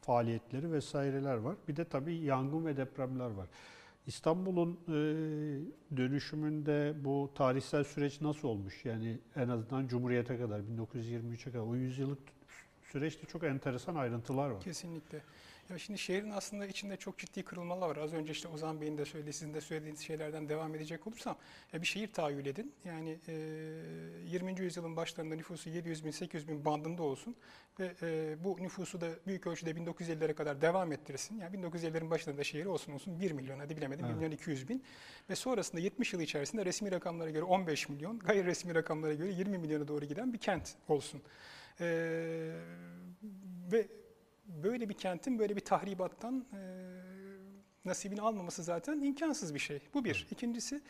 faaliyetleri 0.01 0.71
vesaireler 0.71 1.35
var. 1.37 1.55
Bir 1.67 1.75
de 1.75 1.85
tabii 1.85 2.15
yangın 2.15 2.65
ve 2.65 2.77
depremler 2.77 3.29
var. 3.29 3.47
İstanbul'un 4.07 4.79
e, 4.87 4.97
dönüşümünde 5.97 6.93
bu 7.03 7.31
tarihsel 7.35 7.83
süreç 7.83 8.21
nasıl 8.21 8.47
olmuş? 8.47 8.85
Yani 8.85 9.17
en 9.35 9.49
azından 9.49 9.87
Cumhuriyet'e 9.87 10.37
kadar, 10.37 10.59
1923'e 10.59 11.51
kadar 11.51 11.63
o 11.63 11.75
yüzyıllık 11.75 12.37
süreçte 12.91 13.26
çok 13.26 13.43
enteresan 13.43 13.95
ayrıntılar 13.95 14.50
var. 14.50 14.62
Kesinlikle. 14.62 15.21
Ya 15.69 15.80
şimdi 15.80 16.00
şehrin 16.00 16.30
aslında 16.30 16.65
içinde 16.65 16.97
çok 16.97 17.17
ciddi 17.17 17.43
kırılmalar 17.43 17.89
var. 17.89 17.97
Az 17.97 18.13
önce 18.13 18.32
işte 18.32 18.47
Ozan 18.47 18.82
Bey'in 18.82 18.97
de 18.97 19.06
söylediği, 19.06 19.34
sizin 19.34 19.54
de 19.54 19.62
söylediğiniz 19.62 20.02
şeylerden 20.02 20.50
devam 20.50 20.76
edecek 20.76 21.08
olursam 21.08 21.38
ya 21.73 21.82
bir 21.82 21.88
şehir 21.88 22.13
tahayyül 22.13 22.45
edin. 22.45 22.73
Yani 22.86 23.19
e, 23.28 23.34
20. 24.26 24.60
yüzyılın 24.60 24.95
başlarında 24.95 25.36
nüfusu 25.36 25.69
700 25.69 26.06
bin, 26.06 26.12
800 26.12 26.47
bin 26.47 26.65
bandında 26.65 27.04
olsun 27.04 27.36
ve 27.80 27.93
e, 28.02 28.36
bu 28.43 28.58
nüfusu 28.60 29.02
da 29.02 29.08
büyük 29.28 29.47
ölçüde 29.47 29.71
1950'lere 29.71 30.34
kadar 30.34 30.62
devam 30.62 30.91
ettirsin. 30.91 31.39
Yani 31.39 31.58
1950'lerin 31.58 32.10
başlarında 32.10 32.43
şehir 32.43 32.65
olsun 32.65 32.93
olsun 32.93 33.19
1 33.19 33.32
milyon 33.32 33.60
hadi 33.60 33.78
bilemedim 33.78 34.06
1 34.06 34.10
Evet. 34.10 34.17
milyon 34.17 34.32
200 34.32 34.69
bin 34.69 34.84
ve 35.30 35.36
sonrasında 35.36 35.82
70 35.82 36.13
yıl 36.13 36.21
içerisinde 36.21 36.65
resmi 36.65 36.91
rakamlara 36.91 37.30
göre 37.30 37.43
15 37.43 37.89
milyon, 37.89 38.19
gayri 38.19 38.45
resmi 38.45 38.76
rakamlara 38.76 39.13
göre 39.13 39.32
20 39.32 39.58
milyona 39.58 39.88
doğru 39.88 40.06
giden 40.06 40.34
bir 40.34 40.38
kent 40.38 40.76
olsun. 40.88 41.21
E, 41.81 41.87
ve 43.71 43.87
böyle 44.45 44.89
bir 44.89 44.93
kentin 44.93 45.39
böyle 45.39 45.55
bir 45.55 45.61
tahribattan 45.61 46.45
e, 46.53 46.59
nasibini 47.85 48.21
almaması 48.21 48.63
zaten 48.63 49.01
imkansız 49.01 49.53
bir 49.53 49.59
şey. 49.59 49.79
Bu 49.93 50.05
bir. 50.05 50.27
İkincisi 50.31 50.81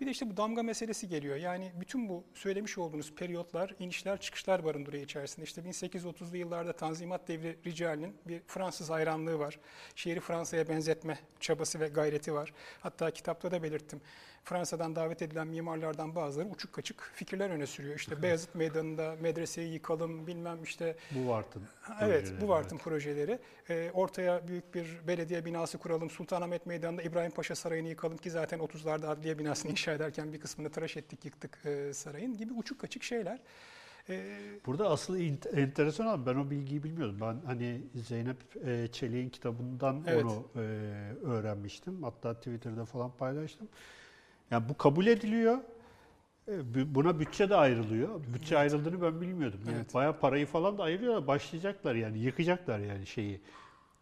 bir 0.00 0.06
de 0.06 0.10
işte 0.10 0.30
bu 0.30 0.36
damga 0.36 0.62
meselesi 0.62 1.08
geliyor. 1.08 1.36
Yani 1.36 1.72
bütün 1.80 2.08
bu 2.08 2.24
söylemiş 2.34 2.78
olduğunuz 2.78 3.14
periyotlar, 3.14 3.74
inişler, 3.78 4.20
çıkışlar 4.20 4.64
barındırıyor 4.64 5.04
içerisinde. 5.04 5.44
İşte 5.44 5.60
1830'lu 5.60 6.36
yıllarda 6.36 6.72
Tanzimat 6.72 7.28
devri 7.28 7.58
ricalinin 7.66 8.16
bir 8.28 8.40
Fransız 8.46 8.90
hayranlığı 8.90 9.38
var. 9.38 9.58
Şehri 9.94 10.20
Fransa'ya 10.20 10.68
benzetme 10.68 11.18
çabası 11.40 11.80
ve 11.80 11.88
gayreti 11.88 12.34
var. 12.34 12.52
Hatta 12.80 13.10
kitapta 13.10 13.50
da 13.50 13.62
belirttim. 13.62 14.00
Fransa'dan 14.44 14.96
davet 14.96 15.22
edilen 15.22 15.46
mimarlardan 15.46 16.14
bazıları 16.14 16.48
uçuk 16.48 16.72
kaçık 16.72 17.10
fikirler 17.14 17.50
öne 17.50 17.66
sürüyor. 17.66 17.96
İşte 17.96 18.22
Beyazıt 18.22 18.54
Meydanı'nda 18.54 19.16
medreseyi 19.20 19.72
yıkalım 19.72 20.26
bilmem 20.26 20.62
işte 20.62 20.96
Bu 21.10 21.28
vartın. 21.28 21.62
Evet, 22.00 22.32
bu 22.40 22.48
Vart'ın 22.48 22.78
projeleri. 22.78 23.38
Ee, 23.70 23.90
ortaya 23.94 24.48
büyük 24.48 24.74
bir 24.74 24.98
belediye 25.06 25.44
binası 25.44 25.78
kuralım. 25.78 26.10
Sultanahmet 26.10 26.66
Meydanı'nda 26.66 27.02
İbrahim 27.02 27.30
Paşa 27.30 27.54
Sarayı'nı 27.54 27.88
yıkalım 27.88 28.16
ki 28.16 28.30
zaten 28.30 28.60
30'larda 28.60 29.06
adliye 29.06 29.38
binasını 29.38 29.70
inşa 29.72 29.92
ederken 29.92 30.32
bir 30.32 30.40
kısmını 30.40 30.70
tıraş 30.70 30.96
ettik, 30.96 31.24
yıktık 31.24 31.58
e, 31.66 31.94
sarayın 31.94 32.36
gibi 32.36 32.52
uçuk 32.52 32.78
kaçık 32.80 33.02
şeyler. 33.02 33.38
Ee, 34.10 34.38
Burada 34.66 34.90
asıl 34.90 35.16
enteresan 35.56 36.06
olan 36.06 36.26
ben 36.26 36.34
o 36.34 36.50
bilgiyi 36.50 36.82
bilmiyordum. 36.82 37.18
Ben 37.20 37.36
hani 37.46 37.80
Zeynep 37.94 38.66
e, 38.66 38.88
Çelik'in 38.92 39.28
kitabından 39.28 40.04
Evet. 40.06 40.24
onu 40.24 40.44
e, 40.56 40.60
öğrenmiştim. 41.24 42.02
Hatta 42.02 42.34
Twitter'da 42.34 42.84
falan 42.84 43.10
paylaştım. 43.10 43.68
Yani 44.50 44.68
bu 44.68 44.76
kabul 44.76 45.06
ediliyor. 45.06 45.58
E, 46.48 46.74
bu- 46.74 46.94
Buna 46.94 47.20
bütçe 47.20 47.50
de 47.50 47.56
ayrılıyor. 47.56 48.20
Bütçe 48.34 48.58
ayrıldığını 48.58 49.02
ben 49.02 49.20
bilmiyordum. 49.20 49.60
Yani 49.66 49.76
Evet. 49.76 49.94
bayağı 49.94 50.18
parayı 50.20 50.46
falan 50.46 50.78
da 50.78 50.82
ayırıyorlar. 50.82 51.26
Başlayacaklar 51.26 51.94
yani 51.94 52.18
yıkacaklar 52.18 52.78
yani 52.78 53.06
şeyi. 53.06 53.40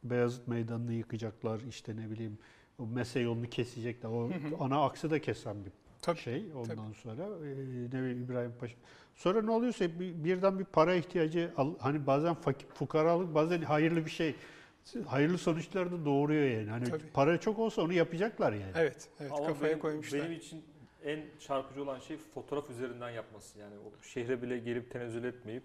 Beyazıt 0.04 0.48
Meydanı'nı 0.48 0.92
yıkacaklar. 0.92 1.60
işte 1.68 1.96
ne 1.96 2.10
bileyim 2.10 2.38
o 2.78 2.86
mese 2.86 3.20
yolunu 3.20 3.46
kesecekler. 3.50 4.08
O 4.08 4.24
Hı 4.30 4.34
hı. 4.34 4.56
ana 4.60 4.84
aksı 4.84 5.10
da 5.10 5.20
kesen 5.20 5.64
bir 5.64 5.72
tabii. 6.02 6.18
şey 6.18 6.44
ondan 6.54 6.92
sonra 6.92 7.22
e, 7.22 7.48
ne 7.86 7.92
bileyim 8.02 8.22
İbrahim 8.24 8.52
Paşa. 8.60 8.74
Sonra 9.16 9.42
ne 9.42 9.50
oluyorsa 9.50 9.84
bir- 9.84 10.24
birden 10.24 10.58
bir 10.58 10.64
para 10.64 10.94
ihtiyacı 10.94 11.50
hani 11.80 12.06
bazen 12.06 12.34
fakir 12.34 12.66
fukaralık 12.68 13.34
bazen 13.34 13.62
hayırlı 13.62 14.04
bir 14.04 14.10
şey 14.10 14.34
hayırlı 15.06 15.38
sonuçlar 15.38 15.92
da 15.92 16.04
doğuruyor 16.04 16.44
yani. 16.44 16.70
Hani 16.70 16.84
Tabii. 16.84 17.02
para 17.14 17.40
çok 17.40 17.58
olsa 17.58 17.82
onu 17.82 17.92
yapacaklar 17.92 18.52
yani. 18.52 18.72
Evet, 18.74 19.08
evet 19.20 19.32
Ama 19.32 19.46
kafaya 19.46 19.70
benim, 19.70 19.78
koymuşlar. 19.78 20.20
benim 20.20 20.32
için 20.32 20.64
en 21.04 21.24
çarpıcı 21.40 21.82
olan 21.82 21.98
şey 21.98 22.16
fotoğraf 22.16 22.70
üzerinden 22.70 23.10
yapması. 23.10 23.58
Yani 23.58 23.74
o 23.78 24.02
şehre 24.02 24.42
bile 24.42 24.58
gelip 24.58 24.90
tenezzül 24.90 25.24
etmeyip 25.24 25.62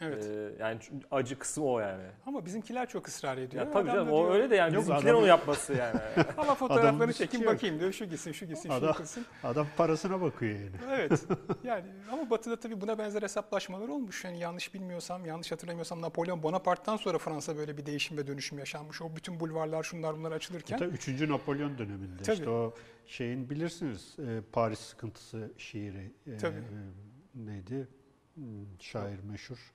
evet. 0.00 0.24
e, 0.24 0.62
yani 0.62 0.78
acı 1.10 1.38
kısmı 1.38 1.64
o 1.64 1.78
yani. 1.80 2.02
Ama 2.26 2.46
bizimkiler 2.46 2.88
çok 2.88 3.08
ısrar 3.08 3.38
ediyor. 3.38 3.64
Ya 3.66 3.70
tabii 3.70 3.90
Adam 3.90 3.94
canım 3.94 4.08
da 4.08 4.12
o 4.14 4.22
diyor, 4.24 4.34
öyle 4.34 4.50
de 4.50 4.56
yani 4.56 4.74
Yok, 4.74 4.82
bizimkilerin 4.82 5.06
adamın- 5.08 5.20
onu 5.20 5.26
yapması 5.28 5.72
yani. 5.72 6.00
Ama 6.36 6.54
fotoğrafları 6.54 7.12
çekin 7.12 7.46
bakayım 7.46 7.80
diyor. 7.80 7.92
Şu 7.92 8.04
gitsin, 8.04 8.32
şu 8.32 8.46
gitsin, 8.46 8.68
şu 8.68 8.74
Adam- 8.74 8.88
yıkılsın. 8.88 9.26
Adam 9.44 9.66
parasına 9.76 10.20
bakıyor 10.20 10.52
yani. 10.58 10.70
Evet. 10.90 11.24
Yani 11.64 11.84
ama 12.12 12.30
Batı'da 12.30 12.60
tabii 12.60 12.80
buna 12.80 12.98
benzer 12.98 13.22
hesaplaşmalar 13.22 13.88
olmuş. 13.88 14.24
Yani 14.24 14.38
yanlış 14.38 14.74
bilmiyorsam, 14.74 15.26
yanlış 15.26 15.52
hatırlamıyorsam 15.52 16.00
Napolyon 16.02 16.42
Bonaparte'dan 16.42 16.96
sonra 16.96 17.18
Fransa 17.18 17.56
böyle 17.56 17.76
bir 17.76 17.86
değişim 17.86 18.16
ve 18.16 18.26
dönüşüm 18.26 18.58
yaşanmış. 18.58 19.02
O 19.02 19.16
bütün 19.16 19.40
bulvarlar 19.40 19.82
şunlar 19.82 20.16
bunlar 20.16 20.32
açılırken. 20.32 20.78
Hatta 20.78 20.86
3. 20.86 21.08
Napolyon 21.28 21.78
döneminde 21.78 22.22
Tabii. 22.22 22.34
işte 22.36 22.50
o 22.50 22.74
şeyin 23.06 23.50
bilirsiniz 23.50 24.16
e, 24.18 24.40
Paris 24.52 24.78
sıkıntısı 24.78 25.52
şiiri 25.58 26.12
e, 26.26 26.36
Tabii. 26.36 26.56
e, 26.56 27.46
neydi? 27.46 27.88
Hmm, 28.34 28.44
Şair 28.80 29.18
meşhur 29.30 29.72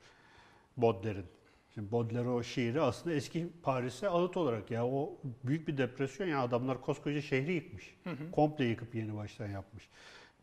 Baudelaire'in. 0.76 1.26
Şimdi 1.74 1.92
Baudelaire 1.92 2.28
o 2.28 2.42
şiiri 2.42 2.80
aslında 2.80 3.16
eski 3.16 3.48
Paris'e 3.62 4.08
ağıt 4.08 4.36
olarak 4.36 4.70
ya 4.70 4.86
o 4.86 5.16
büyük 5.44 5.68
bir 5.68 5.78
depresyon 5.78 6.28
ya 6.28 6.42
adamlar 6.42 6.80
koskoca 6.80 7.22
şehri 7.22 7.52
yıkmış. 7.52 7.96
Hı 8.04 8.10
hı. 8.10 8.30
Komple 8.32 8.64
yıkıp 8.64 8.94
yeni 8.94 9.16
baştan 9.16 9.46
yapmış. 9.48 9.88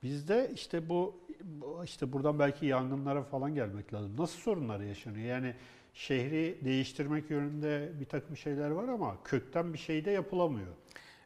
Bizde 0.04 0.52
işte 0.54 0.90
bu 0.90 1.20
bu- 1.44 1.82
işte 1.86 2.14
buradan 2.14 2.40
belki 2.40 2.66
yangınlara 2.66 3.24
falan 3.24 3.56
gelmek 3.56 3.94
lazım. 3.94 4.16
Nasıl 4.18 4.38
sorunlar 4.40 4.80
yaşanıyor? 4.80 5.26
Yani 5.26 5.54
şehri 5.94 6.58
değiştirmek 6.66 7.30
yönünde 7.30 7.92
bir 8.00 8.06
takım 8.06 8.38
şeyler 8.38 8.70
var 8.70 8.88
ama 8.88 9.24
kökten 9.24 9.74
bir 9.74 9.78
şey 9.78 10.06
de 10.06 10.12
yapılamıyor. 10.12 10.74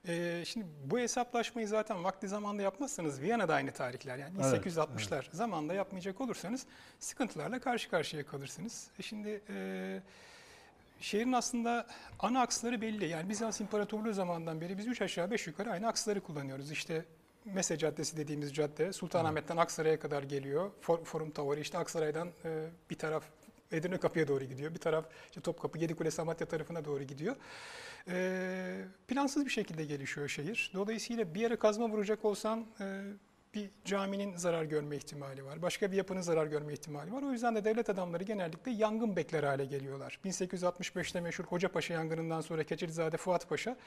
Ee, 0.07 0.43
şimdi 0.45 0.65
bu 0.85 0.99
hesaplaşmayı 0.99 1.67
zaten 1.67 2.03
vakti 2.03 2.27
zamanda 2.27 2.61
yapmazsanız 2.61 3.21
Viyana'da 3.21 3.53
aynı 3.55 3.71
tarihler 3.71 4.17
yani 4.17 4.33
Evet, 4.43 4.65
1860'lar 4.65 5.25
zamanda 5.31 5.73
yapmayacak 5.73 6.21
olursanız 6.21 6.65
sıkıntılarla 6.99 7.59
karşı 7.59 7.89
karşıya 7.89 8.25
kalırsınız. 8.25 8.87
E 8.99 9.03
şimdi 9.03 9.41
e, 9.49 9.99
şehrin 10.99 11.33
aslında 11.33 11.87
ana 12.19 12.41
aksları 12.41 12.81
belli. 12.81 13.05
Yani 13.05 13.29
Bizans 13.29 13.61
İmparatorluğu 13.61 14.13
zamanından 14.13 14.61
beri 14.61 14.77
biz 14.77 14.87
üç 14.87 15.01
aşağı 15.01 15.31
beş 15.31 15.47
yukarı 15.47 15.71
aynı 15.71 15.87
aksları 15.87 16.21
kullanıyoruz. 16.21 16.71
İşte 16.71 17.05
Mese 17.45 17.77
Caddesi 17.77 18.17
dediğimiz 18.17 18.53
cadde 18.55 18.93
Sultanahmet'ten 18.93 19.57
Aksaray'a 19.57 19.99
kadar 19.99 20.23
geliyor. 20.23 20.71
For- 20.81 21.03
Forum 21.03 21.31
Tavırı 21.31 21.59
işte 21.59 21.77
Aksaray'dan 21.77 22.27
e, 22.45 22.65
bir 22.89 22.97
taraf 22.97 23.23
Edirne 23.71 23.97
Kapı'ya 23.97 24.27
doğru 24.27 24.43
gidiyor. 24.43 24.73
Bir 24.73 24.79
taraf 24.79 25.05
işte 25.29 25.41
Topkapı, 25.41 25.77
Yedikule, 25.77 26.11
Samatya 26.11 26.47
tarafına 26.47 26.85
doğru 26.85 27.03
gidiyor. 27.03 27.35
Ee, 28.07 28.81
plansız 29.07 29.45
bir 29.45 29.51
şekilde 29.51 29.85
gelişiyor 29.85 30.27
şehir. 30.27 30.71
Dolayısıyla 30.73 31.33
bir 31.33 31.39
yere 31.39 31.55
kazma 31.55 31.89
vuracak 31.89 32.25
olsan 32.25 32.65
e, 32.79 33.03
bir 33.53 33.71
caminin 33.85 34.35
zarar 34.35 34.63
görme 34.63 34.95
ihtimali 34.95 35.45
var. 35.45 35.61
Başka 35.61 35.91
bir 35.91 35.97
yapının 35.97 36.21
zarar 36.21 36.47
görme 36.47 36.73
ihtimali 36.73 37.11
var. 37.11 37.21
O 37.21 37.31
yüzden 37.31 37.55
de 37.55 37.63
devlet 37.63 37.89
adamları 37.89 38.23
genellikle 38.23 38.71
yangın 38.71 39.15
bekler 39.15 39.43
hale 39.43 39.65
geliyorlar. 39.65 40.19
1865'te 40.25 41.21
meşhur 41.21 41.43
Hocapaşa 41.43 41.93
yangınından 41.93 42.41
sonra 42.41 42.63
Keçilizade 42.63 43.17
Fuat 43.17 43.49
Paşa 43.49 43.77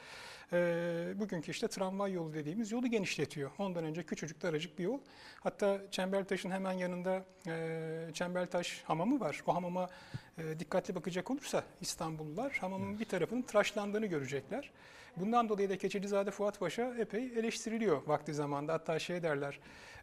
e, 0.53 1.13
bugünkü 1.15 1.51
işte 1.51 1.67
tramvay 1.67 2.13
yolu 2.13 2.33
dediğimiz 2.33 2.71
yolu 2.71 2.87
genişletiyor. 2.87 3.51
Ondan 3.57 3.83
önce 3.83 4.03
küçücük 4.03 4.41
daracık 4.41 4.79
bir 4.79 4.83
yol. 4.83 4.99
Hatta 5.39 5.81
Çembertaş'ın 5.91 6.51
hemen 6.51 6.73
yanında 6.73 7.25
e, 7.47 8.09
Çembertaş 8.13 8.83
hamamı 8.83 9.19
var. 9.19 9.41
O 9.47 9.55
hamama 9.55 9.89
e, 10.37 10.59
dikkatli 10.59 10.95
bakacak 10.95 11.31
olursa 11.31 11.63
İstanbullular 11.81 12.51
hamamın 12.51 12.99
bir 12.99 13.05
tarafının 13.05 13.41
tıraşlandığını 13.41 14.05
görecekler. 14.05 14.71
Bundan 15.17 15.49
dolayı 15.49 15.69
da 15.69 15.77
Keçecizade 15.77 16.31
Fuat 16.31 16.59
Paşa 16.59 16.95
epey 16.99 17.25
eleştiriliyor 17.25 18.01
vakti 18.07 18.33
zamanda. 18.33 18.73
Hatta 18.73 18.99
şey 18.99 19.23
derler, 19.23 19.59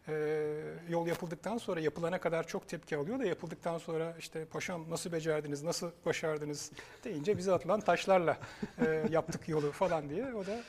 e, 0.07 0.13
yol 0.89 1.07
yapıldıktan 1.07 1.57
sonra 1.57 1.79
yapılana 1.79 2.19
kadar 2.19 2.47
çok 2.47 2.67
tepki 2.67 2.97
alıyor 2.97 3.19
da 3.19 3.25
yapıldıktan 3.25 3.77
sonra 3.77 4.15
işte 4.19 4.45
paşam 4.45 4.89
nasıl 4.89 5.11
becerdiniz, 5.11 5.63
nasıl 5.63 5.91
başardınız 6.05 6.71
deyince 7.03 7.37
bize 7.37 7.53
atılan 7.53 7.79
taşlarla 7.79 8.37
e, 8.85 9.07
yaptık 9.11 9.49
yolu 9.49 9.71
falan 9.71 10.09
diye. 10.09 10.33
O 10.33 10.45
da 10.45 10.63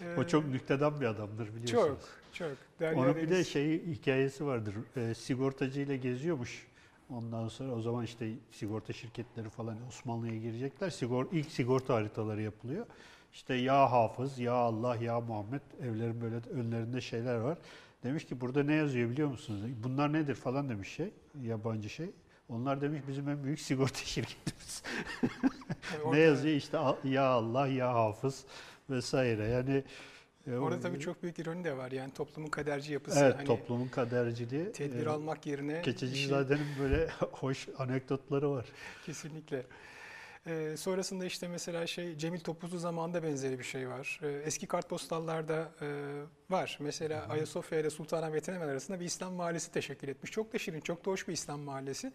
e, 0.00 0.16
O 0.18 0.26
çok 0.26 0.46
nüktedan 0.46 1.00
bir 1.00 1.06
adamdır 1.06 1.48
biliyorsunuz. 1.54 1.98
çok 2.32 2.48
çok. 2.48 2.56
Derya 2.80 2.98
Onun 2.98 3.16
bir 3.16 3.30
de 3.30 3.44
şey 3.44 3.86
hikayesi 3.86 4.46
vardır. 4.46 4.74
E, 4.96 5.14
sigortacıyla 5.14 5.96
geziyormuş. 5.96 6.66
Ondan 7.10 7.48
sonra 7.48 7.72
o 7.72 7.80
zaman 7.80 8.04
işte 8.04 8.30
sigorta 8.50 8.92
şirketleri 8.92 9.48
falan 9.48 9.76
Osmanlı'ya 9.88 10.36
girecekler. 10.36 10.90
Sigor, 10.90 11.26
ilk 11.32 11.50
sigorta 11.50 11.94
haritaları 11.94 12.42
yapılıyor. 12.42 12.86
İşte 13.32 13.54
ya 13.54 13.92
Hafız, 13.92 14.38
ya 14.38 14.52
Allah, 14.52 14.96
ya 14.96 15.20
Muhammed 15.20 15.60
evlerin 15.82 16.20
böyle 16.20 16.36
önlerinde 16.60 17.00
şeyler 17.00 17.36
var. 17.36 17.58
Demiş 18.04 18.24
ki 18.24 18.40
burada 18.40 18.62
ne 18.62 18.74
yazıyor 18.74 19.10
biliyor 19.10 19.28
musunuz? 19.28 19.60
Bunlar 19.84 20.12
nedir 20.12 20.34
falan 20.34 20.68
demiş 20.68 20.88
şey, 20.88 21.10
yabancı 21.42 21.88
şey. 21.90 22.10
Onlar 22.48 22.80
demiş 22.80 23.00
bizim 23.08 23.28
en 23.28 23.44
büyük 23.44 23.60
sigorta 23.60 23.98
şirketimiz. 24.04 24.82
Ne 26.10 26.18
yazıyor 26.18 26.56
işte 26.56 26.78
"Al- 26.78 26.96
ya 27.04 27.24
Allah, 27.24 27.66
ya 27.68 27.94
Hafız 27.94 28.44
vesaire. 28.90 29.44
Yani 29.48 29.84
e, 30.46 30.56
Orada 30.56 30.80
tabii 30.80 31.00
çok 31.00 31.22
büyük 31.22 31.38
ironi 31.38 31.64
de 31.64 31.76
var. 31.76 31.90
Yani 31.92 32.12
toplumun 32.12 32.48
kaderci 32.48 32.92
yapısı. 32.92 33.20
Evet, 33.20 33.34
hani 33.38 33.46
toplumun 33.46 33.88
kaderciliği. 33.88 34.72
tedbir 34.72 35.06
e, 35.06 35.10
almak 35.10 35.46
yerine 35.46 35.68
bir 35.68 35.74
şey- 35.84 35.94
Keçecizade'nin 35.94 36.66
böyle 36.80 37.08
hoş 37.32 37.68
anekdotları 37.78 38.50
var. 38.50 38.66
Kesinlikle. 39.06 39.62
Ee, 40.46 40.74
sonrasında 40.76 41.24
işte 41.24 41.48
mesela 41.48 41.86
şey 41.86 42.16
Cemil 42.18 42.40
Topuzlu 42.40 42.78
zamanında 42.78 43.22
benzeri 43.22 43.58
bir 43.58 43.64
şey 43.64 43.88
var. 43.88 44.20
Ee, 44.22 44.28
eski 44.28 44.66
kartpostallarda 44.66 45.68
e, 45.82 45.86
var. 46.50 46.78
Mesela 46.80 47.26
Ayasofya 47.28 47.80
ile 47.80 47.90
Sultanahmet'in 47.90 48.52
hemen 48.52 48.68
arasında 48.68 49.00
bir 49.00 49.04
İslam 49.04 49.32
mahallesi 49.32 49.72
teşekkül 49.72 50.08
etmiş. 50.08 50.30
Çok 50.30 50.52
da 50.52 50.58
şirin, 50.58 50.80
çok 50.80 51.06
da 51.06 51.10
hoş 51.10 51.28
bir 51.28 51.32
İslam 51.32 51.60
mahallesi. 51.60 52.12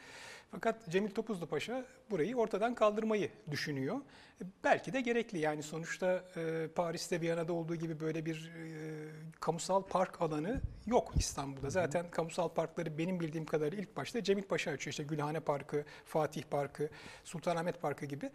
Fakat 0.52 0.90
Cemil 0.90 1.12
Topuzlu 1.12 1.48
Paşa 1.48 1.86
burayı 2.12 2.36
ortadan 2.36 2.76
kaldırmayı 2.76 3.30
düşünüyor. 3.52 3.98
E, 4.42 4.44
Belki 4.64 4.94
de 4.94 5.02
gerekli 5.02 5.40
yani 5.40 5.64
sonuçta 5.64 6.24
e, 6.38 6.68
Paris'te 6.76 7.22
Viyana'da 7.22 7.54
olduğu 7.54 7.76
gibi 7.76 8.00
böyle 8.00 8.26
bir 8.26 8.52
e, 8.56 9.10
kamusal 9.40 9.82
park 9.84 10.22
alanı 10.22 10.62
yok 10.86 11.14
İstanbul'da. 11.18 11.70
Zaten 11.70 12.12
kamusal 12.12 12.50
parkları 12.50 12.98
benim 12.98 13.20
bildiğim 13.20 13.46
kadarıyla 13.46 13.84
ilk 13.84 13.98
başta 13.98 14.24
Cemil 14.24 14.44
Paşa 14.44 14.72
açıyor. 14.72 14.92
İşte 14.92 15.04
Gülhane 15.04 15.40
Parkı, 15.40 15.86
Fatih 16.06 16.44
Parkı, 16.44 16.90
Sultanahmet 17.24 17.82
Parkı 17.82 18.06
gibi. 18.06 18.32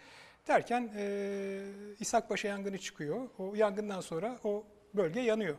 Derken 0.48 0.90
e, 0.96 1.66
İshak 2.00 2.28
Paşa 2.28 2.48
yangını 2.48 2.78
çıkıyor. 2.78 3.28
O 3.38 3.54
yangından 3.54 4.00
sonra 4.00 4.38
o 4.44 4.64
bölge 4.94 5.20
yanıyor. 5.20 5.56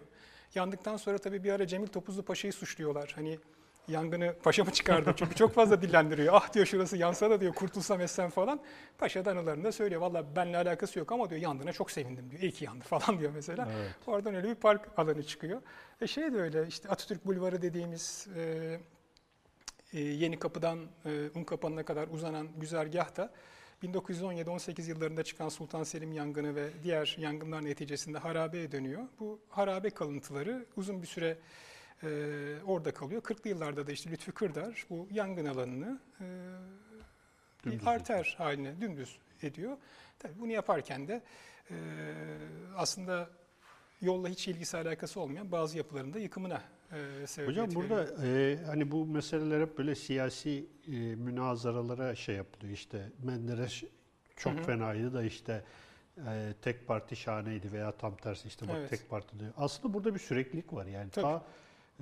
Yandıktan 0.56 0.98
sonra 0.98 1.18
tabii 1.18 1.44
bir 1.44 1.52
ara 1.52 1.68
Cemil 1.68 1.88
Topuzlu 1.88 2.24
Paşa'yı 2.26 2.54
suçluyorlar. 2.54 3.12
Hani 3.16 3.40
yangını 3.88 4.36
paşa 4.44 4.64
mı 4.64 4.72
çıkardı? 4.72 5.14
Çünkü 5.16 5.36
çok 5.36 5.54
fazla 5.54 5.82
dillendiriyor. 5.82 6.34
Ah 6.34 6.54
diyor 6.54 6.66
şurası 6.66 6.98
yansa 6.98 7.30
da 7.30 7.42
diyor 7.42 7.54
kurtulsam 7.54 8.02
etsem 8.02 8.30
falan. 8.30 8.60
Paşa 8.98 9.26
da 9.26 9.32
anılarında 9.32 9.72
söylüyor. 9.72 10.02
Valla 10.02 10.36
benimle 10.36 10.58
alakası 10.58 11.00
yok 11.00 11.12
ama 11.12 11.30
diyor 11.30 11.42
yandığına 11.42 11.74
çok 11.74 11.92
sevindim 11.92 12.32
diyor. 12.32 12.42
İyi 12.42 12.52
ki 12.52 12.66
yandı 12.66 12.84
falan 12.84 13.20
diyor 13.20 13.32
mesela. 13.36 13.68
Evet. 13.78 13.92
Oradan 14.08 14.36
öyle 14.36 14.50
bir 14.50 14.56
park 14.56 14.88
alanı 14.98 15.24
çıkıyor. 15.24 15.62
E 16.02 16.08
şey 16.08 16.34
de 16.34 16.38
öyle 16.38 16.68
işte 16.68 16.90
Atatürk 16.90 17.26
Bulvarı 17.26 17.62
dediğimiz 17.62 18.28
e, 18.38 18.80
e, 19.94 20.00
Yeni 20.00 20.40
Kapı'dan 20.40 20.80
e, 21.06 21.30
Unkapanı'na 21.36 21.84
kadar 21.84 22.08
uzanan 22.08 22.48
güzergahta 22.58 23.32
1917-18 23.84 24.90
yıllarında 24.90 25.24
çıkan 25.24 25.50
Sultan 25.50 25.84
Selim 25.84 26.14
yangını 26.14 26.56
ve 26.56 26.70
diğer 26.84 27.16
yangınlar 27.20 27.66
neticesinde 27.66 28.18
harabeye 28.18 28.72
dönüyor. 28.72 29.04
Bu 29.20 29.40
harabe 29.50 29.90
kalıntıları 29.90 30.66
uzun 30.78 31.02
bir 31.02 31.08
süre 31.08 31.38
e, 32.04 32.08
orada 32.66 32.94
kalıyor. 32.94 33.22
40'lı 33.22 33.50
yıllarda 33.50 33.88
da 33.88 33.92
işte 33.92 34.12
Lütfü 34.12 34.32
Kırdar 34.32 34.86
bu 34.90 35.08
yangın 35.12 35.46
alanını 35.46 36.00
e, 36.22 36.26
Dümdüz 37.64 37.82
bir 37.82 37.88
arter 37.88 38.36
haline 38.38 38.82
dümdüz 38.82 39.18
ediyor. 39.44 39.78
Tabii 40.20 40.40
bunu 40.40 40.52
yaparken 40.52 41.08
de 41.08 41.22
e, 41.72 41.76
aslında 42.78 43.30
yolla 44.02 44.28
hiç 44.28 44.48
ilgisi 44.48 44.78
alakası 44.78 45.20
olmayan 45.20 45.52
bazı 45.52 45.78
yapılarında 45.78 46.20
yıkımına 46.20 46.62
e, 46.92 47.28
sebebiyet 47.28 47.68
Hocam 47.68 47.84
veriyor. 47.84 48.08
burada 48.08 48.28
e, 48.28 48.58
hani 48.66 48.92
bu 48.92 49.06
meseleler 49.06 49.62
hep 49.62 49.78
böyle 49.78 49.96
siyasi 49.96 50.66
e, 50.88 50.92
münazaralara 51.16 52.16
şey 52.16 52.36
yapılıyor 52.36 52.74
işte 52.74 53.10
Menderes 53.24 53.84
çok 54.36 54.54
Hı 54.54 54.58
hı. 54.58 54.64
fenaydı 54.64 55.14
da 55.14 55.24
işte 55.24 55.64
e, 56.28 56.54
tek 56.62 56.88
parti 56.88 57.16
şahaneydi 57.16 57.72
veya 57.72 57.92
tam 57.92 58.16
tersi 58.18 58.48
işte 58.48 58.68
bak 58.68 58.76
Evet. 58.80 58.90
tek 58.90 59.10
parti 59.10 59.40
diyor. 59.40 59.52
Aslında 59.58 59.94
burada 59.94 60.14
bir 60.14 60.20
süreklilik 60.20 60.74
var 60.74 60.86
yani 60.86 61.10
Tabii. 61.10 61.24
ta 61.24 61.44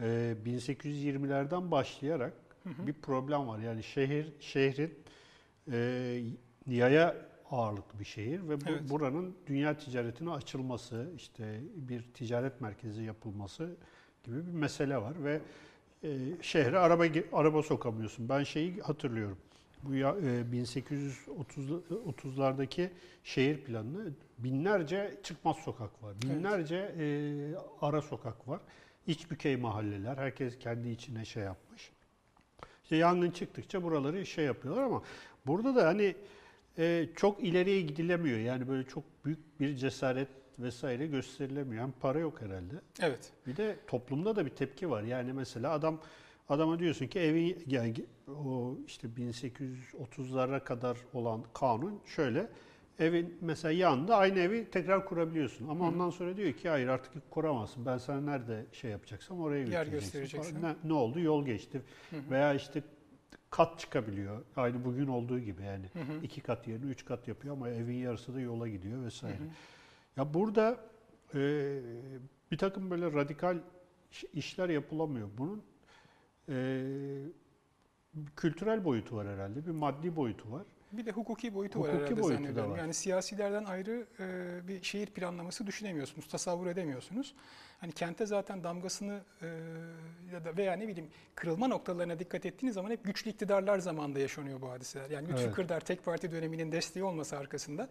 e, 0.01 0.35
1820'lerden 0.45 1.71
başlayarak 1.71 2.33
Hı 2.63 2.69
hı. 2.69 2.88
bir 2.88 2.93
problem 2.93 3.47
var 3.47 3.59
yani 3.59 3.83
şehir 3.83 4.33
şehrin 4.39 4.93
e, 5.71 5.77
yaya 6.67 7.15
ağırlıklı 7.51 7.99
bir 7.99 8.05
şehir 8.05 8.49
ve 8.49 8.62
bu, 8.62 8.65
Evet. 8.69 8.89
buranın 8.89 9.35
dünya 9.47 9.77
ticaretine 9.77 10.31
açılması, 10.31 11.09
işte 11.15 11.59
bir 11.75 12.01
ticaret 12.13 12.62
merkezi 12.62 13.03
yapılması 13.03 13.75
gibi 14.23 14.47
bir 14.47 14.51
mesele 14.51 14.97
var 14.97 15.23
ve 15.23 15.41
e, 16.03 16.17
şehre 16.41 16.79
araba 16.79 17.05
araba 17.33 17.63
sokamıyorsun. 17.63 18.29
Ben 18.29 18.43
şeyi 18.43 18.81
hatırlıyorum. 18.81 19.38
Bu 19.83 19.95
ya, 19.95 20.09
e, 20.09 20.41
1830'lardaki 20.53 22.89
şehir 23.23 23.63
planını 23.63 24.12
binlerce 24.38 25.17
çıkmaz 25.23 25.57
sokak 25.57 26.03
var. 26.03 26.13
Binlerce 26.21 26.95
e, 26.99 27.05
ara 27.81 28.01
sokak 28.01 28.47
var. 28.47 28.59
İç 29.09 29.31
bükey 29.31 29.57
mahalleler. 29.57 30.17
Herkes 30.17 30.59
kendi 30.59 30.89
içine 30.89 31.25
şey 31.25 31.43
yapmış. 31.43 31.91
İşte 32.83 32.95
yangın 32.95 33.31
çıktıkça 33.31 33.83
buraları 33.83 34.25
şey 34.25 34.45
yapıyorlar 34.45 34.83
ama 34.83 35.03
burada 35.47 35.75
da 35.75 35.87
hani 35.87 36.15
e, 36.77 37.09
çok 37.15 37.43
ileriye 37.43 37.81
gidilemiyor. 37.81 38.39
Yani 38.39 38.67
böyle 38.67 38.87
çok 38.87 39.03
büyük 39.25 39.59
bir 39.59 39.75
cesaret 39.75 40.27
vesaire 40.59 41.07
gösterilemiyor. 41.07 41.83
Hem 41.83 41.91
para 41.91 42.19
yok 42.19 42.41
herhalde. 42.41 42.75
Evet. 43.01 43.31
Bir 43.47 43.57
de 43.57 43.75
toplumda 43.87 44.35
da 44.35 44.45
bir 44.45 44.51
tepki 44.51 44.89
var. 44.89 45.03
Yani 45.03 45.33
mesela 45.33 45.71
adam 45.71 45.99
adama 46.49 46.79
diyorsun 46.79 47.07
ki 47.07 47.19
evin 47.19 47.63
yani 47.67 47.93
o 48.27 48.77
işte 48.87 49.07
1830'lara 49.07 50.63
kadar 50.63 50.97
olan 51.13 51.43
kanun 51.53 51.99
şöyle 52.05 52.49
evin 52.99 53.38
mesela 53.41 53.71
yanında 53.71 54.15
aynı 54.17 54.39
evi 54.39 54.69
tekrar 54.71 55.05
kurabiliyorsun. 55.05 55.67
Ama 55.67 55.85
Hı 55.85 55.89
ondan 55.89 56.09
sonra 56.09 56.38
diyor 56.38 56.53
ki 56.53 56.69
hayır 56.69 56.88
artık 56.88 57.31
kuramazsın. 57.31 57.85
Ben 57.85 57.97
sana 57.97 58.21
nerede 58.21 58.65
şey 58.71 58.91
yapacaksam 58.91 59.41
oraya 59.41 59.65
Yer 59.65 59.88
göstereceksin. 59.88 60.62
Ne, 60.63 60.75
ne 60.83 60.93
oldu? 60.93 61.19
Yol 61.19 61.45
geçti. 61.45 61.81
Hı 62.09 62.15
hı. 62.17 62.29
Veya 62.31 62.53
işte 62.53 62.83
kat 63.49 63.79
çıkabiliyor. 63.79 64.41
Aynı 64.55 64.85
bugün 64.85 65.07
olduğu 65.07 65.39
gibi 65.39 65.63
yani. 65.63 65.85
Hı 65.93 65.99
hı. 65.99 66.23
iki 66.23 66.41
kat 66.41 66.67
yerine 66.67 66.85
üç 66.91 67.05
kat 67.05 67.27
yapıyor 67.27 67.53
ama 67.55 67.69
evin 67.69 67.95
yarısı 67.95 68.35
da 68.35 68.39
yola 68.39 68.67
gidiyor 68.67 69.03
vesaire. 69.05 69.35
hı. 69.35 69.39
Ya 70.17 70.33
burada 70.33 70.77
e, 71.35 71.39
bir 72.51 72.57
takım 72.57 72.89
böyle 72.91 73.13
radikal 73.13 73.57
iş- 74.12 74.25
işler 74.33 74.69
yapılamıyor. 74.69 75.29
Bunun 75.38 75.63
e, 76.49 76.55
kültürel 78.35 78.85
boyutu 78.85 79.15
var 79.15 79.27
herhalde, 79.27 79.65
bir 79.65 79.71
maddi 79.71 80.15
boyutu 80.15 80.51
var. 80.51 80.65
Bir 80.91 81.06
de 81.06 81.12
hukuki 81.12 81.56
boyutu 81.56 81.80
var 81.80 81.88
Hukuki 81.88 82.04
herhalde 82.06 82.21
boyutu 82.21 82.43
zannediyorum. 82.43 82.71
var. 82.71 82.78
Yani 82.78 82.93
siyasilerden 82.93 83.63
ayrı 83.65 84.06
e, 84.19 84.67
bir 84.67 84.84
şehir 84.84 85.08
planlaması 85.08 85.67
düşünemiyorsunuz, 85.67 86.28
tasavvur 86.28 86.67
edemiyorsunuz. 86.67 87.36
Hani 87.82 87.91
kente 87.91 88.25
zaten 88.25 88.63
damgasını 88.63 89.19
e, 89.41 89.47
ya 90.34 90.45
da 90.45 90.58
veya 90.58 90.73
ne 90.73 90.88
bileyim 90.88 91.10
kırılma 91.36 91.67
noktalarına 91.67 92.19
dikkat 92.19 92.45
ettiğiniz 92.45 92.75
zaman 92.75 92.91
hep 92.91 93.04
güçlü 93.04 93.32
iktidarlar 93.32 93.80
zamanında 93.80 94.19
yaşanıyor 94.19 94.62
bu 94.62 94.69
hadiseler. 94.71 95.10
Yani 95.10 95.28
Lütfü 95.30 95.43
Evet. 95.43 95.56
Kırdar 95.56 95.80
tek 95.80 96.06
parti 96.06 96.32
döneminin 96.32 96.71
desteği 96.71 97.04
olması 97.04 97.38
arkasında 97.38 97.89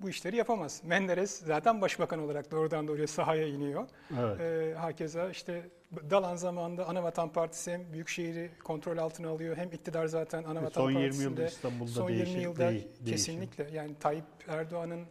bu 0.00 0.08
işleri 0.10 0.36
yapamaz. 0.36 0.80
Menderes 0.84 1.30
zaten 1.44 1.80
başbakan 1.80 2.18
olarak 2.20 2.50
doğrudan 2.50 2.88
doğruya 2.88 3.06
sahaya 3.06 3.46
iniyor. 3.48 3.88
Evet. 4.20 4.40
Ee, 4.40 4.74
hakeza 4.78 5.30
işte 5.30 5.62
Dalan 6.10 6.36
zamanında 6.36 6.88
Anavatan 6.88 7.32
Partisi 7.32 7.72
hem 7.72 7.92
Büyükşehir'i 7.92 8.50
kontrol 8.64 8.98
altına 8.98 9.28
alıyor 9.28 9.56
hem 9.56 9.72
iktidar 9.72 10.06
zaten 10.06 10.44
Anavatan 10.44 10.80
Son 10.80 10.90
20 10.90 11.02
Partisi'nde. 11.02 11.24
yılda 11.24 11.46
İstanbul'da 11.46 11.90
Son 11.90 12.08
değişim, 12.08 12.26
20 12.28 12.42
yılda 12.42 12.70
değiş- 12.70 12.84
değişim. 12.84 13.04
kesinlikle 13.06 13.68
yani 13.72 13.94
Tayyip 14.00 14.24
Erdoğan'ın 14.48 15.06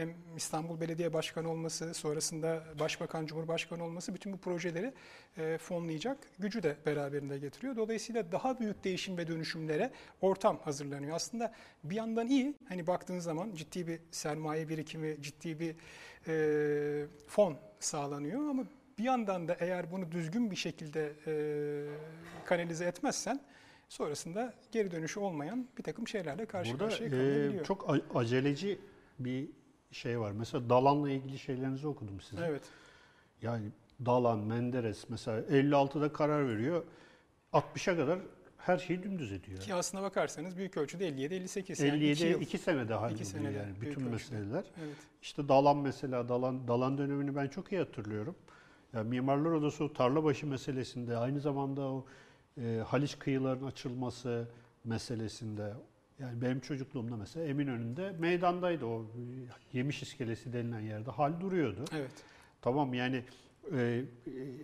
hem 0.00 0.14
İstanbul 0.36 0.80
Belediye 0.80 1.12
Başkanı 1.12 1.50
olması, 1.50 1.94
sonrasında 1.94 2.64
Başbakan, 2.80 3.26
Cumhurbaşkanı 3.26 3.84
olması 3.84 4.14
bütün 4.14 4.32
bu 4.32 4.36
projeleri 4.38 4.92
e, 5.38 5.58
fonlayacak 5.58 6.18
gücü 6.38 6.62
de 6.62 6.76
beraberinde 6.86 7.38
getiriyor. 7.38 7.76
Dolayısıyla 7.76 8.32
daha 8.32 8.60
büyük 8.60 8.84
değişim 8.84 9.18
ve 9.18 9.26
dönüşümlere 9.26 9.90
ortam 10.20 10.58
hazırlanıyor. 10.64 11.16
Aslında 11.16 11.52
bir 11.84 11.94
yandan 11.96 12.26
iyi, 12.28 12.54
hani 12.68 12.86
baktığınız 12.86 13.24
zaman 13.24 13.54
ciddi 13.54 13.86
bir 13.86 14.00
sermaye 14.10 14.68
birikimi, 14.68 15.16
ciddi 15.22 15.60
bir 15.60 15.74
e, 16.28 17.06
fon 17.26 17.56
sağlanıyor 17.80 18.48
ama 18.50 18.64
bir 18.98 19.04
yandan 19.04 19.48
da 19.48 19.56
eğer 19.60 19.92
bunu 19.92 20.12
düzgün 20.12 20.50
bir 20.50 20.56
şekilde 20.56 21.12
e, 21.26 21.32
kanalize 22.44 22.84
etmezsen 22.84 23.40
sonrasında 23.88 24.54
geri 24.72 24.90
dönüşü 24.90 25.20
olmayan 25.20 25.68
bir 25.78 25.82
takım 25.82 26.08
şeylerle 26.08 26.46
karşı 26.46 26.72
Burada 26.72 26.88
karşıya 26.88 27.08
e, 27.08 27.10
kalınabiliyor. 27.10 27.64
çok 27.64 27.90
a- 27.90 28.18
aceleci 28.18 28.78
bir 29.18 29.48
şey 29.90 30.20
var. 30.20 30.32
Mesela 30.32 30.70
Dalan'la 30.70 31.10
ilgili 31.10 31.38
şeylerinizi 31.38 31.86
okudum 31.86 32.20
sizin. 32.20 32.42
Evet. 32.42 32.62
Yani 33.42 33.66
Dalan, 34.06 34.38
Menderes 34.38 35.08
mesela 35.08 35.40
56'da 35.40 36.12
karar 36.12 36.48
veriyor. 36.48 36.84
60'a 37.52 37.96
kadar 37.96 38.18
her 38.58 38.78
şeyi 38.78 39.02
dümdüz 39.02 39.32
ediyor. 39.32 39.60
Ki 39.60 39.74
aslına 39.74 40.02
bakarsanız 40.02 40.56
büyük 40.56 40.76
ölçüde 40.76 41.08
57-58 41.08 41.86
yani 41.86 41.96
57 41.96 42.12
iki 42.12 42.26
yıl. 42.26 42.40
2 42.40 42.58
senede 42.58 43.24
senede 43.24 43.58
yani 43.58 43.80
bütün 43.80 44.02
meseleler. 44.02 44.64
Evet. 44.84 44.96
İşte 45.22 45.48
Dalan 45.48 45.76
mesela 45.76 46.28
Dalan 46.28 46.68
Dalan 46.68 46.98
dönemini 46.98 47.36
ben 47.36 47.48
çok 47.48 47.72
iyi 47.72 47.78
hatırlıyorum. 47.78 48.36
Ya 48.92 49.02
Mimarlar 49.02 49.50
Odası 49.50 49.92
Tarlabaşı 49.92 50.46
meselesinde 50.46 51.16
aynı 51.16 51.40
zamanda 51.40 51.80
o 51.80 52.04
e, 52.60 52.82
Haliç 52.86 53.18
kıyılarının 53.18 53.66
açılması 53.66 54.48
meselesinde 54.84 55.72
yani 56.20 56.40
benim 56.42 56.60
çocukluğumda 56.60 57.16
mesela 57.16 57.46
Eminönü'nde 57.46 58.12
meydandaydı 58.18 58.86
o 58.86 59.06
yemiş 59.72 60.02
iskelesi 60.02 60.52
denilen 60.52 60.80
yerde 60.80 61.10
hal 61.10 61.40
duruyordu. 61.40 61.84
Evet. 61.96 62.10
Tamam 62.62 62.94
yani 62.94 63.24
e, 63.76 63.78
e, 63.78 64.02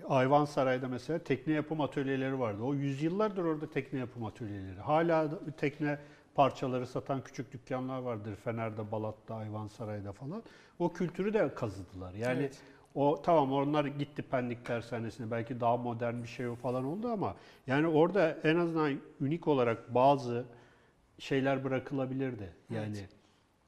Ayvansaray'da 0.08 0.88
mesela 0.88 1.18
tekne 1.18 1.54
yapım 1.54 1.80
atölyeleri 1.80 2.38
vardı. 2.38 2.62
O 2.62 2.74
yüzyıllardır 2.74 3.44
orada 3.44 3.70
tekne 3.70 3.98
yapım 3.98 4.24
atölyeleri. 4.24 4.80
Hala 4.80 5.30
tekne 5.56 5.98
parçaları 6.34 6.86
satan 6.86 7.20
küçük 7.24 7.52
dükkanlar 7.52 7.98
vardır. 7.98 8.36
Fener'de, 8.44 8.92
Balat'ta, 8.92 9.34
Ayvansaray'da 9.34 10.12
falan. 10.12 10.42
O 10.78 10.92
kültürü 10.92 11.34
de 11.34 11.54
kazıdılar. 11.54 12.14
Yani 12.14 12.40
Evet. 12.40 12.58
o 12.94 13.22
tamam 13.22 13.52
onlar 13.52 13.84
gitti 13.84 14.22
Pendik 14.22 14.64
Tersanesi'ne 14.64 15.30
belki 15.30 15.60
daha 15.60 15.76
modern 15.76 16.22
bir 16.22 16.28
şey 16.28 16.48
o 16.48 16.54
falan 16.54 16.84
oldu 16.84 17.08
ama 17.08 17.34
yani 17.66 17.86
orada 17.86 18.38
en 18.44 18.56
azından 18.56 18.92
unik 19.20 19.48
olarak 19.48 19.94
bazı 19.94 20.44
şeyler 21.18 21.64
bırakılabilirdi. 21.64 22.52
Yani 22.70 22.96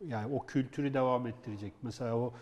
yani 0.06 0.34
o 0.34 0.46
kültürü 0.46 0.94
devam 0.94 1.26
ettirecek. 1.26 1.72
Mesela 1.82 2.16
o 2.16 2.34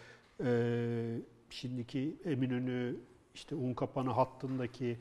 e, 0.44 1.18
şimdiki 1.50 2.16
Eminönü 2.24 2.96
işte 3.34 3.54
Unkapanı 3.54 4.10
hattındaki 4.10 4.98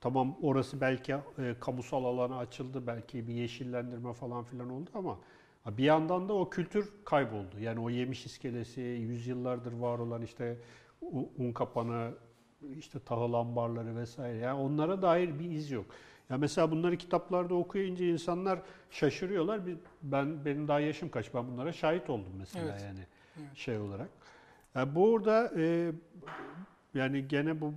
tamam 0.00 0.36
orası 0.42 0.80
belki 0.80 1.12
e, 1.38 1.54
kamusal 1.60 2.04
alana 2.04 2.38
açıldı 2.38 2.86
belki 2.86 3.28
bir 3.28 3.34
yeşillendirme 3.34 4.12
falan 4.12 4.44
filan 4.44 4.70
oldu 4.70 4.90
ama 4.94 5.18
bir 5.66 5.84
yandan 5.84 6.28
da 6.28 6.32
o 6.32 6.50
kültür 6.50 6.92
kayboldu. 7.04 7.60
Yani 7.60 7.80
o 7.80 7.90
yemiş 7.90 8.26
iskelesi 8.26 8.80
yüzyıllardır 8.80 9.72
var 9.72 9.98
olan 9.98 10.22
işte 10.22 10.56
U- 11.02 11.30
Unkapanı 11.38 12.10
işte 12.76 12.98
tahıl 13.04 13.32
ambarları 13.32 13.96
vesaire. 13.96 14.38
Yani 14.38 14.60
onlara 14.60 15.02
dair 15.02 15.38
bir 15.38 15.50
iz 15.50 15.70
yok. 15.70 15.86
Ya 16.30 16.38
mesela 16.38 16.70
bunları 16.70 16.96
kitaplarda 16.96 17.54
okuyunca 17.54 18.04
insanlar 18.06 18.58
şaşırıyorlar. 18.90 19.66
Bir- 19.66 19.76
Ben 20.02 20.44
benim 20.44 20.68
daha 20.68 20.80
yaşım 20.80 21.08
kaç? 21.08 21.34
Ben 21.34 21.48
bunlara 21.48 21.72
şahit 21.72 22.10
oldum 22.10 22.32
mesela 22.38 22.64
Evet. 22.70 22.82
yani 22.82 23.00
Evet. 23.40 23.56
şey 23.56 23.78
olarak. 23.78 24.08
Yani 24.74 24.94
burada 24.94 25.52
e, 25.60 25.92
yani 26.94 27.28
gene 27.28 27.60
bu 27.60 27.66
e, 27.66 27.72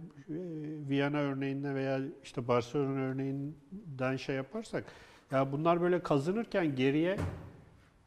Viyana 0.89 1.17
örneğinde 1.17 1.75
veya 1.75 1.99
işte 2.23 2.47
Barcelona 2.47 2.99
örneğinden 2.99 4.15
şey 4.15 4.35
yaparsak 4.35 4.83
ya 5.31 5.51
bunlar 5.51 5.81
böyle 5.81 6.03
kazınırken 6.03 6.75
geriye 6.75 7.17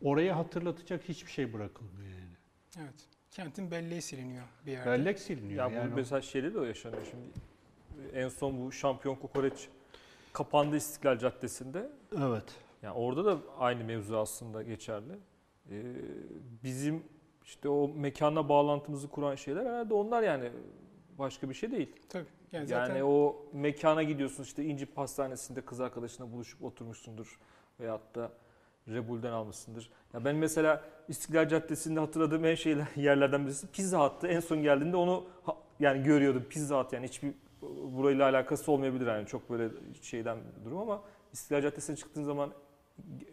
orayı 0.02 0.32
hatırlatacak 0.32 1.08
hiçbir 1.08 1.30
şey 1.30 1.52
bırakılmıyor 1.52 2.10
yani. 2.10 2.36
Evet. 2.80 2.94
Kentin 3.30 3.70
belleği 3.70 4.02
siliniyor 4.02 4.44
bir 4.66 4.72
yerde. 4.72 4.90
Bellek 4.90 5.18
siliniyor. 5.18 5.70
Ya 5.70 5.76
yani 5.78 5.90
bu 5.90 5.94
o- 5.94 5.96
mesela 5.96 6.22
şeyde 6.22 6.54
de 6.54 6.58
o 6.58 6.64
yaşanıyor 6.64 7.02
şimdi. 7.10 7.24
En 8.18 8.28
son 8.28 8.60
bu 8.66 8.72
şampiyon 8.72 9.14
kokoreç 9.14 9.68
kapandı 10.32 10.76
İstiklal 10.76 11.18
Caddesi'nde. 11.18 11.90
Evet. 12.18 12.44
Yani 12.82 12.94
orada 12.94 13.24
da 13.24 13.38
aynı 13.58 13.84
mevzu 13.84 14.16
aslında 14.16 14.62
geçerli. 14.62 15.12
Ee, 15.70 15.82
bizim 16.64 17.02
işte 17.44 17.68
o 17.68 17.88
mekanla 17.88 18.48
bağlantımızı 18.48 19.08
kuran 19.08 19.34
şeyler 19.34 19.66
herhalde 19.66 19.94
onlar 19.94 20.22
yani 20.22 20.50
başka 21.18 21.48
bir 21.48 21.54
şey 21.54 21.70
değil. 21.70 21.96
Tabii. 22.08 22.24
Yani 22.52 22.70
Yani, 22.70 22.88
zaten 22.88 23.00
o 23.00 23.36
mekana 23.52 24.02
gidiyorsun 24.02 24.42
işte 24.42 24.64
İnci 24.64 24.86
Pastanesi'nde 24.86 25.60
kız 25.60 25.80
arkadaşına 25.80 26.32
buluşup 26.32 26.64
oturmuşsundur 26.64 27.38
veyahut 27.80 28.14
da 28.14 28.32
Rebul'den 28.88 29.32
almışsındır. 29.32 29.90
Ya 30.14 30.24
ben 30.24 30.36
mesela 30.36 30.84
İstiklal 31.08 31.48
Caddesi'nde 31.48 32.00
hatırladığım 32.00 32.44
en 32.44 32.54
şeyler 32.54 32.86
yerlerden 32.96 33.44
birisi 33.46 33.66
Pizza 33.66 34.06
Hut'tı. 34.08 34.26
En 34.26 34.40
son 34.40 34.62
geldiğinde 34.62 34.96
onu 34.96 35.24
ha- 35.44 35.56
yani 35.80 36.02
görüyordum 36.02 36.44
Pizza 36.50 36.82
Hut 36.84 36.92
yani 36.92 37.06
hiçbir 37.08 37.34
burayla 37.92 38.28
alakası 38.28 38.72
olmayabilir 38.72 39.06
yani 39.06 39.26
çok 39.26 39.50
böyle 39.50 39.68
şeyden 40.02 40.38
bir 40.60 40.64
durum 40.64 40.78
ama 40.78 41.02
İstiklal 41.32 41.62
Caddesi'ne 41.62 41.96
çıktığın 41.96 42.24
zaman 42.24 42.52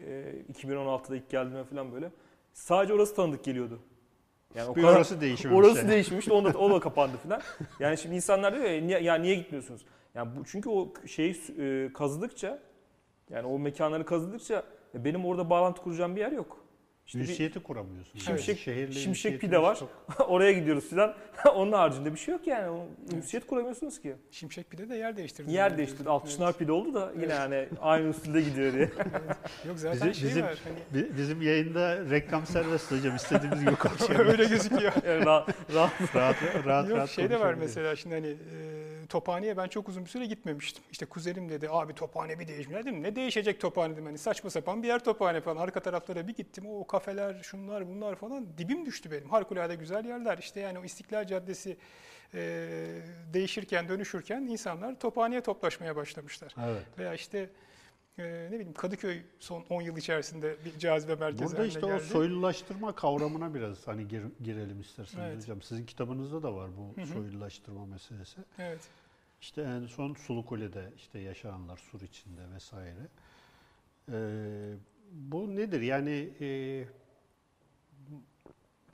e, 0.06 0.34
2016'da 0.52 1.16
ilk 1.16 1.30
geldiğimde 1.30 1.64
falan 1.64 1.92
böyle 1.92 2.10
sadece 2.52 2.94
orası 2.94 3.14
tanıdık 3.14 3.44
geliyordu. 3.44 3.80
Yani 4.54 4.70
o 4.70 4.76
bir 4.76 4.82
kadar- 4.82 4.96
orası 4.96 5.20
değişmemiş. 5.20 5.58
Orası 5.58 5.78
yani. 5.78 5.88
değişmişti, 5.88 6.32
onu 6.32 6.54
da, 6.54 6.58
o 6.58 6.70
da 6.70 6.80
kapandı 6.80 7.16
falan. 7.16 7.40
Yani 7.80 7.98
şimdi 7.98 8.14
insanlar 8.14 8.54
diyor 8.54 8.64
ya, 8.64 8.80
niye, 8.80 9.00
ya 9.00 9.14
niye 9.14 9.34
gitmiyorsunuz? 9.34 9.84
Yani 10.14 10.36
bu, 10.36 10.44
çünkü 10.44 10.68
o 10.68 10.92
şeyi 11.06 11.36
e, 11.58 11.92
kazıdıkça, 11.92 12.58
yani 13.30 13.46
o 13.46 13.58
mekanları 13.58 14.04
kazıdıkça 14.04 14.62
e, 14.94 15.04
benim 15.04 15.26
orada 15.26 15.50
bağlantı 15.50 15.82
kuracağım 15.82 16.16
bir 16.16 16.20
yer 16.20 16.32
yok. 16.32 16.64
İşte 17.10 17.18
bir, 17.20 17.28
Ünsiyeti 17.28 17.60
kuramıyorsun. 17.60 18.18
Şimşek- 18.18 18.58
Şehirle 18.58 18.92
şimşek 18.92 19.40
pide 19.40 19.62
var. 19.62 19.76
çok- 19.78 19.90
oraya 20.30 20.52
gidiyoruz 20.52 20.90
falan. 20.90 21.14
Onun 21.54 21.72
haricinde 21.72 22.12
bir 22.12 22.18
şey 22.18 22.32
yok 22.34 22.46
yani. 22.46 22.70
O, 22.70 22.86
ünsiyet 23.16 23.46
kuramıyorsunuz 23.46 24.00
ki. 24.00 24.14
Şimşek 24.30 24.70
Pide 24.70 24.88
de 24.88 24.96
yer 24.96 25.16
değiştirdi. 25.16 25.52
Yer 25.52 25.78
değişti. 25.78 25.96
Altışınar 26.08 26.52
pide 26.58 26.72
oldu 26.72 26.94
da 26.94 27.12
yine 27.20 27.32
yani 27.32 27.68
aynı 27.80 28.08
usulde 28.08 28.40
gidiyor 28.40 28.72
diye. 28.72 28.82
Yok 29.68 29.76
zaten 29.78 30.00
Bizim- 30.00 30.14
şey 30.14 30.28
bizim- 30.28 30.42
var. 30.42 30.58
Hani 30.64 31.02
Bi- 31.04 31.16
Bizim 31.16 31.42
yayında 31.42 32.10
reklam 32.10 32.46
serbest 32.46 32.90
hocam. 32.92 33.16
istediğimiz 33.16 33.60
gibi 33.60 33.76
konuşalım. 33.76 34.28
öyle 34.28 34.44
gözüküyor. 34.44 34.92
Yani 35.06 35.24
rahat, 35.26 35.48
rahat. 35.74 35.92
rahat 36.16 36.36
rahat 36.66 36.88
Yok 36.88 36.98
rahat 36.98 37.10
şey 37.10 37.30
de 37.30 37.40
var 37.40 37.54
mesela 37.54 37.96
şimdi 37.96 38.14
hani 38.14 38.28
e, 38.28 38.79
Tophane'ye 39.14 39.56
ben 39.56 39.68
çok 39.68 39.88
uzun 39.88 40.04
bir 40.04 40.10
süre 40.10 40.26
gitmemiştim. 40.26 40.84
İşte 40.92 41.06
kuzenim 41.06 41.48
dedi 41.48 41.68
abi 41.70 41.94
Tophane 41.94 42.38
bir 42.38 42.48
değişmiyor 42.48 42.80
dedim. 42.80 43.02
Ne 43.02 43.16
değişecek 43.16 43.60
Tophane 43.60 43.92
dedim. 43.92 44.04
Hani 44.06 44.18
saçma 44.18 44.50
sapan 44.50 44.82
bir 44.82 44.88
yer 44.88 45.04
Tophane 45.04 45.40
falan. 45.40 45.56
Arka 45.62 45.80
taraflara 45.80 46.28
bir 46.28 46.34
gittim. 46.34 46.64
O 46.68 46.86
kafeler 46.86 47.42
şunlar 47.42 47.88
bunlar 47.88 48.14
falan 48.16 48.46
dibim 48.58 48.86
düştü 48.86 49.10
benim. 49.10 49.30
Harikulade 49.30 49.74
güzel 49.74 50.04
yerler. 50.04 50.38
İşte 50.38 50.60
yani 50.60 50.78
o 50.78 50.84
İstiklal 50.84 51.26
Caddesi 51.26 51.76
e, 52.34 52.40
değişirken 53.32 53.88
dönüşürken 53.88 54.40
insanlar 54.42 55.00
Tophane'ye 55.00 55.40
toplaşmaya 55.40 55.96
başlamışlar. 55.96 56.54
Evet. 56.64 56.82
Veya 56.98 57.14
işte 57.14 57.50
e, 58.18 58.22
ne 58.50 58.50
bileyim 58.54 58.72
Kadıköy 58.72 59.22
son 59.40 59.64
10 59.70 59.82
yıl 59.82 59.96
içerisinde 59.96 60.56
bir 60.64 60.78
cazibe 60.78 61.14
merkezi 61.14 61.44
Burada 61.56 61.66
işte 61.66 61.86
o 61.86 61.88
geldi. 61.88 62.04
soylulaştırma 62.04 62.92
kavramına 62.94 63.54
biraz 63.54 63.86
hani 63.88 64.08
gir- 64.08 64.32
girelim 64.42 64.80
isterseniz 64.80 65.24
Evet. 65.26 65.42
hocam. 65.42 65.62
Sizin 65.62 65.86
kitabınızda 65.86 66.42
da 66.42 66.54
var 66.54 66.70
bu 66.78 67.00
Hı 67.00 67.04
hı. 67.04 67.06
soylulaştırma 67.06 67.86
meselesi. 67.86 68.40
Evet. 68.58 68.80
İşte 69.40 69.62
en 69.62 69.86
son 69.86 70.14
Sulukule'de 70.14 70.92
işte 70.96 71.18
yaşananlar 71.18 71.76
sur 71.76 72.00
içinde 72.00 72.50
vesaire. 72.54 73.08
Ee, 74.12 74.74
bu 75.12 75.56
nedir? 75.56 75.80
Yani 75.80 76.30
e, 76.40 76.84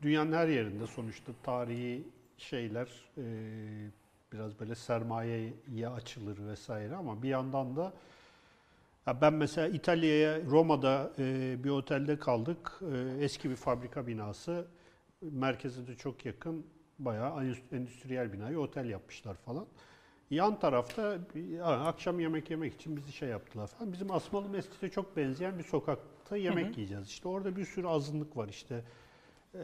dünyanın 0.02 0.32
her 0.32 0.48
yerinde 0.48 0.86
sonuçta 0.86 1.32
tarihi 1.42 2.04
şeyler 2.38 2.88
e, 3.18 3.24
biraz 4.32 4.60
böyle 4.60 4.74
sermayeye 4.74 5.88
açılır 5.88 6.38
vesaire 6.48 6.96
ama 6.96 7.22
bir 7.22 7.28
yandan 7.28 7.76
da 7.76 7.92
ya 9.06 9.20
ben 9.20 9.34
mesela 9.34 9.68
İtalya'ya 9.68 10.42
Roma'da 10.44 11.12
e, 11.18 11.56
bir 11.64 11.70
otelde 11.70 12.18
kaldık. 12.18 12.80
E, 12.92 13.24
eski 13.24 13.50
bir 13.50 13.56
fabrika 13.56 14.06
binası. 14.06 14.66
Merkeze 15.20 15.96
çok 15.96 16.26
yakın 16.26 16.66
bayağı 16.98 17.54
endüstriyel 17.72 18.32
binayı 18.32 18.60
otel 18.60 18.84
yapmışlar 18.88 19.34
falan. 19.34 19.66
Yan 20.30 20.58
tarafta 20.60 21.18
akşam 21.64 22.20
yemek 22.20 22.50
yemek 22.50 22.74
için 22.74 22.96
bizi 22.96 23.12
şey 23.12 23.28
yaptılar 23.28 23.66
falan. 23.66 23.92
Bizim 23.92 24.10
Asmalı 24.10 24.48
Mescid'e 24.48 24.88
çok 24.90 25.16
benzeyen 25.16 25.58
bir 25.58 25.64
sokakta 25.64 26.36
yemek 26.36 26.66
Hı 26.66 26.70
hı. 26.70 26.74
yiyeceğiz. 26.76 27.08
İşte 27.08 27.28
orada 27.28 27.56
bir 27.56 27.64
sürü 27.64 27.86
azınlık 27.86 28.36
var 28.36 28.48
işte. 28.48 28.82
e, 29.54 29.58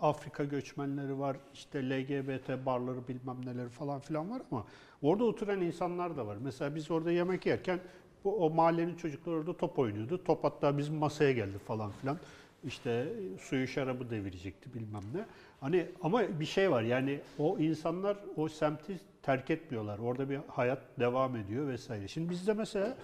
Afrika 0.00 0.44
göçmenleri 0.44 1.18
var, 1.18 1.36
işte 1.54 1.90
LGBT 1.90 2.66
barları 2.66 3.08
bilmem 3.08 3.36
neleri 3.46 3.68
falan 3.68 4.00
filan 4.00 4.30
var 4.30 4.42
ama 4.52 4.66
orada 5.02 5.24
oturan 5.24 5.60
insanlar 5.60 6.16
da 6.16 6.26
var. 6.26 6.36
Mesela 6.40 6.74
biz 6.74 6.90
orada 6.90 7.12
yemek 7.12 7.46
yerken 7.46 7.80
bu, 8.24 8.46
o 8.46 8.50
mahallenin 8.50 8.96
çocukları 8.96 9.36
orada 9.36 9.56
top 9.56 9.78
oynuyordu. 9.78 10.24
Top 10.24 10.44
hatta 10.44 10.78
bizim 10.78 10.94
masaya 10.94 11.32
geldi 11.32 11.58
falan 11.58 11.90
filan. 11.90 12.18
İşte 12.64 12.90
e, 12.90 13.38
suyu 13.38 13.68
şarabı 13.68 14.10
devirecekti 14.10 14.74
bilmem 14.74 15.02
ne. 15.14 15.24
Hani 15.60 15.86
ama 16.02 16.40
bir 16.40 16.44
şey 16.46 16.70
var 16.70 16.82
yani 16.82 17.20
o 17.38 17.58
insanlar 17.58 18.16
o 18.36 18.48
semti 18.48 18.98
terk 19.26 19.50
etmiyorlar. 19.50 19.98
Orada 19.98 20.30
bir 20.30 20.40
hayat 20.48 20.82
devam 20.98 21.36
ediyor 21.36 21.68
vesaire. 21.68 22.08
Şimdi 22.08 22.30
bizde 22.30 22.52
mesela 22.52 22.96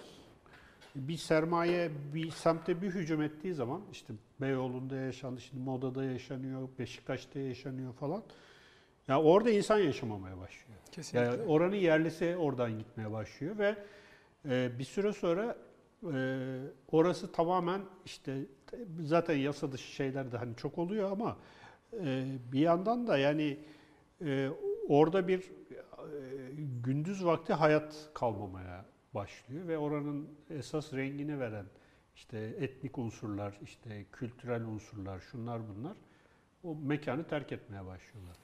bir 0.95 1.17
sermaye 1.17 1.91
bir 2.13 2.31
semte 2.31 2.81
bir 2.81 2.89
hücum 2.89 3.21
ettiği 3.21 3.53
zaman 3.53 3.81
işte 3.91 4.13
Beyoğlu'nda 4.41 4.95
yaşandı, 4.95 5.41
şimdi 5.41 5.63
Moda'da 5.63 6.03
yaşanıyor, 6.03 6.69
Beşiktaş'ta 6.79 7.39
yaşanıyor 7.39 7.93
falan. 7.93 8.23
Ya 9.07 9.21
orada 9.21 9.49
insan 9.49 9.79
yaşamamaya 9.79 10.37
başlıyor. 10.37 10.79
Kesinlikle. 10.91 11.29
Yani 11.29 11.41
oranın 11.41 11.75
yerlisi 11.75 12.37
oradan 12.37 12.79
gitmeye 12.79 13.11
başlıyor 13.11 13.57
ve 13.57 13.75
e, 14.49 14.79
bir 14.79 14.83
süre 14.83 15.13
sonra 15.13 15.55
Ee, 16.13 16.59
orası 16.91 17.31
tamamen 17.31 17.81
işte 18.05 18.37
zaten 19.03 19.35
yasa 19.35 19.71
dışı 19.71 19.91
şeyler 19.91 20.31
de 20.31 20.37
hani 20.37 20.55
çok 20.55 20.77
oluyor 20.77 21.11
ama 21.11 21.37
e, 21.93 22.25
bir 22.51 22.59
yandan 22.59 23.07
da 23.07 23.17
yani 23.17 23.57
e, 24.25 24.49
orada 24.87 25.27
bir 25.27 25.39
e, 25.39 25.62
gündüz 26.83 27.25
vakti 27.25 27.53
hayat 27.53 28.09
kalmamaya 28.13 28.85
başlıyor 29.13 29.67
ve 29.67 29.77
oranın 29.77 30.29
esas 30.49 30.93
rengini 30.93 31.39
veren 31.39 31.65
işte 32.15 32.37
etnik 32.59 32.97
unsurlar, 32.97 33.59
işte 33.63 34.05
kültürel 34.11 34.65
unsurlar, 34.65 35.19
şunlar 35.19 35.61
bunlar 35.69 35.97
o 36.63 36.75
mekanı 36.75 37.23
terk 37.23 37.51
etmeye 37.51 37.85
başlıyorlar. 37.85 38.35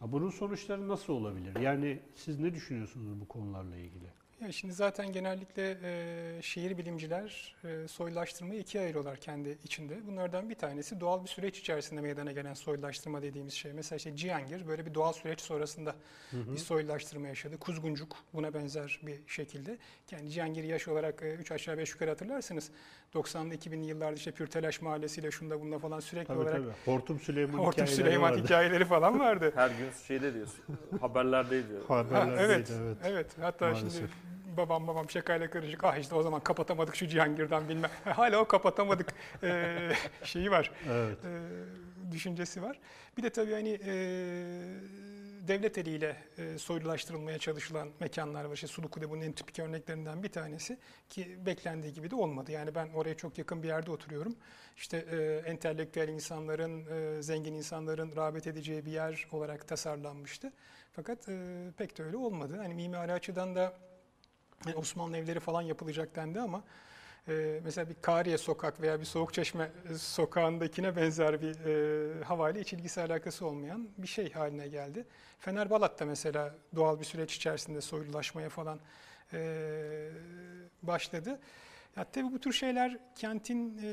Bunun 0.00 0.30
sonuçları 0.30 0.88
nasıl 0.88 1.12
olabilir? 1.12 1.56
Yani 1.56 2.02
siz 2.14 2.38
ne 2.38 2.54
düşünüyorsunuz 2.54 3.20
bu 3.20 3.28
konularla 3.28 3.76
ilgili? 3.76 4.12
Ya 4.42 4.52
şimdi 4.52 4.74
zaten 4.74 5.12
genellikle 5.12 5.78
e, 5.82 6.42
şehir 6.42 6.78
bilimciler 6.78 7.54
e, 7.64 7.88
soylulaştırmayı 7.88 8.60
ikiye 8.60 8.84
ayırıyorlar 8.84 9.16
kendi 9.16 9.58
içinde. 9.64 10.06
Bunlardan 10.06 10.50
bir 10.50 10.54
tanesi 10.54 11.00
doğal 11.00 11.22
bir 11.24 11.28
süreç 11.28 11.58
içerisinde 11.58 12.00
meydana 12.00 12.32
gelen 12.32 12.54
soylulaştırma 12.54 13.22
dediğimiz 13.22 13.52
şey. 13.54 13.72
Mesela 13.72 13.96
işte 13.96 14.16
Cihangir 14.16 14.66
böyle 14.66 14.86
bir 14.86 14.94
doğal 14.94 15.12
süreç 15.12 15.40
sonrasında 15.40 15.94
bir 16.32 16.56
soylulaştırma 16.58 17.28
yaşadı. 17.28 17.58
Kuzguncuk 17.58 18.16
buna 18.34 18.54
benzer 18.54 19.00
bir 19.02 19.18
şekilde. 19.26 19.78
Yani 20.10 20.30
Cihangir 20.30 20.64
yaş 20.64 20.88
olarak 20.88 21.22
3 21.22 21.52
aşağı 21.52 21.78
5 21.78 21.92
yukarı 21.92 22.10
hatırlarsınız. 22.10 22.70
90'lı 23.14 23.54
2000'li 23.54 23.86
yıllarda 23.86 24.14
işte 24.14 24.30
Pürtelaş 24.30 24.82
Mahallesi'yle 24.82 25.30
şunda 25.30 25.60
bunda 25.60 25.78
falan 25.78 26.00
sürekli 26.00 26.26
Tabii 26.26 26.38
olarak 26.38 26.56
tabii. 26.56 26.72
Hortum 26.84 27.20
Süleyman 27.20 27.58
Hortum 27.58 27.72
hikayeleri 27.72 27.96
Süleyman 27.96 28.30
vardı. 28.32 28.42
hikayeleri 28.44 28.84
falan 28.84 29.20
vardı. 29.20 29.52
Her 29.54 29.68
gün 29.70 29.90
şeyde 30.06 30.34
diyorsun, 30.34 30.64
haberlerdeydi. 31.00 31.66
Ha, 31.88 31.96
Haberlerdeydi, 31.98 32.42
evet, 32.52 32.72
evet. 32.82 32.96
evet. 33.04 33.26
Hatta 33.40 33.64
Maalesef. 33.70 33.92
şimdi 33.92 34.10
babam 34.58 34.86
babam 34.86 35.10
şakayla 35.10 35.50
karışık. 35.50 35.84
Ah 35.84 35.96
işte 35.96 36.14
o 36.14 36.22
zaman 36.22 36.40
kapatamadık 36.40 36.96
şu 36.96 37.06
Cihangir'den 37.08 37.68
bilmem. 37.68 37.90
Hala 38.04 38.38
o 38.38 38.44
kapatamadık 38.48 39.14
eee, 39.42 39.92
şeyi 40.24 40.50
var. 40.50 40.72
Evet. 40.90 41.18
eee, 41.24 41.30
düşüncesi 42.12 42.62
var. 42.62 42.80
Bir 43.18 43.22
de 43.22 43.30
tabii 43.30 43.52
hani 43.52 43.68
eee, 43.68 44.78
devlet 45.48 45.78
eliyle 45.78 46.16
eee, 46.38 46.58
soylulaştırılmaya 46.58 47.38
çalışılan 47.38 47.88
mekanlar 48.00 48.44
var. 48.44 48.54
İşte 48.54 48.66
Sulukude 48.66 49.10
bunun 49.10 49.20
en 49.22 49.32
tipik 49.32 49.58
örneklerinden 49.58 50.22
bir 50.22 50.28
tanesi 50.32 50.78
ki 51.08 51.38
beklendiği 51.46 51.92
gibi 51.92 52.10
de 52.10 52.14
olmadı. 52.16 52.52
Yani 52.52 52.74
ben 52.74 52.88
oraya 52.88 53.14
çok 53.16 53.38
yakın 53.38 53.62
bir 53.62 53.68
yerde 53.68 53.90
oturuyorum. 53.90 54.36
İşte 54.76 55.04
eee 55.12 55.42
entelektüel 55.50 56.08
insanların, 56.08 56.86
eee, 56.86 57.22
zengin 57.22 57.54
insanların 57.54 58.16
rağbet 58.16 58.46
edeceği 58.46 58.86
bir 58.86 58.92
yer 58.92 59.26
olarak 59.32 59.68
tasarlanmıştı. 59.68 60.52
Fakat 60.92 61.28
eee, 61.28 61.34
pek 61.76 61.98
de 61.98 62.02
öyle 62.02 62.16
olmadı. 62.16 62.56
Hani 62.58 62.74
mimari 62.74 63.12
açıdan 63.12 63.54
da 63.54 63.72
hani 64.64 64.76
Osmanlı 64.76 65.16
evleri 65.16 65.40
falan 65.40 65.62
yapılacak 65.62 66.16
dendi 66.16 66.40
ama 66.40 66.62
e, 67.28 67.60
mesela 67.64 67.88
bir 67.88 67.94
Kariye 68.02 68.38
sokak 68.38 68.80
veya 68.80 69.00
bir 69.00 69.04
Soğukçeşme 69.04 69.70
sokağındakine 69.96 70.96
benzer 70.96 71.42
bir 71.42 71.54
e, 71.66 72.24
havayla 72.24 72.60
hiç 72.60 72.72
ilgisi 72.72 73.00
alakası 73.00 73.46
olmayan 73.46 73.88
bir 73.98 74.08
şey 74.08 74.32
haline 74.32 74.68
geldi. 74.68 75.04
Fenerbalat 75.38 76.00
da 76.00 76.04
mesela 76.04 76.54
doğal 76.76 77.00
bir 77.00 77.04
süreç 77.04 77.36
içerisinde 77.36 77.80
soylulaşmaya 77.80 78.48
falan 78.48 78.80
e, 79.32 80.10
başladı. 80.82 81.40
Ya 81.96 82.04
tabii 82.04 82.32
bu 82.32 82.38
tür 82.40 82.52
şeyler 82.52 82.98
kentin 83.16 83.78
e, 83.82 83.88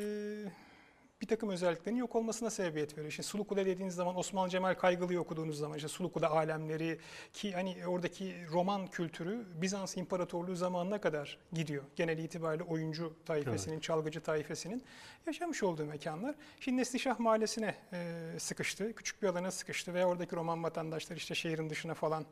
bir 1.25 1.29
takım 1.29 1.49
özelliklerinin 1.49 1.99
yok 1.99 2.15
olmasına 2.15 2.49
sebebiyet 2.49 2.97
veriyor. 2.97 3.09
İşte 3.09 3.23
Sulukule 3.23 3.65
dediğiniz 3.65 3.95
zaman 3.95 4.17
Osman 4.17 4.49
Cemal 4.49 4.73
Kaygılı'yı 4.73 5.21
okuduğunuz 5.21 5.57
zaman 5.57 5.77
işte 5.77 5.87
Sulukule 5.87 6.27
alemleri 6.27 6.99
ki 7.33 7.53
hani 7.53 7.87
oradaki 7.87 8.35
roman 8.51 8.87
kültürü 8.87 9.45
Bizans 9.61 9.97
İmparatorluğu 9.97 10.55
zamanına 10.55 11.01
kadar 11.01 11.37
gidiyor. 11.53 11.83
Genel 11.95 12.17
itibariyle 12.17 12.63
oyuncu 12.63 13.13
taifesinin, 13.25 13.79
çalgıcı 13.79 14.21
taifesinin 14.21 14.83
yaşamış 15.27 15.63
olduğu 15.63 15.85
mekanlar. 15.85 16.35
Şimdi 16.59 16.81
Neslişah 16.81 17.19
Mahallesi'ne 17.19 17.75
e, 17.93 18.39
sıkıştı, 18.39 18.95
küçük 18.95 19.21
bir 19.21 19.27
alana 19.27 19.51
sıkıştı 19.51 19.93
ve 19.93 20.05
oradaki 20.05 20.35
Roman 20.35 20.63
vatandaşlar 20.63 21.15
işte 21.15 21.35
şehrin 21.35 21.69
dışına 21.69 21.93
falan 21.93 22.25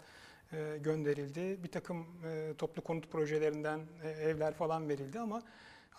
e, 0.51 0.77
gönderildi. 0.83 1.63
Bir 1.63 1.71
takım 1.71 2.05
e, 2.25 2.53
toplu 2.57 2.81
konut 2.81 3.11
projelerinden 3.11 3.79
e, 4.03 4.09
evler 4.09 4.53
falan 4.53 4.89
verildi 4.89 5.19
ama 5.19 5.43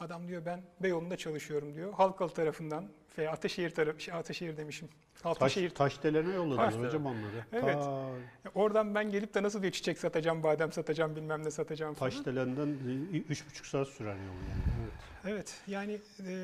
Adam 0.00 0.28
diyor 0.28 0.46
ben 0.46 0.62
Beyoğlu'nda 0.80 1.16
çalışıyorum 1.16 1.74
diyor. 1.74 1.92
Halkalı 1.92 2.30
tarafından 2.30 2.88
veya 3.18 3.32
Ataşehir 3.32 3.70
tarafı, 3.70 4.00
şey, 4.00 4.14
Ataşehir 4.14 4.56
demişim. 4.56 4.88
Taş, 5.14 5.24
Altınşehir. 5.24 5.70
Taşdelen'e 5.70 6.34
yolladınız 6.34 6.86
hocam 6.86 7.06
onları. 7.06 7.44
Evet. 7.52 7.74
Ta 7.74 8.10
Oradan 8.54 8.94
ben 8.94 9.10
gelip 9.10 9.34
de 9.34 9.42
nasıl 9.42 9.62
diyor 9.62 9.72
çiçek 9.72 9.98
satacağım, 9.98 10.42
badem 10.42 10.72
satacağım, 10.72 11.16
bilmem 11.16 11.44
ne 11.44 11.50
satacağım 11.50 11.94
falan. 11.94 12.10
Taşdelen'den 12.10 12.68
e, 12.68 13.16
üç 13.16 13.46
buçuk 13.46 13.66
saat 13.66 13.88
süren 13.88 14.16
yol 14.16 14.22
yani. 14.22 14.62
Evet. 14.78 14.92
Evet 15.26 15.54
yani 15.66 16.00
e, 16.28 16.34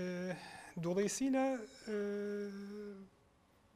dolayısıyla 0.82 1.58
e, 1.88 1.94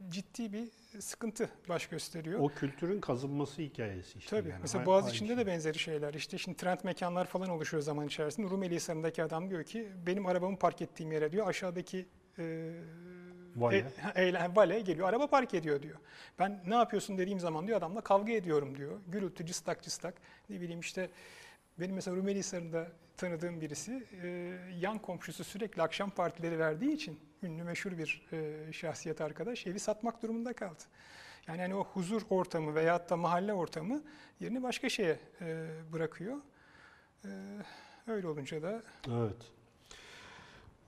ciddi 0.09 0.53
bir 0.53 0.69
sıkıntı 1.01 1.49
baş 1.69 1.87
gösteriyor. 1.87 2.41
O 2.41 2.49
kültürün 2.49 3.01
kazınması 3.01 3.63
hikayesi 3.63 4.19
işte. 4.19 4.37
Tabii. 4.37 4.49
yani. 4.49 4.61
Mesela 4.63 4.79
Aynı- 4.79 4.87
Boğaz 4.87 5.05
aynı 5.05 5.15
içinde 5.15 5.29
şey. 5.29 5.37
de 5.37 5.47
benzeri 5.47 5.79
şeyler. 5.79 6.15
İşte 6.15 6.39
şimdi 6.39 6.57
trend 6.57 6.79
mekanlar 6.85 7.27
falan 7.27 7.49
oluşuyor 7.49 7.83
zaman 7.83 8.07
içerisinde. 8.07 8.51
Rumeli 8.51 8.75
Hisarı'ndaki 8.75 9.23
adam 9.23 9.51
diyor 9.51 9.65
ki 9.65 9.89
benim 10.07 10.27
arabamı 10.27 10.59
park 10.59 10.83
ettiğim 10.83 11.13
yere 11.13 11.33
diyor 11.33 11.47
aşağıdaki 11.47 12.07
e, 12.39 12.71
Vale. 13.57 13.77
e, 14.15 14.23
eyle- 14.25 14.51
vale 14.55 14.81
geliyor 14.81 15.09
araba 15.09 15.27
park 15.27 15.55
ediyor 15.55 15.83
diyor. 15.83 15.97
Ben 16.39 16.63
ne 16.67 16.75
yapıyorsun 16.75 17.19
dediğim 17.19 17.41
zaman 17.41 17.67
diyor 17.67 17.79
adamla 17.79 18.01
kavga 18.01 18.33
ediyorum 18.33 18.77
diyor. 18.79 19.01
Gürültü 19.07 19.47
cıstak 19.47 19.83
cıstak 19.83 20.15
ne 20.51 20.61
bileyim 20.61 20.81
işte 20.81 21.11
benim 21.81 21.95
mesela 21.95 22.17
Rumeli 22.17 22.39
Hisarı'nda 22.39 22.89
tanıdığım 23.17 23.61
birisi 23.61 24.07
e, 24.23 24.29
yan 24.81 24.99
komşusu 24.99 25.45
sürekli 25.45 25.83
akşam 25.83 26.11
partileri 26.11 26.59
verdiği 26.59 26.93
için 26.93 27.19
ünlü 27.45 27.65
meşhur 27.65 27.99
bir 27.99 28.27
e, 28.33 28.73
şahsiyet 28.73 29.21
arkadaş 29.21 29.67
evi 29.67 29.79
satmak 29.79 30.23
durumunda 30.23 30.53
kaldı. 30.53 30.83
Yani 31.49 31.61
hani 31.61 31.75
o 31.75 31.85
huzur 31.85 32.23
ortamı 32.31 32.75
veyahut 32.75 33.11
da 33.11 33.17
mahalle 33.17 33.53
ortamı 33.53 34.03
yerini 34.41 34.63
başka 34.63 34.89
şeye 34.89 35.19
e, 35.41 35.69
bırakıyor. 35.93 36.37
E, 37.25 37.29
öyle 38.07 38.27
olunca 38.29 38.63
da 38.63 38.83
Evet. 39.09 39.53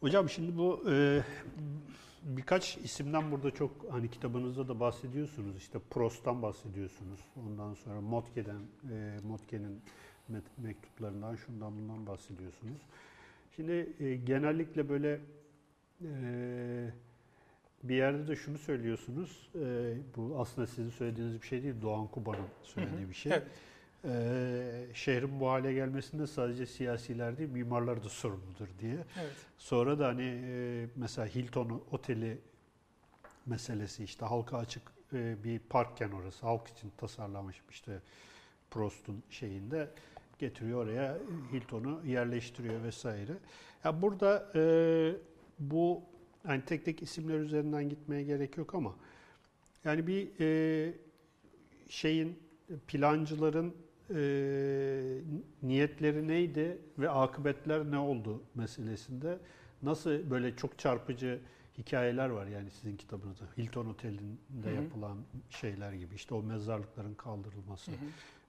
Hocam 0.00 0.28
şimdi 0.28 0.56
bu 0.56 0.84
e, 0.90 1.22
birkaç 2.22 2.76
isimden 2.76 3.30
burada 3.30 3.50
çok 3.50 3.70
hani 3.90 4.10
kitabınızda 4.10 4.68
da 4.68 4.80
bahsediyorsunuz. 4.80 5.56
İşte 5.56 5.78
Prost'tan 5.90 6.42
bahsediyorsunuz. 6.42 7.20
Ondan 7.46 7.74
sonra 7.74 8.00
Motke'den, 8.00 8.60
e, 8.90 9.16
Motke'nin 9.28 9.82
mektuplarından 10.56 11.36
şundan 11.36 11.76
bundan 11.76 12.06
bahsediyorsunuz. 12.06 12.82
Şimdi 13.56 13.92
e, 14.00 14.16
genellikle 14.16 14.88
böyle 14.88 15.20
e, 16.02 16.90
bir 17.82 17.94
yerde 17.94 18.28
de 18.28 18.36
şunu 18.36 18.58
söylüyorsunuz. 18.58 19.48
E, 19.54 19.94
bu 20.16 20.36
aslında 20.38 20.66
sizin 20.66 20.90
söylediğiniz 20.90 21.42
bir 21.42 21.46
şey 21.46 21.62
değil. 21.62 21.74
Doğan 21.82 22.06
Kuba'nın 22.06 22.46
söylediği 22.62 23.08
bir 23.08 23.14
şey. 23.14 23.32
evet. 23.32 23.46
Ee, 24.08 24.86
şehrin 24.94 25.40
bu 25.40 25.50
hale 25.50 25.72
gelmesinde 25.72 26.26
sadece 26.26 26.66
siyasiler 26.66 27.38
değil 27.38 27.50
mimarlar 27.50 28.04
da 28.04 28.08
sorumludur 28.08 28.68
diye. 28.80 28.94
evet. 28.94 29.32
Sonra 29.58 29.98
da 29.98 30.06
hani 30.06 30.42
e, 30.44 30.86
mesela 30.96 31.26
Hilton 31.26 31.82
Oteli 31.90 32.38
meselesi 33.46 34.04
işte 34.04 34.26
halka 34.26 34.58
açık 34.58 34.82
e, 35.12 35.44
bir 35.44 35.58
parkken 35.58 36.10
orası 36.10 36.46
halk 36.46 36.68
için 36.68 36.92
tasarlanmış 36.96 37.62
işte 37.70 38.00
Prost'un 38.70 39.22
şeyinde 39.30 39.90
getiriyor 40.38 40.84
oraya 40.84 41.18
Hilton'u 41.52 42.00
yerleştiriyor 42.06 42.82
vesaire. 42.82 43.32
Ya 43.84 44.02
burada 44.02 44.52
e, 44.54 44.62
bu 45.58 46.02
hani 46.46 46.64
tek 46.64 46.84
tek 46.84 47.02
isimler 47.02 47.38
üzerinden 47.38 47.88
gitmeye 47.88 48.22
gerek 48.22 48.56
yok 48.56 48.74
ama 48.74 48.94
yani 49.84 50.06
bir 50.06 50.28
e, 50.40 50.92
şeyin 51.88 52.38
plancıların 52.88 53.74
e, 54.14 54.18
niyetleri 55.62 56.28
neydi 56.28 56.78
ve 56.98 57.10
akıbetler 57.10 57.90
ne 57.90 57.98
oldu 57.98 58.42
meselesinde 58.54 59.38
nasıl 59.82 60.30
böyle 60.30 60.56
çok 60.56 60.78
çarpıcı 60.78 61.40
hikayeler 61.78 62.28
var 62.28 62.46
yani 62.46 62.70
sizin 62.70 62.96
kitabınızda. 62.96 63.44
Hilton 63.58 63.86
Oteli'nde 63.86 64.66
Hı 64.66 64.70
hı. 64.70 64.74
yapılan 64.74 65.18
şeyler 65.50 65.92
gibi 65.92 66.14
işte 66.14 66.34
o 66.34 66.42
mezarlıkların 66.42 67.14
kaldırılması. 67.14 67.90
Hı 67.90 67.94
hı. 67.94 67.98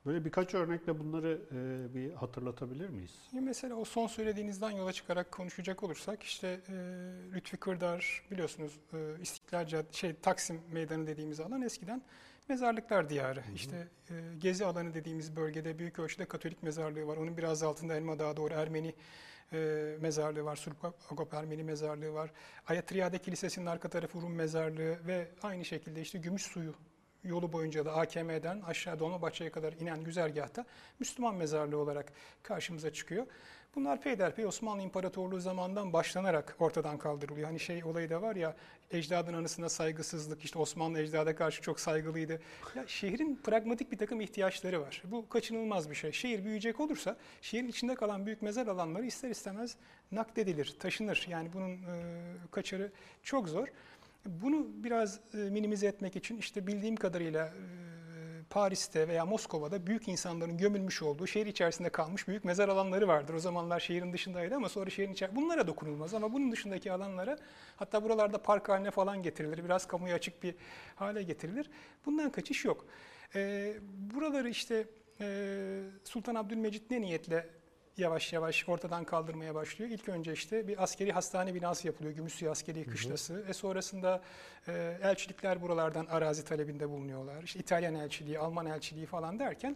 Böyle 0.08 0.26
birkaç 0.26 0.54
örnekle 0.54 1.00
bunları 1.00 1.42
e, 1.52 1.94
bir 1.96 2.14
hatırlatabilir 2.14 2.90
miyiz? 2.90 3.12
Mesela 3.34 3.76
o 3.76 3.86
son 3.86 4.08
söylediğinizden 4.08 4.70
yola 4.72 4.94
çıkarak 4.94 5.32
konuşacak 5.32 5.84
olursak 5.84 6.24
işte 6.24 6.48
e, 6.70 6.74
Lütfi 7.36 7.58
Kırdar 7.58 8.24
biliyorsunuz 8.32 8.80
e, 8.94 8.98
İstiklal 9.22 9.66
Cad- 9.68 9.94
şey 9.96 10.14
Taksim 10.14 10.62
Meydanı 10.72 11.08
dediğimiz 11.08 11.40
alan 11.40 11.62
eskiden 11.62 12.02
mezarlıklar 12.50 13.10
diyarı. 13.10 13.44
İşte 13.56 13.88
e, 14.10 14.14
Gezi 14.40 14.66
alanı 14.66 14.94
dediğimiz 14.94 15.36
bölgede 15.36 15.80
büyük 15.80 16.00
ölçüde 16.00 16.26
Katolik 16.26 16.64
mezarlığı 16.64 17.08
var. 17.08 17.18
Onun 17.18 17.38
biraz 17.38 17.64
altında 17.64 17.96
Elma 17.96 18.20
Dağı 18.20 18.38
doğru 18.38 18.54
Ermeni 18.54 18.94
e, 19.54 19.58
mezarlığı 20.02 20.44
var. 20.44 20.56
Surp 20.56 20.86
Agop 21.12 21.34
Ermeni 21.34 21.64
mezarlığı 21.64 22.14
var. 22.14 22.32
Ayatriyade 22.68 23.18
Kilisesi'nin 23.18 23.66
arka 23.66 23.90
tarafı 23.90 24.22
Rum 24.22 24.34
mezarlığı 24.36 25.08
ve 25.08 25.28
aynı 25.44 25.66
şekilde 25.66 26.02
işte 26.02 26.18
Gümüş 26.20 26.42
Suyu 26.44 26.74
yolu 27.28 27.54
boyunca 27.54 27.86
da 27.86 27.94
AKM'den 27.94 28.62
aşağı 28.62 29.00
Dolmabahçe'ye 29.00 29.50
kadar 29.50 29.74
inen 29.74 30.04
güzergahta 30.04 30.66
Müslüman 31.00 31.36
mezarlığı 31.36 31.78
olarak 31.78 32.14
karşımıza 32.44 32.94
çıkıyor. 32.94 33.28
Bunlar 33.78 34.02
peyderpey 34.02 34.46
Osmanlı 34.46 34.82
İmparatorluğu 34.82 35.40
zamanından 35.40 35.94
başlanarak 35.94 36.56
ortadan 36.60 36.98
kaldırılıyor. 36.98 37.48
Hani 37.48 37.60
şey 37.60 37.84
olayı 37.84 38.10
da 38.10 38.22
var 38.22 38.36
ya 38.36 38.56
ecdadın 38.92 39.34
anısına 39.34 39.70
saygısızlık, 39.70 40.44
işte 40.44 40.60
Osmanlı 40.60 41.00
ecdada 41.00 41.36
karşı 41.36 41.62
çok 41.62 41.80
saygılıydı. 41.80 42.42
Ya 42.76 42.88
şehrin 42.88 43.40
pragmatik 43.44 43.92
bir 43.92 43.98
takım 43.98 44.22
ihtiyaçları 44.22 44.82
var. 44.82 45.04
Bu 45.06 45.30
kaçınılmaz 45.30 45.90
bir 45.90 45.96
şey. 45.96 46.12
Şehir 46.12 46.44
büyüyecek 46.44 46.80
olursa 46.80 47.18
şehrin 47.42 47.68
içinde 47.68 47.96
kalan 47.96 48.26
büyük 48.26 48.42
mezar 48.42 48.68
alanları 48.68 49.06
ister 49.06 49.30
istemez 49.30 49.76
nakdedilir, 50.12 50.76
taşınır. 50.80 51.26
Yani 51.30 51.54
bunun 51.54 51.72
e, 51.72 52.14
kaçarı 52.52 52.92
çok 53.24 53.50
zor. 53.50 53.68
Bunu 54.28 54.68
biraz 54.84 55.20
e, 55.34 55.38
minimize 55.38 55.88
etmek 55.88 56.16
için 56.16 56.38
işte 56.38 56.68
bildiğim 56.68 56.96
kadarıyla 56.96 57.46
e, 57.46 57.52
Paris'te 58.50 59.08
veya 59.08 59.26
Moskova'da 59.26 59.88
büyük 59.88 60.08
insanların 60.08 60.58
gömülmüş 60.58 61.02
olduğu 61.02 61.28
şehir 61.28 61.46
içerisinde 61.46 61.90
kalmış 61.90 62.28
büyük 62.28 62.46
mezar 62.46 62.70
alanları 62.70 63.08
vardır. 63.08 63.34
O 63.34 63.40
zamanlar 63.40 63.80
şehrin 63.80 64.14
dışındaydı 64.14 64.56
ama 64.56 64.70
sonra 64.70 64.90
şehrin 64.90 65.14
içerisinde. 65.14 65.42
Bunlara 65.42 65.68
dokunulmaz 65.68 66.14
ama 66.14 66.34
bunun 66.34 66.52
dışındaki 66.52 66.92
alanlara 66.92 67.38
hatta 67.76 68.04
buralarda 68.04 68.38
park 68.38 68.70
haline 68.70 68.92
falan 68.92 69.24
getirilir. 69.24 69.64
Biraz 69.64 69.88
kamuya 69.88 70.16
açık 70.16 70.44
bir 70.44 70.56
hale 70.96 71.24
getirilir. 71.24 71.70
Bundan 72.06 72.32
kaçış 72.32 72.66
yok. 72.66 72.86
E, 73.36 73.74
buraları 74.14 74.50
işte 74.50 74.88
Sultan 76.04 76.36
Abdülmecit 76.36 76.92
ne 76.92 77.02
niyetle 77.02 77.50
yavaş 77.98 78.34
yavaş 78.34 78.70
ortadan 78.70 79.04
kaldırmaya 79.04 79.56
başlıyor. 79.56 79.92
İlk 79.92 80.10
önce 80.10 80.34
işte 80.34 80.68
bir 80.68 80.84
askeri 80.84 81.12
hastane 81.12 81.56
binası 81.56 81.88
yapılıyor. 81.88 82.16
Gümüşsuyu 82.16 82.52
Askeri 82.52 82.86
Kışlası. 82.86 83.46
E 83.50 83.54
sonrasında 83.54 84.22
e, 84.68 84.98
elçilikler 85.02 85.62
buralardan 85.62 86.06
arazi 86.06 86.46
talebinde 86.46 86.90
bulunuyorlar. 86.90 87.44
İşte 87.44 87.60
İtalyan 87.60 87.96
elçiliği, 87.96 88.40
Alman 88.40 88.66
elçiliği 88.66 89.06
falan 89.06 89.40
derken 89.40 89.76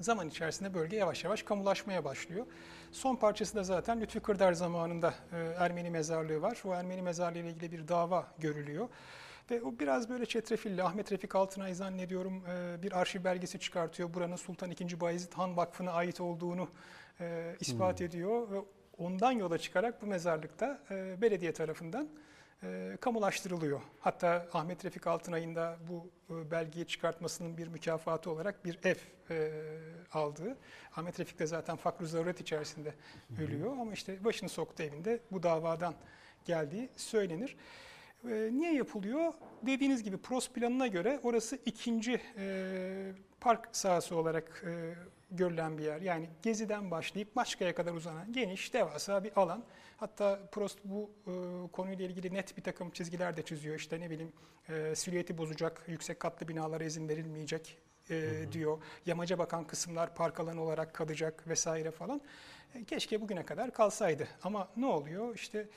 zaman 0.00 0.28
içerisinde 0.28 0.74
bölge 0.74 0.96
yavaş 0.96 1.24
yavaş 1.24 1.42
kamulaşmaya 1.42 2.04
başlıyor. 2.04 2.46
Son 2.92 3.16
parçası 3.16 3.54
da 3.54 3.62
zaten 3.62 4.00
Lütfü 4.00 4.20
Kırdar 4.20 4.52
zamanında 4.52 5.14
e, 5.32 5.36
Ermeni 5.36 5.90
mezarlığı 5.90 6.42
var. 6.42 6.62
O 6.64 6.74
Ermeni 6.74 7.02
mezarlığı 7.02 7.38
ile 7.38 7.50
ilgili 7.50 7.72
bir 7.72 7.88
dava 7.88 8.26
görülüyor. 8.38 8.88
Ve 9.50 9.62
o 9.62 9.78
biraz 9.78 10.08
böyle 10.08 10.26
çetrefilli. 10.26 10.82
Ahmet 10.82 11.12
Refik 11.12 11.34
Altınay 11.34 11.74
zannediyorum 11.74 12.42
e, 12.46 12.82
bir 12.82 13.00
arşiv 13.00 13.24
belgesi 13.24 13.58
çıkartıyor. 13.58 14.14
Buranın 14.14 14.36
Sultan 14.36 14.70
II. 14.70 15.00
Bayezid 15.00 15.32
Han 15.32 15.56
Vakfı'na 15.56 15.92
ait 15.92 16.20
olduğunu 16.20 16.68
e, 17.20 17.56
ispat 17.60 18.00
ediyor. 18.00 18.50
Ve 18.50 18.58
ondan 18.98 19.32
yola 19.32 19.58
çıkarak 19.58 20.02
bu 20.02 20.06
mezarlıkta 20.06 20.78
e, 20.90 21.20
belediye 21.20 21.52
tarafından 21.52 22.08
e, 22.62 22.96
kamulaştırılıyor. 23.00 23.80
Hatta 24.00 24.46
Ahmet 24.52 24.84
Refik 24.84 25.06
Altınay'ın 25.06 25.54
da 25.54 25.76
bu 25.88 26.10
e, 26.34 26.50
belgeyi 26.50 26.86
çıkartmasının 26.86 27.56
bir 27.56 27.68
mükafatı 27.68 28.30
olarak 28.30 28.64
bir 28.64 28.78
ev 28.84 28.96
e, 29.30 29.50
aldığı. 30.12 30.56
Ahmet 30.96 31.20
Refik 31.20 31.38
de 31.38 31.46
zaten 31.46 31.76
fakr 31.76 32.04
zaruret 32.04 32.40
içerisinde 32.40 32.94
ölüyor 33.40 33.72
ama 33.72 33.92
işte 33.92 34.24
başını 34.24 34.48
soktu 34.48 34.82
evinde 34.82 35.20
bu 35.30 35.42
davadan 35.42 35.94
geldiği 36.44 36.88
söylenir. 36.96 37.56
E, 38.24 38.50
niye 38.52 38.74
yapılıyor? 38.74 39.32
Dediğiniz 39.62 40.02
gibi 40.02 40.16
PROS 40.16 40.50
planına 40.50 40.86
göre 40.86 41.20
orası 41.22 41.58
ikinci 41.66 42.20
e, 42.38 43.12
park 43.40 43.68
sahası 43.72 44.16
olarak 44.16 44.64
e, 44.66 44.94
görülen 45.30 45.78
bir 45.78 45.84
yer. 45.84 46.00
Yani 46.00 46.28
Gezi'den 46.42 46.90
başlayıp 46.90 47.36
Maçka'ya 47.36 47.74
kadar 47.74 47.92
uzanan 47.92 48.32
geniş, 48.32 48.74
devasa 48.74 49.24
bir 49.24 49.32
alan. 49.36 49.64
Hatta 49.96 50.40
Prost 50.52 50.78
bu 50.84 51.10
e, 51.26 51.32
konuyla 51.72 52.04
ilgili 52.04 52.34
net 52.34 52.56
bir 52.56 52.62
takım 52.62 52.90
çizgiler 52.90 53.36
de 53.36 53.42
çiziyor. 53.42 53.76
İşte 53.76 54.00
ne 54.00 54.10
bileyim 54.10 54.32
e, 54.68 54.94
silüeti 54.94 55.38
bozacak, 55.38 55.84
yüksek 55.86 56.20
katlı 56.20 56.48
binalara 56.48 56.84
izin 56.84 57.08
verilmeyecek 57.08 57.78
e, 58.10 58.44
diyor. 58.52 58.82
Yamaca 59.06 59.38
bakan 59.38 59.66
kısımlar 59.66 60.14
park 60.14 60.40
alanı 60.40 60.62
olarak 60.62 60.94
kalacak 60.94 61.48
vesaire 61.48 61.90
falan. 61.90 62.20
E, 62.74 62.84
keşke 62.84 63.20
bugüne 63.20 63.44
kadar 63.44 63.72
kalsaydı. 63.72 64.28
Ama 64.42 64.68
ne 64.76 64.86
oluyor? 64.86 65.34
İşte 65.34 65.68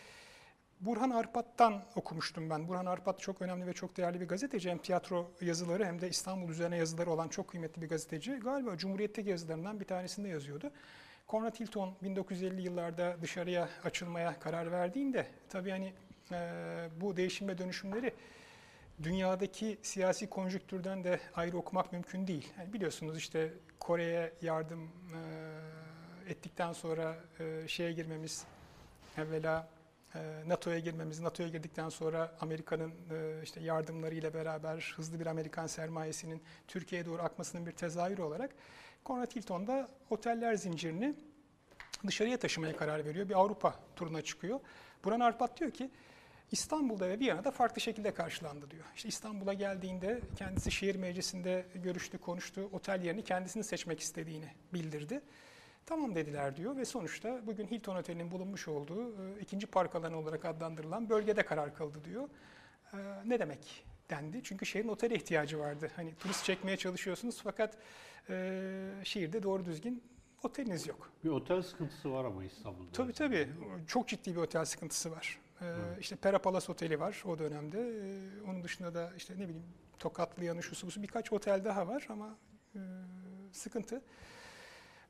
Burhan 0.82 1.10
Arpat'tan 1.10 1.84
okumuştum 1.96 2.50
ben. 2.50 2.68
Burhan 2.68 2.86
Arpat 2.86 3.20
çok 3.20 3.42
önemli 3.42 3.68
ve 3.68 3.74
çok 3.74 3.98
değerli 3.98 4.22
bir 4.22 4.28
gazeteci. 4.28 4.70
Hem 4.70 4.78
tiyatro 4.78 5.32
yazıları 5.42 5.86
hem 5.86 6.02
de 6.02 6.10
İstanbul 6.10 6.50
üzerine 6.50 6.78
yazıları 6.78 7.12
olan 7.12 7.28
çok 7.28 7.48
kıymetli 7.48 7.82
bir 7.82 7.90
gazeteci. 7.90 8.32
Galiba 8.32 8.78
Cumhuriyet'teki 8.78 9.30
yazılarından 9.30 9.80
bir 9.80 9.86
tanesinde 9.86 10.28
yazıyordu. 10.28 10.72
Conrad 11.30 11.60
Hilton 11.60 11.94
1950 12.04 12.62
yıllarda 12.62 13.18
dışarıya 13.22 13.70
açılmaya 13.84 14.40
karar 14.40 14.72
verdiğinde 14.72 15.28
tabii 15.50 15.72
hani 15.72 15.94
e, 16.32 16.90
bu 17.02 17.18
değişim 17.18 17.48
ve 17.48 17.58
dönüşümleri 17.58 18.14
dünyadaki 19.04 19.78
siyasi 19.82 20.30
konjüktürden 20.30 21.04
de 21.04 21.20
ayrı 21.36 21.58
okumak 21.58 21.94
mümkün 21.94 22.28
değil. 22.28 22.48
Yani 22.60 22.74
biliyorsunuz 22.74 23.18
işte 23.18 23.54
Kore'ye 23.80 24.34
yardım 24.42 24.84
e, 26.26 26.32
ettikten 26.32 26.74
sonra 26.74 27.16
e, 27.40 27.68
şeye 27.68 27.92
girmemiz 27.92 28.46
evvela 29.18 29.68
NATO'ya 30.48 30.80
girmemiz, 30.80 31.20
NATO'ya 31.20 31.50
girdikten 31.50 31.90
sonra 31.90 32.36
Amerika'nın 32.42 32.92
e, 33.12 33.44
işte 33.44 33.60
yardımlarıyla 33.60 34.34
beraber 34.34 34.94
hızlı 34.96 35.20
bir 35.20 35.26
Amerikan 35.26 35.68
sermayesinin 35.68 36.42
Türkiye'ye 36.68 37.06
doğru 37.06 37.22
akmasının 37.22 37.66
bir 37.66 37.72
tezahürü 37.72 38.22
olarak 38.22 38.52
Conrad 39.06 39.36
Hilton 39.36 39.68
da 39.68 39.90
oteller 40.10 40.56
zincirini 40.56 41.16
dışarıya 42.08 42.38
taşımaya 42.38 42.76
karar 42.76 43.06
veriyor. 43.06 43.30
Bir 43.30 43.40
Avrupa 43.40 43.76
turuna 43.96 44.22
çıkıyor. 44.22 44.60
Buran 45.04 45.20
Arpat 45.20 45.60
diyor 45.60 45.72
ki 45.72 45.92
İstanbul'da 46.52 47.10
ve 47.10 47.20
Viyana'da 47.20 47.52
farklı 47.52 47.82
şekilde 47.82 48.14
karşılandı 48.14 48.72
diyor. 48.72 48.86
İşte 48.96 49.10
İstanbul'a 49.10 49.54
geldiğinde 49.54 50.22
kendisi 50.36 50.72
şehir 50.72 50.96
meclisinde 50.96 51.66
görüştü, 51.76 52.18
konuştu. 52.18 52.70
Otel 52.72 53.04
yerini 53.04 53.24
kendisini 53.24 53.64
seçmek 53.64 54.00
istediğini 54.00 54.48
bildirdi. 54.74 55.22
Tamam 55.86 56.16
dediler 56.16 56.56
diyor 56.56 56.78
ve 56.78 56.86
sonuçta 56.86 57.48
bugün 57.48 57.68
Hilton 57.68 57.96
Oteli'nin 57.96 58.32
bulunmuş 58.32 58.68
olduğu 58.68 59.24
e, 59.24 59.40
ikinci 59.42 59.68
park 59.68 59.96
alanı 59.96 60.18
olarak 60.18 60.46
adlandırılan 60.46 61.10
bölgede 61.10 61.46
karar 61.46 61.76
kıldı 61.76 62.04
diyor. 62.04 62.30
E, 62.94 62.98
ne 63.26 63.40
demek 63.40 63.86
dendi? 64.10 64.42
Çünkü 64.44 64.66
şehrin 64.66 64.88
otele 64.88 65.16
ihtiyacı 65.16 65.60
vardı. 65.60 65.92
Hani 65.96 66.16
turist 66.16 66.46
çekmeye 66.46 66.78
çalışıyorsunuz 66.78 67.42
fakat 67.44 67.78
e, 68.30 68.92
şehirde 69.04 69.44
doğru 69.44 69.66
düzgün 69.66 70.04
oteliniz 70.44 70.88
yok. 70.88 71.12
Bir 71.24 71.30
otel 71.30 71.62
sıkıntısı 71.62 72.12
var 72.12 72.26
ama 72.26 72.44
İstanbul'da. 72.44 72.92
Tabii 72.92 73.14
tabii. 73.14 73.50
Çok 73.88 74.08
ciddi 74.08 74.36
bir 74.36 74.42
otel 74.42 74.66
sıkıntısı 74.66 75.12
var. 75.12 75.40
Ee, 75.62 75.66
işte 76.00 76.16
Pera 76.16 76.40
Palace 76.40 76.72
Oteli 76.72 77.00
var 77.00 77.24
o 77.26 77.40
dönemde. 77.40 77.80
Ee, 77.80 78.50
onun 78.50 78.64
dışında 78.64 78.94
da 78.94 79.12
işte 79.18 79.34
ne 79.34 79.44
bileyim 79.44 79.64
Tokatlı 80.00 80.46
yanı 80.46 80.64
şusu 80.64 80.88
busu 80.88 81.02
birkaç 81.04 81.34
otel 81.34 81.66
daha 81.66 81.88
var 81.88 82.08
ama 82.10 82.38
e, 82.76 82.80
sıkıntı. 83.52 84.02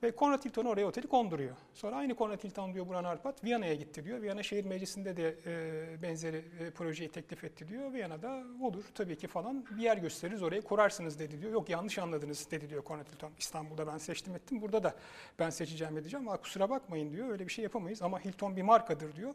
Ve 0.04 0.12
Konrad 0.12 0.46
Hilton 0.46 0.66
oraya 0.66 0.86
oteli 0.88 1.08
konduruyor. 1.08 1.56
Sonra 1.74 1.96
aynı 1.96 2.16
Konrad 2.16 2.44
Hilton 2.44 2.74
diyor 2.74 2.88
Burhan 2.88 3.04
Arpat 3.04 3.44
Viyana'ya 3.44 3.76
gitti 3.76 4.06
diyor. 4.06 4.22
Viyana 4.22 4.44
Şehir 4.44 4.66
Meclisi'nde 4.66 5.18
de 5.18 5.36
e, 5.46 6.02
benzeri 6.02 6.46
e, 6.60 6.72
projeyi 6.72 7.12
teklif 7.12 7.44
etti 7.44 7.68
diyor. 7.68 7.94
Viyana'da 7.94 8.44
olur 8.62 8.84
tabii 8.96 9.18
ki 9.18 9.28
falan 9.28 9.66
bir 9.78 9.82
yer 9.82 9.98
gösteririz 9.98 10.44
orayı 10.44 10.62
kurarsınız 10.62 11.20
dedi 11.20 11.42
diyor. 11.42 11.52
Yok 11.52 11.70
yanlış 11.70 12.00
anladınız 12.00 12.52
dedi 12.52 12.70
diyor 12.70 12.84
Konrad 12.84 13.08
Hilton. 13.14 13.32
İstanbul'da 13.40 13.88
ben 13.88 13.98
seçtim 13.98 14.36
ettim 14.36 14.62
burada 14.62 14.84
da 14.84 14.96
ben 15.40 15.50
seçeceğim 15.50 15.98
edeceğim 15.98 16.28
ama 16.28 16.38
kusura 16.38 16.70
bakmayın 16.70 17.12
diyor 17.12 17.30
öyle 17.30 17.48
bir 17.48 17.52
şey 17.52 17.64
yapamayız 17.64 18.02
ama 18.02 18.20
Hilton 18.20 18.56
bir 18.56 18.62
markadır 18.62 19.16
diyor. 19.16 19.34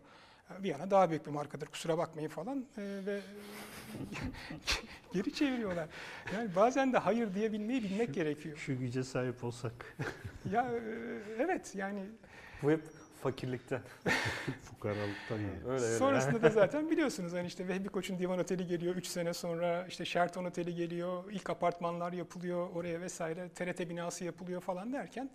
Viyana 0.62 0.90
daha 0.90 1.10
büyük 1.10 1.26
bir 1.26 1.30
markadır 1.30 1.66
kusura 1.66 1.98
bakmayın 1.98 2.28
falan 2.28 2.66
e, 2.78 2.82
ve 3.06 3.20
geri 5.12 5.34
çeviriyorlar. 5.34 5.88
Yani 6.34 6.54
bazen 6.56 6.92
de 6.92 6.98
hayır 6.98 7.34
diyebilmeyi 7.34 7.82
bilmek 7.82 8.14
gerekiyor. 8.14 8.56
Şu 8.56 8.78
güce 8.78 9.04
sahip 9.04 9.44
olsak. 9.44 9.96
Ya 10.52 10.62
e, 10.62 10.80
evet 11.38 11.74
yani 11.74 12.00
Bu 12.62 12.70
hep 12.70 12.80
fakirlikten. 13.22 13.80
Fukaralıktan 14.62 15.38
yani. 15.38 15.60
Öyle 15.66 15.84
öyle. 15.84 15.96
sonrasında 15.98 16.42
da 16.42 16.50
zaten 16.50 16.90
biliyorsunuz 16.90 17.32
hani 17.32 17.46
işte 17.46 17.68
Vehbi 17.68 17.88
Koç'un 17.88 18.18
Divan 18.18 18.38
Oteli 18.38 18.66
geliyor 18.66 18.96
3 18.96 19.06
sene 19.06 19.34
sonra 19.34 19.86
işte 19.88 20.04
Sheraton 20.04 20.44
Oteli 20.44 20.74
geliyor 20.74 21.24
ilk 21.30 21.50
apartmanlar 21.50 22.12
yapılıyor 22.12 22.70
oraya 22.74 23.00
vesaire 23.00 23.48
TRT 23.48 23.80
binası 23.80 24.24
yapılıyor 24.24 24.60
falan 24.60 24.92
derken 24.92 25.30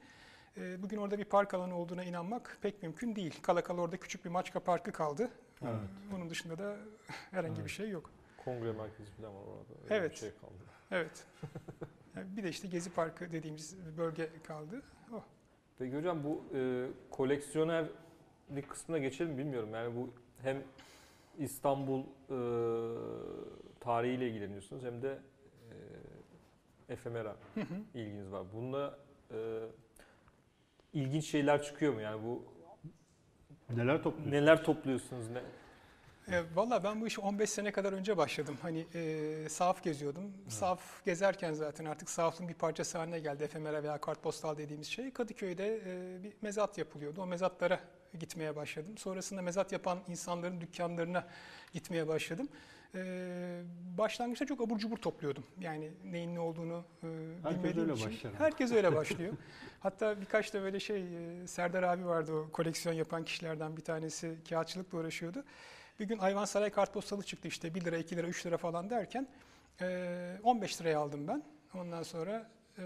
e, 0.58 0.84
bugün 0.84 0.98
orada 0.98 1.18
bir 1.18 1.26
park 1.26 1.54
alanı 1.54 1.78
olduğuna 1.78 2.04
inanmak 2.04 2.58
pek 2.62 2.84
mümkün 2.84 3.16
değil. 3.16 3.40
Kala 3.42 3.64
kala 3.64 3.82
orada 3.82 3.98
küçük 3.98 4.26
bir 4.26 4.30
Maçka 4.30 4.60
Parkı 4.60 4.92
kaldı. 4.92 5.30
Evet. 5.62 5.74
Bunun 6.12 6.30
dışında 6.30 6.58
da 6.58 6.78
herhangi 7.32 7.56
bir 7.56 7.60
Evet. 7.62 7.70
şey 7.70 7.90
yok. 7.90 8.10
Kongre 8.46 8.72
merkezi 8.72 9.12
falan 9.12 9.36
var 9.36 9.42
orada. 9.42 9.84
Öyle 9.84 9.96
Evet. 9.96 10.12
Bir 10.12 10.18
şey 10.18 10.30
kaldı. 10.42 10.54
Evet. 10.92 11.26
Yani 12.16 12.38
bir 12.38 12.44
de 12.44 12.50
işte 12.50 12.68
Gezi 12.68 12.94
Parkı 12.94 13.32
dediğimiz 13.32 13.78
bölge 13.98 14.30
kaldı. 14.44 14.82
Oh. 15.14 15.24
Peki 15.80 15.98
hocam 15.98 16.24
bu 16.24 16.44
e, 16.58 16.88
koleksiyonerlik 17.12 18.70
kısmına 18.70 18.98
geçelim 19.00 19.32
mi 19.32 19.38
bilmiyorum. 19.38 19.70
Yani 19.74 19.96
bu 19.96 20.10
hem 20.42 20.64
İstanbul 21.40 22.00
e, 22.02 22.38
tarihiyle 23.80 24.28
ilgileniyorsunuz 24.30 24.84
hem 24.84 25.02
de 25.02 25.20
e, 26.90 26.94
efemera 26.94 27.36
ilginiz 27.94 28.32
var. 28.32 28.46
Bunda 28.54 28.98
e, 29.32 29.60
ilginç 30.94 31.26
şeyler 31.26 31.64
çıkıyor 31.64 31.94
mu? 31.94 32.02
Yani 32.02 32.24
bu 32.24 32.44
Neler 33.76 34.04
topluyorsun? 34.04 34.32
neler 34.32 34.64
topluyorsunuz? 34.64 35.26
Ne? 35.30 35.42
E, 36.36 36.44
Valla 36.56 36.84
ben 36.84 37.02
bu 37.02 37.08
işi 37.08 37.22
15 37.22 37.50
sene 37.50 37.72
kadar 37.72 37.94
önce 37.94 38.18
başladım. 38.18 38.58
Hani 38.62 38.86
e, 38.96 39.50
sahaf 39.50 39.84
geziyordum. 39.84 40.32
Sahaf 40.50 41.06
gezerken 41.06 41.54
zaten 41.54 41.86
artık 41.86 42.10
sahafın 42.10 42.48
bir 42.48 42.54
parçası 42.54 42.98
haline 42.98 43.20
geldi. 43.20 43.44
Efemera 43.44 43.84
veya 43.84 43.98
kartpostal 43.98 44.58
dediğimiz 44.58 44.88
şey. 44.88 45.12
Kadıköy'de 45.14 45.82
e, 45.86 46.24
bir 46.24 46.34
mezat 46.42 46.78
yapılıyordu. 46.78 47.22
O 47.22 47.26
mezatlara 47.28 47.80
gitmeye 48.20 48.56
başladım. 48.56 48.98
Sonrasında 48.98 49.42
mezat 49.42 49.72
yapan 49.72 50.00
insanların 50.08 50.62
dükkanlarına 50.62 51.28
gitmeye 51.74 52.08
başladım. 52.08 52.48
E, 52.96 53.62
başlangıçta 53.98 54.46
çok 54.46 54.62
abur 54.62 54.78
cubur 54.78 54.98
topluyordum. 54.98 55.44
Yani 55.60 55.92
neyin 56.06 56.36
ne 56.36 56.40
olduğunu 56.40 56.84
e, 57.04 57.08
Herkes 57.44 57.60
bilmediğim 57.64 57.90
öyle 57.90 57.94
için. 57.94 58.10
başlar. 58.12 58.34
Herkes 58.38 58.72
öyle 58.72 58.96
başlıyor. 58.96 59.34
Hatta 59.80 60.22
birkaç 60.22 60.54
da 60.54 60.62
böyle 60.62 60.80
şey, 60.80 61.02
e, 61.44 61.48
Serdar 61.48 61.84
abi 61.84 62.06
vardı 62.06 62.34
o 62.34 62.52
koleksiyon 62.52 62.96
yapan 62.96 63.24
kişilerden 63.26 63.78
bir 63.78 63.82
tanesi 63.82 64.38
kağıtçılıkla 64.50 64.98
uğraşıyordu. 64.98 65.44
Bir 66.00 66.06
gün 66.08 66.18
Ayvansaray 66.18 66.70
kartpostalı 66.70 67.24
çıktı 67.24 67.48
işte 67.48 67.76
1 67.76 67.86
lira, 67.86 67.98
2 67.98 68.16
lira, 68.18 68.28
3 68.28 68.46
lira 68.46 68.58
falan 68.58 68.90
derken 68.90 69.28
e, 69.82 70.38
15 70.44 70.82
liraya 70.82 71.00
aldım 71.00 71.28
ben. 71.28 71.44
Ondan 71.76 72.04
sonra 72.04 72.50
e, 72.80 72.84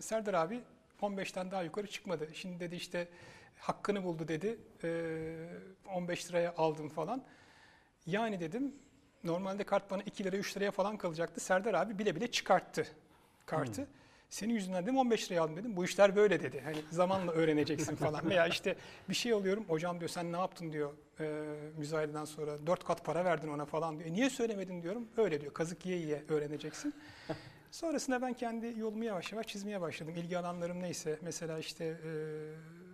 Serdar 0.00 0.34
abi 0.34 0.60
15'ten 1.02 1.50
daha 1.50 1.62
yukarı 1.62 1.86
çıkmadı. 1.86 2.28
Şimdi 2.34 2.60
dedi 2.60 2.76
işte 2.76 3.08
hakkını 3.58 4.04
buldu 4.04 4.28
dedi. 4.28 4.58
E, 4.84 5.46
15 5.94 6.28
liraya 6.30 6.54
aldım 6.56 6.88
falan. 6.88 7.22
Yani 8.06 8.40
dedim 8.40 8.74
normalde 9.26 9.64
kart 9.64 9.90
bana 9.90 10.02
2 10.02 10.24
lira 10.24 10.36
3 10.36 10.56
liraya 10.56 10.70
falan 10.70 10.96
kalacaktı. 10.96 11.40
Serdar 11.40 11.74
abi 11.74 11.98
bile 11.98 12.16
bile 12.16 12.30
çıkarttı 12.30 12.86
kartı. 13.46 13.86
Senin 14.30 14.54
yüzünden 14.54 14.82
dedim 14.82 14.96
15 14.98 15.30
liraya 15.30 15.40
aldım 15.40 15.56
dedim. 15.56 15.76
Bu 15.76 15.84
işler 15.84 16.16
böyle 16.16 16.42
dedi. 16.42 16.60
Hani 16.64 16.76
zamanla 16.90 17.32
öğreneceksin 17.32 17.96
falan. 18.04 18.30
Veya 18.30 18.46
işte 18.46 18.76
bir 19.08 19.14
şey 19.14 19.32
alıyorum. 19.32 19.64
Hocam 19.68 20.00
diyor 20.00 20.08
sen 20.08 20.32
ne 20.32 20.36
yaptın 20.36 20.72
diyor 20.72 20.92
e, 21.20 21.44
müzayededen 21.76 22.24
sonra. 22.24 22.66
Dört 22.66 22.84
kat 22.84 23.04
para 23.04 23.24
verdin 23.24 23.48
ona 23.48 23.64
falan 23.64 23.98
diyor. 23.98 24.10
E, 24.10 24.12
niye 24.12 24.30
söylemedin 24.30 24.82
diyorum. 24.82 25.08
Öyle 25.16 25.40
diyor. 25.40 25.52
Kazık 25.54 25.86
yiye 25.86 25.98
yiye 25.98 26.24
öğreneceksin. 26.28 26.94
Sonrasında 27.70 28.22
ben 28.22 28.32
kendi 28.34 28.74
yolumu 28.78 29.04
yavaş 29.04 29.32
yavaş 29.32 29.46
çizmeye 29.46 29.80
başladım. 29.80 30.14
İlgi 30.16 30.38
alanlarım 30.38 30.82
neyse. 30.82 31.18
Mesela 31.22 31.58
işte 31.58 31.84
e, 31.84 32.10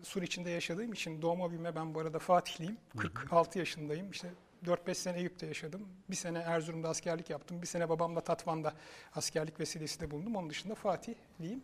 Sur 0.05 0.23
içinde 0.23 0.51
yaşadığım 0.51 0.93
için 0.93 1.23
doğma 1.23 1.51
büyüme 1.51 1.75
ben 1.75 1.95
bu 1.95 2.01
arada 2.01 2.19
Fatihliyim. 2.19 2.77
46 2.99 3.59
yaşındayım. 3.59 4.11
İşte 4.11 4.29
4-5 4.67 4.95
sene 4.95 5.19
Eyüp'te 5.19 5.47
yaşadım. 5.47 5.89
Bir 6.11 6.17
sene 6.17 6.39
Erzurum'da 6.39 6.89
askerlik 6.89 7.31
yaptım. 7.31 7.63
Bir 7.63 7.67
sene 7.67 7.89
babamla 7.89 8.21
Tatvan'da 8.21 8.75
askerlik 9.15 9.61
vesilesiyle 9.61 10.11
bulundum. 10.11 10.37
Onun 10.37 10.51
dışında 10.51 10.75
Fatihliyim. 10.75 11.63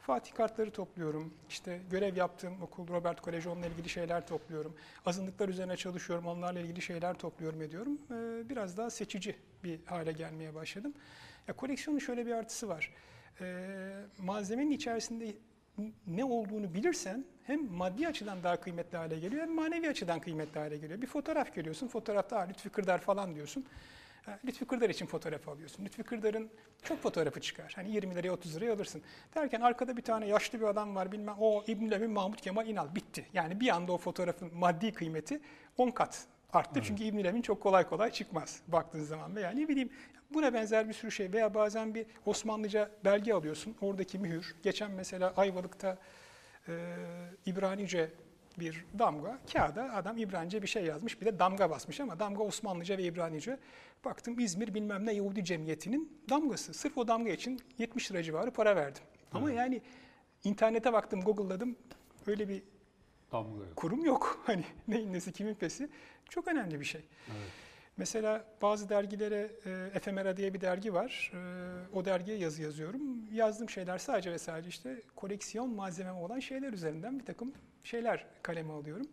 Fatih 0.00 0.34
kartları 0.34 0.70
topluyorum. 0.70 1.34
İşte 1.48 1.80
görev 1.90 2.16
yaptığım 2.16 2.62
okul 2.62 2.88
Robert 2.88 3.20
Koleji 3.20 3.48
onunla 3.48 3.66
ilgili 3.66 3.88
şeyler 3.88 4.26
topluyorum. 4.26 4.74
Azınlıklar 5.06 5.48
üzerine 5.48 5.76
çalışıyorum. 5.76 6.26
Onlarla 6.26 6.60
ilgili 6.60 6.82
şeyler 6.82 7.14
topluyorum 7.14 7.62
ediyorum. 7.62 7.98
Ee, 8.10 8.48
biraz 8.48 8.76
daha 8.76 8.90
seçici 8.90 9.36
bir 9.64 9.80
hale 9.84 10.12
gelmeye 10.12 10.54
başladım. 10.54 10.94
Ya 11.48 11.56
koleksiyonun 11.56 11.98
şöyle 11.98 12.26
bir 12.26 12.32
artısı 12.32 12.68
var. 12.68 12.92
Ee, 13.40 13.94
malzemenin 14.18 14.70
içerisinde 14.70 15.34
ne 16.06 16.24
olduğunu 16.24 16.74
bilirsen 16.74 17.24
hem 17.42 17.72
maddi 17.72 18.08
açıdan 18.08 18.42
daha 18.42 18.60
kıymetli 18.60 18.98
hale 18.98 19.18
geliyor 19.18 19.42
hem 19.42 19.54
manevi 19.54 19.88
açıdan 19.88 20.20
kıymetli 20.20 20.60
hale 20.60 20.76
geliyor. 20.76 21.02
Bir 21.02 21.06
fotoğraf 21.06 21.54
görüyorsun, 21.54 21.88
fotoğrafta 21.88 22.36
"Aa, 22.38 22.40
Lütfi 22.42 22.68
Kırdar 22.68 22.98
falan 23.00 23.34
diyorsun. 23.34 23.64
Lütfi 24.44 24.64
Kırdar 24.64 24.90
için 24.90 25.06
fotoğraf 25.06 25.48
alıyorsun. 25.48 25.84
Lütfi 25.84 26.02
Kırdar'ın 26.02 26.50
çok 26.82 27.02
fotoğrafı 27.02 27.40
çıkar. 27.40 27.72
Hani 27.76 27.90
20 27.90 28.14
liraya 28.14 28.30
30 28.32 28.56
liraya 28.56 28.72
alırsın. 28.72 29.02
Derken 29.34 29.60
arkada 29.60 29.96
bir 29.96 30.02
tane 30.02 30.26
yaşlı 30.26 30.60
bir 30.60 30.64
adam 30.64 30.94
var 30.96 31.12
bilmem 31.12 31.34
o 31.38 31.64
İbn 31.66 31.90
Lemin 31.90 32.10
Mahmut 32.10 32.40
Kemal 32.40 32.66
İnal 32.68 32.94
bitti. 32.94 33.26
Yani 33.32 33.60
bir 33.60 33.68
anda 33.68 33.92
o 33.92 33.98
fotoğrafın 33.98 34.54
maddi 34.54 34.92
kıymeti 34.92 35.40
10 35.78 35.90
kat 35.90 36.24
arttı. 36.52 36.80
Çünkü 36.82 37.04
İbn 37.04 37.24
Lemin 37.24 37.42
çok 37.42 37.60
kolay 37.60 37.88
kolay 37.88 38.10
çıkmaz 38.10 38.60
baktığın 38.68 39.02
zaman. 39.04 39.36
Veya 39.36 39.50
ne 39.50 39.68
bileyim 39.68 39.90
buna 40.34 40.54
benzer 40.54 40.88
bir 40.88 40.94
sürü 40.94 41.10
şey 41.10 41.32
veya 41.32 41.54
bazen 41.54 41.94
bir 41.94 42.06
Osmanlıca 42.26 42.90
belge 43.04 43.32
alıyorsun. 43.32 43.76
Oradaki 43.80 44.18
mühür. 44.18 44.54
Geçen 44.62 44.90
mesela 44.90 45.34
Ayvalık'ta 45.36 45.98
e, 46.68 46.94
İbranice 47.46 48.10
bir 48.58 48.84
damga. 48.98 49.38
Kağıda 49.52 49.94
adam 49.94 50.18
İbranice 50.18 50.62
bir 50.62 50.66
şey 50.66 50.84
yazmış. 50.84 51.20
Bir 51.20 51.26
de 51.26 51.38
damga 51.38 51.70
basmış 51.70 52.00
ama 52.00 52.18
damga 52.18 52.42
Osmanlıca 52.42 52.98
ve 52.98 53.02
İbranice. 53.02 53.58
Baktım 54.04 54.38
İzmir 54.38 54.74
bilmem 54.74 55.06
ne 55.06 55.12
Yahudi 55.12 55.44
Cemiyeti'nin 55.44 56.22
damgası. 56.30 56.74
Sırf 56.74 56.98
o 56.98 57.08
damga 57.08 57.30
için 57.30 57.60
70 57.78 58.12
lira 58.12 58.22
civarı 58.22 58.50
para 58.50 58.76
verdim. 58.76 59.02
Ama 59.32 59.50
yani 59.50 59.82
internete 60.44 60.92
baktım, 60.92 61.20
Google'ladım. 61.20 61.76
Öyle 62.26 62.48
bir 62.48 62.62
Damga 63.32 63.64
yok. 63.64 63.76
kurum 63.76 64.04
yok. 64.04 64.42
Hani 64.46 64.64
neyin 64.88 65.12
nesi 65.12 65.32
kimin 65.32 65.54
pesi. 65.54 65.88
Çok 66.28 66.48
önemli 66.48 66.80
bir 66.80 66.84
şey. 66.84 67.00
Evet. 67.28 67.50
Mesela 67.96 68.44
bazı 68.62 68.88
dergilere, 68.88 69.50
e, 69.66 69.90
Efemera 69.94 70.36
diye 70.36 70.54
bir 70.54 70.60
dergi 70.60 70.94
var. 70.94 71.32
E, 71.34 71.38
o 71.96 72.04
dergiye 72.04 72.38
yazı 72.38 72.62
yazıyorum. 72.62 73.00
Yazdığım 73.32 73.70
şeyler 73.70 73.98
sadece 73.98 74.32
ve 74.32 74.38
sadece 74.38 74.68
işte 74.68 75.02
koleksiyon 75.16 75.74
malzemem 75.74 76.16
olan 76.16 76.40
şeyler 76.40 76.72
üzerinden 76.72 77.18
bir 77.18 77.24
takım 77.24 77.52
şeyler 77.84 78.26
kaleme 78.42 78.72
alıyorum. 78.72 79.06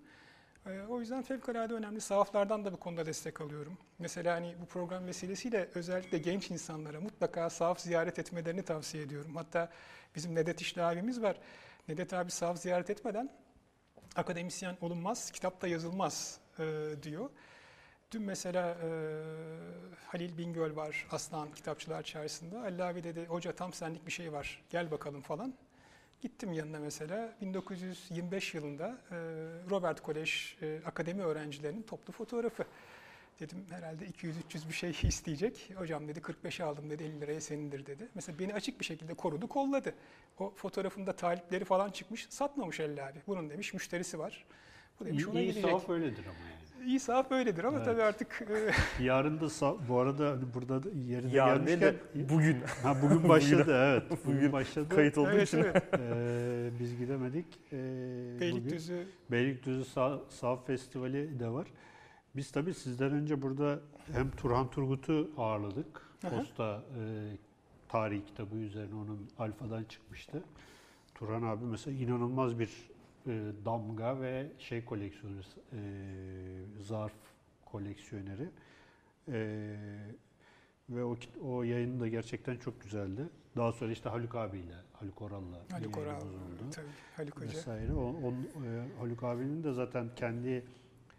E, 0.66 0.82
o 0.90 1.00
yüzden 1.00 1.22
fevkalade 1.22 1.74
önemli. 1.74 2.02
Sahaflardan 2.02 2.66
da 2.66 2.74
bu 2.74 2.78
konuda 2.78 3.06
destek 3.06 3.42
alıyorum. 3.42 3.78
Mesela 4.00 4.36
hani 4.36 4.56
bu 4.62 4.66
program 4.66 5.06
vesilesiyle 5.08 5.70
özellikle 5.76 6.18
genç 6.18 6.52
insanlara 6.52 7.02
mutlaka 7.02 7.50
sahaf 7.50 7.80
ziyaret 7.80 8.20
etmelerini 8.20 8.64
tavsiye 8.64 9.04
ediyorum. 9.04 9.36
Hatta 9.36 9.70
bizim 10.16 10.36
Nedet 10.36 10.62
İşli 10.62 10.82
abimiz 10.82 11.22
var. 11.22 11.38
Nedet 11.88 12.14
abi 12.14 12.32
sahaf 12.32 12.58
ziyaret 12.58 12.90
etmeden 12.90 13.30
akademisyen 14.16 14.78
olunmaz, 14.82 15.32
kitap 15.32 15.62
da 15.62 15.68
yazılmaz 15.68 16.40
e, 16.60 16.64
diyor. 17.04 17.30
Dün 18.14 18.22
mesela 18.22 18.78
e, 18.84 18.90
Halil 20.08 20.38
Bingöl 20.38 20.76
var 20.76 21.08
Aslan 21.12 21.52
Kitapçılar 21.52 22.04
Çarşısı'nda. 22.04 22.62
Ali 22.62 22.84
abi 22.84 23.04
dedi 23.04 23.26
hoca 23.26 23.52
tam 23.52 23.74
senlik 23.74 24.08
bir 24.08 24.12
şey 24.12 24.34
var 24.34 24.64
gel 24.70 24.92
bakalım 24.92 25.22
falan. 25.22 25.54
Gittim 26.22 26.54
yanına 26.54 26.80
mesela 26.80 27.36
1925 27.42 28.54
yılında 28.54 28.98
e, 29.12 29.16
Robert 29.70 30.02
Kolej 30.02 30.56
e, 30.62 30.80
akademi 30.86 31.24
öğrencilerinin 31.24 31.82
toplu 31.82 32.14
fotoğrafı. 32.14 32.64
Dedim 33.40 33.66
herhalde 33.70 34.06
200-300 34.06 34.34
bir 34.70 34.74
şey 34.74 34.90
isteyecek. 35.04 35.72
Hocam 35.76 36.08
dedi 36.08 36.20
45'e 36.20 36.66
aldım 36.66 36.90
dedi 36.90 37.04
50 37.04 37.22
liraya 37.22 37.42
senindir 37.42 37.86
dedi. 37.86 38.08
Mesela 38.16 38.40
beni 38.40 38.54
açık 38.54 38.80
bir 38.80 38.86
şekilde 38.86 39.14
korudu 39.14 39.48
kolladı. 39.48 39.94
O 40.40 40.54
fotoğrafında 40.56 41.16
talipleri 41.16 41.66
falan 41.66 41.90
çıkmış 41.90 42.28
satmamış 42.30 42.80
Ali 42.80 43.04
abi. 43.04 43.20
Bunun 43.28 43.50
demiş 43.50 43.74
müşterisi 43.74 44.20
var. 44.20 44.46
Bu 45.00 45.06
demiş 45.06 45.24
İyi, 45.24 45.28
ona 45.28 45.40
iyi 45.40 45.48
gidecek. 45.48 45.64
sahaf 45.72 45.90
öyledir 45.90 46.26
ama 46.26 46.50
yani. 46.50 46.63
İyi 46.86 47.00
sahaf 47.00 47.32
öyledir 47.32 47.64
ama 47.64 47.78
Evet. 47.78 47.86
tabii 47.86 48.04
artık 48.04 48.44
e, 49.00 49.04
Yarın 49.04 49.40
da 49.40 49.46
sa- 49.46 49.78
bu 49.90 50.00
arada 50.00 50.30
hani 50.30 50.44
burada 50.54 50.84
da 50.84 50.90
yerine 50.90 51.34
Yarın 51.36 51.66
değil 51.68 51.82
de 51.82 51.96
gelmişken 52.14 52.38
bugün 52.38 52.58
ha, 52.84 52.98
bugün 53.02 53.30
başladı 53.30 53.74
evet. 53.78 54.04
Bugün, 54.26 54.38
Bugün 54.38 54.52
başladı. 54.52 54.96
kayıt 54.96 55.18
olduğu 55.18 55.30
evet, 55.32 55.48
için. 55.48 55.58
evet. 55.58 55.84
Ee, 56.00 56.70
biz 56.80 56.98
gidemedik. 56.98 57.46
Ee, 57.72 57.78
bugün 58.28 58.40
Beylikdüzü 58.40 59.08
Beylikdüzü 59.32 59.86
Sağ, 59.86 60.20
Sahaf 60.30 60.68
Festivali 60.68 61.40
de 61.40 61.50
var. 61.50 61.68
Biz 62.36 62.52
tabii 62.52 62.74
sizden 62.74 63.12
önce 63.12 63.42
burada 63.42 63.80
hem 64.12 64.32
Turhan 64.32 64.70
Turgut'u 64.72 65.32
ağırladık. 65.38 66.02
Posta 66.22 66.84
e, 67.00 67.02
tarihi 67.90 68.26
kitabı 68.26 68.56
üzerine 68.56 68.96
onun 68.96 69.30
alfadan 69.40 69.84
çıkmıştı. 69.84 70.44
Turhan 71.16 71.42
abi 71.44 71.66
mesela 71.66 71.98
inanılmaz 71.98 72.60
bir 72.60 72.70
e, 73.28 73.52
damga 73.66 74.22
ve 74.22 74.52
şey 74.60 74.86
koleksiyonu, 74.86 75.40
e, 75.74 75.80
zarf 76.80 77.14
koleksiyoneri. 77.66 78.50
E, 79.28 79.76
ve 80.90 81.04
o, 81.04 81.16
o 81.44 81.64
yayın 81.64 82.00
da 82.00 82.08
gerçekten 82.08 82.58
çok 82.58 82.82
güzeldi. 82.82 83.30
Daha 83.58 83.72
sonra 83.72 83.92
işte 83.92 84.10
Haluk 84.10 84.36
abiyle, 84.36 84.76
Haluk 84.94 85.22
Oral'la 85.22 85.58
Haluk 85.72 85.98
Oral, 85.98 86.22
oldu 86.22 86.70
tabii 86.76 86.86
Haluk 87.18 87.38
Hoca. 87.38 87.48
vesaire. 87.48 87.94
O, 87.94 88.02
on, 88.02 88.34
e, 88.34 88.88
Haluk 89.00 89.24
abinin 89.24 89.64
de 89.64 89.74
zaten 89.74 90.10
kendi 90.16 90.66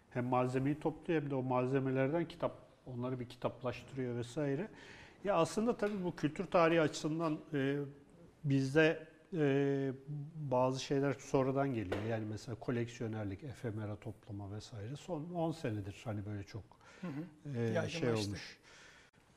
hem 0.09 0.25
malzemeyi 0.25 0.79
topluyor 0.79 1.21
hem 1.21 1.29
de 1.29 1.35
o 1.35 1.43
malzemelerden 1.43 2.27
kitap 2.27 2.57
onları 2.85 3.19
bir 3.19 3.29
kitaplaştırıyor 3.29 4.15
vesaire. 4.15 4.67
Ya 5.23 5.35
aslında 5.35 5.77
tabii 5.77 6.03
bu 6.03 6.15
kültür 6.15 6.45
tarihi 6.45 6.81
açısından 6.81 7.39
e, 7.53 7.79
bizde 8.43 9.07
e, 9.35 9.91
bazı 10.35 10.83
şeyler 10.83 11.13
sonradan 11.13 11.73
geliyor. 11.73 12.03
Yani 12.09 12.25
mesela 12.29 12.55
koleksiyonerlik, 12.55 13.43
efemera 13.43 13.95
toplama 13.95 14.51
vesaire 14.51 14.95
son 14.95 15.29
10 15.33 15.51
senedir 15.51 16.01
hani 16.03 16.25
böyle 16.25 16.43
çok 16.43 16.63
Hı 17.01 17.07
hı. 17.07 17.57
e, 17.85 17.89
şey 17.89 18.09
olmuş. 18.13 18.57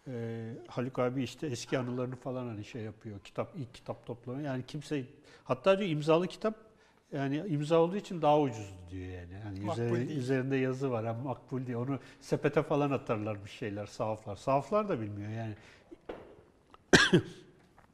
E, 0.08 0.52
Haluk 0.66 0.98
abi 0.98 1.22
işte 1.22 1.46
eski 1.46 1.78
anılarını 1.78 2.16
falan 2.16 2.46
hani 2.46 2.64
şey 2.64 2.82
yapıyor. 2.82 3.20
Kitap 3.20 3.52
ilk 3.56 3.74
kitap 3.74 4.06
toplama. 4.06 4.42
Yani 4.42 4.64
kimse 4.66 5.04
hatta 5.44 5.78
diyor 5.78 5.90
imzalı 5.90 6.26
kitap 6.26 6.54
yani 7.12 7.36
imza 7.48 7.78
olduğu 7.78 7.96
için 7.96 8.22
daha 8.22 8.40
ucuzdu 8.40 8.90
diyor 8.90 9.06
yani. 9.06 9.32
yani 9.44 9.60
Makbul 9.60 9.82
üzerinde, 9.84 10.08
değil. 10.08 10.18
üzerinde 10.20 10.56
yazı 10.56 10.90
var 10.90 11.06
hem 11.06 11.16
makbul 11.16 11.66
diye. 11.66 11.76
Onu 11.76 11.98
sepete 12.20 12.62
falan 12.62 12.90
atarlar 12.90 13.44
bir 13.44 13.50
şeyler, 13.50 13.86
sahaflar. 13.86 14.36
Sahaflar 14.36 14.88
da 14.88 15.00
bilmiyor 15.00 15.30
yani. 15.30 15.54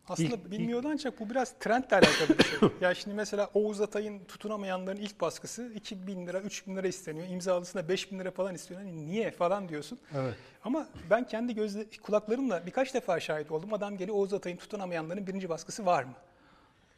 Aslında 0.09 0.35
İlk- 0.35 0.51
bilmiyordu 0.51 0.89
ancak 0.93 1.21
bu 1.21 1.31
biraz 1.31 1.53
trendle 1.59 1.97
alakalı 1.97 2.39
bir 2.39 2.45
şey. 2.45 2.69
ya 2.81 2.95
şimdi 2.95 3.17
mesela 3.17 3.51
Oğuz 3.55 3.81
Atay'ın 3.81 4.25
tutunamayanların 4.25 5.01
ilk 5.01 5.21
baskısı 5.21 5.73
2000 5.75 6.27
lira, 6.27 6.41
3000 6.41 6.77
lira 6.77 6.89
isteniyor. 6.89 7.29
İmzalısına 7.29 7.89
5000 7.89 8.19
lira 8.19 8.31
falan 8.31 8.55
istiyor. 8.55 8.81
Hani 8.81 9.07
niye 9.07 9.31
falan 9.31 9.69
diyorsun. 9.69 9.99
Evet. 10.15 10.35
Ama 10.65 10.87
ben 11.11 11.27
kendi 11.27 11.55
gözle, 11.55 11.87
kulaklarımla 12.03 12.67
birkaç 12.67 12.95
defa 12.95 13.21
şahit 13.21 13.51
oldum. 13.51 13.73
Adam 13.73 13.97
geliyor 13.97 14.17
Oğuz 14.17 14.33
Atay'ın 14.33 14.57
tutunamayanların 14.57 15.27
birinci 15.27 15.49
baskısı 15.49 15.87
var 15.87 16.05
mı? 16.05 16.15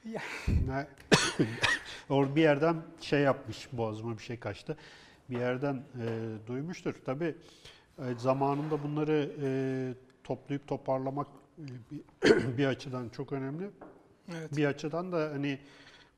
Or 2.11 2.37
bir 2.37 2.43
yerden 2.43 2.77
şey 3.01 3.21
yapmış, 3.21 3.69
boğazıma 3.73 4.19
bir 4.19 4.23
şey 4.23 4.39
kaçtı. 4.39 4.77
Bir 5.31 5.39
yerden 5.39 5.75
e, 5.75 6.07
duymuştur. 6.47 6.95
Tabii 7.07 7.35
e, 7.99 8.03
zamanında 8.19 8.83
bunları 8.83 9.31
e, 9.43 9.49
toplayıp 10.25 10.69
toparlamak 10.69 11.27
bir, 11.59 12.03
bir 12.59 12.67
açıdan 12.67 13.09
çok 13.09 13.33
önemli. 13.33 13.71
Evet. 14.33 14.57
Bir 14.57 14.65
açıdan 14.65 15.13
da 15.13 15.31
hani 15.33 15.59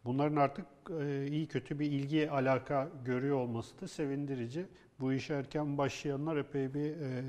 bunların 0.05 0.36
artık 0.36 0.66
e, 1.01 1.26
iyi 1.26 1.49
kötü 1.49 1.78
bir 1.78 1.86
ilgi 1.86 2.30
alaka 2.30 2.89
görüyor 3.05 3.36
olması 3.36 3.80
da 3.80 3.89
sevindirici. 3.89 4.66
Bu 5.01 5.12
işe 5.12 5.34
erken 5.34 5.78
başlayanlar 5.78 6.36
epey 6.36 6.74
bir 6.74 6.91
e, 6.91 7.22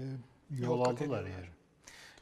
yol, 0.49 0.63
Yol 0.63 0.81
aldılar 0.81 1.23
yani. 1.23 1.47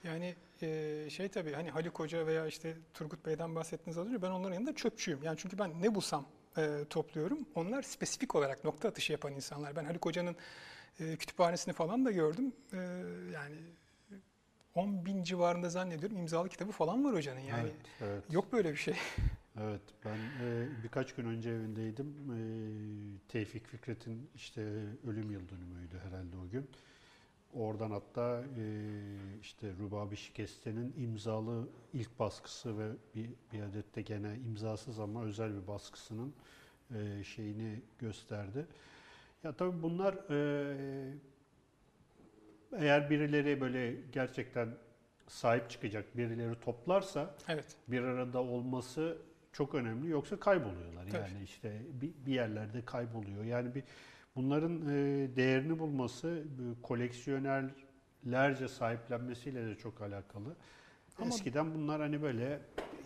Yani 0.03 0.35
e, 0.61 1.09
şey 1.09 1.29
tabii 1.29 1.53
hani 1.53 1.69
Haluk 1.69 1.99
Hoca 1.99 2.27
veya 2.27 2.47
işte 2.47 2.77
Turgut 2.93 3.25
Bey'den 3.25 3.55
bahsettiniz 3.55 3.97
az 3.97 4.07
önce 4.07 4.21
ben 4.21 4.31
onların 4.31 4.53
yanında 4.53 4.75
çöpçüyüm. 4.75 5.23
Yani 5.23 5.37
çünkü 5.37 5.59
ben 5.59 5.81
ne 5.81 5.95
bulsam 5.95 6.25
e, 6.57 6.85
topluyorum. 6.89 7.39
Onlar 7.55 7.81
spesifik 7.81 8.35
olarak 8.35 8.63
nokta 8.63 8.89
atışı 8.89 9.11
yapan 9.11 9.33
insanlar. 9.33 9.75
Ben 9.75 9.85
Haluk 9.85 10.05
Hoca'nın 10.05 10.35
e, 10.99 11.15
kütüphanesini 11.15 11.73
falan 11.73 12.05
da 12.05 12.11
gördüm. 12.11 12.53
E, 12.73 12.77
yani 13.33 13.55
10 14.77 15.05
bin 15.05 15.23
civarında 15.23 15.69
zannediyorum 15.69 16.17
imzalı 16.17 16.49
kitabı 16.49 16.71
falan 16.71 17.05
var 17.05 17.13
hocanın 17.13 17.39
yani. 17.39 17.61
Evet, 17.61 17.75
evet. 18.01 18.33
Yok 18.33 18.53
böyle 18.53 18.71
bir 18.71 18.77
şey. 18.77 18.95
Evet, 19.61 19.81
ben 20.05 20.17
e, 20.45 20.67
birkaç 20.83 21.15
gün 21.15 21.25
önce 21.25 21.49
evindeydim. 21.49 22.07
E, 22.07 22.39
Tevfik 23.27 23.67
Fikret'in 23.67 24.29
işte 24.35 24.61
ölüm 25.07 25.31
yıl 25.31 25.49
dönümüydü 25.49 25.99
herhalde 26.03 26.37
o 26.37 26.49
gün. 26.49 26.69
Oradan 27.53 27.91
hatta 27.91 28.43
e, 28.57 28.63
işte 29.41 29.73
Rubabi 29.79 30.15
Şikeste'nin 30.15 30.93
imzalı 30.97 31.69
ilk 31.93 32.19
baskısı 32.19 32.77
ve 32.77 32.91
bir, 33.15 33.29
bir 33.53 33.61
adet 33.61 33.95
de 33.95 34.01
gene 34.01 34.35
imzasız 34.35 34.99
ama 34.99 35.23
özel 35.23 35.61
bir 35.61 35.67
baskısının 35.67 36.33
e, 36.95 37.23
şeyini 37.23 37.81
gösterdi. 37.99 38.65
Ya 39.43 39.53
tabii 39.53 39.83
bunlar 39.83 40.13
e, 40.13 41.13
eğer 42.77 43.09
birileri 43.09 43.61
böyle 43.61 43.93
gerçekten 44.11 44.69
sahip 45.27 45.69
çıkacak, 45.69 46.17
birileri 46.17 46.59
toplarsa 46.59 47.35
Evet. 47.47 47.65
bir 47.87 48.01
arada 48.01 48.39
olması 48.43 49.17
çok 49.53 49.75
önemli. 49.75 50.09
Yoksa 50.09 50.39
kayboluyorlar. 50.39 51.05
Tabii. 51.09 51.17
Yani 51.31 51.43
işte 51.43 51.81
bir, 52.01 52.11
bir 52.25 52.33
yerlerde 52.33 52.85
kayboluyor. 52.85 53.43
Yani 53.43 53.75
bir 53.75 53.83
bunların 54.35 54.81
e, 54.81 54.95
değerini 55.35 55.79
bulması 55.79 56.43
bu 56.59 56.81
koleksiyonerlerce 56.81 58.67
sahiplenmesiyle 58.67 59.65
de 59.67 59.75
çok 59.75 60.01
alakalı. 60.01 60.55
Ama- 61.17 61.27
Eskiden 61.27 61.73
bunlar 61.73 62.01
hani 62.01 62.21
böyle 62.21 62.59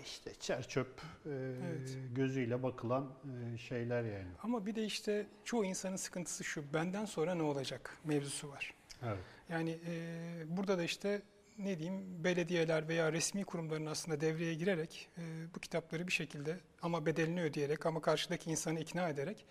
işte 0.06 0.34
çer 0.40 0.68
çöp 0.68 1.02
e, 1.26 1.30
Evet. 1.30 1.98
gözüyle 2.16 2.64
bakılan 2.64 3.14
e, 3.54 3.58
şeyler 3.58 4.04
yani. 4.04 4.28
Ama 4.44 4.66
bir 4.66 4.76
de 4.76 4.86
işte 4.86 5.28
çoğu 5.44 5.66
insanın 5.66 5.96
sıkıntısı 5.96 6.44
şu. 6.44 6.74
Benden 6.74 7.06
sonra 7.06 7.36
ne 7.36 7.44
olacak 7.44 7.98
mevzusu 8.06 8.50
var. 8.50 8.74
Evet. 9.06 9.18
Yani 9.52 9.80
e, 9.88 10.58
burada 10.58 10.78
da 10.78 10.84
işte 10.84 11.22
ne 11.58 11.80
diyeyim 11.80 12.24
belediyeler 12.24 12.88
veya 12.88 13.12
resmi 13.14 13.44
kurumların 13.44 13.86
aslında 13.86 14.22
devreye 14.22 14.54
girerek 14.54 15.10
e, 15.18 15.22
bu 15.56 15.60
kitapları 15.60 16.08
bir 16.08 16.12
şekilde 16.12 16.60
ama 16.82 17.06
bedelini 17.06 17.42
ödeyerek 17.42 17.86
ama 17.86 18.02
karşıdaki 18.02 18.52
insanı 18.52 18.80
ikna 18.80 19.10
ederek 19.10 19.46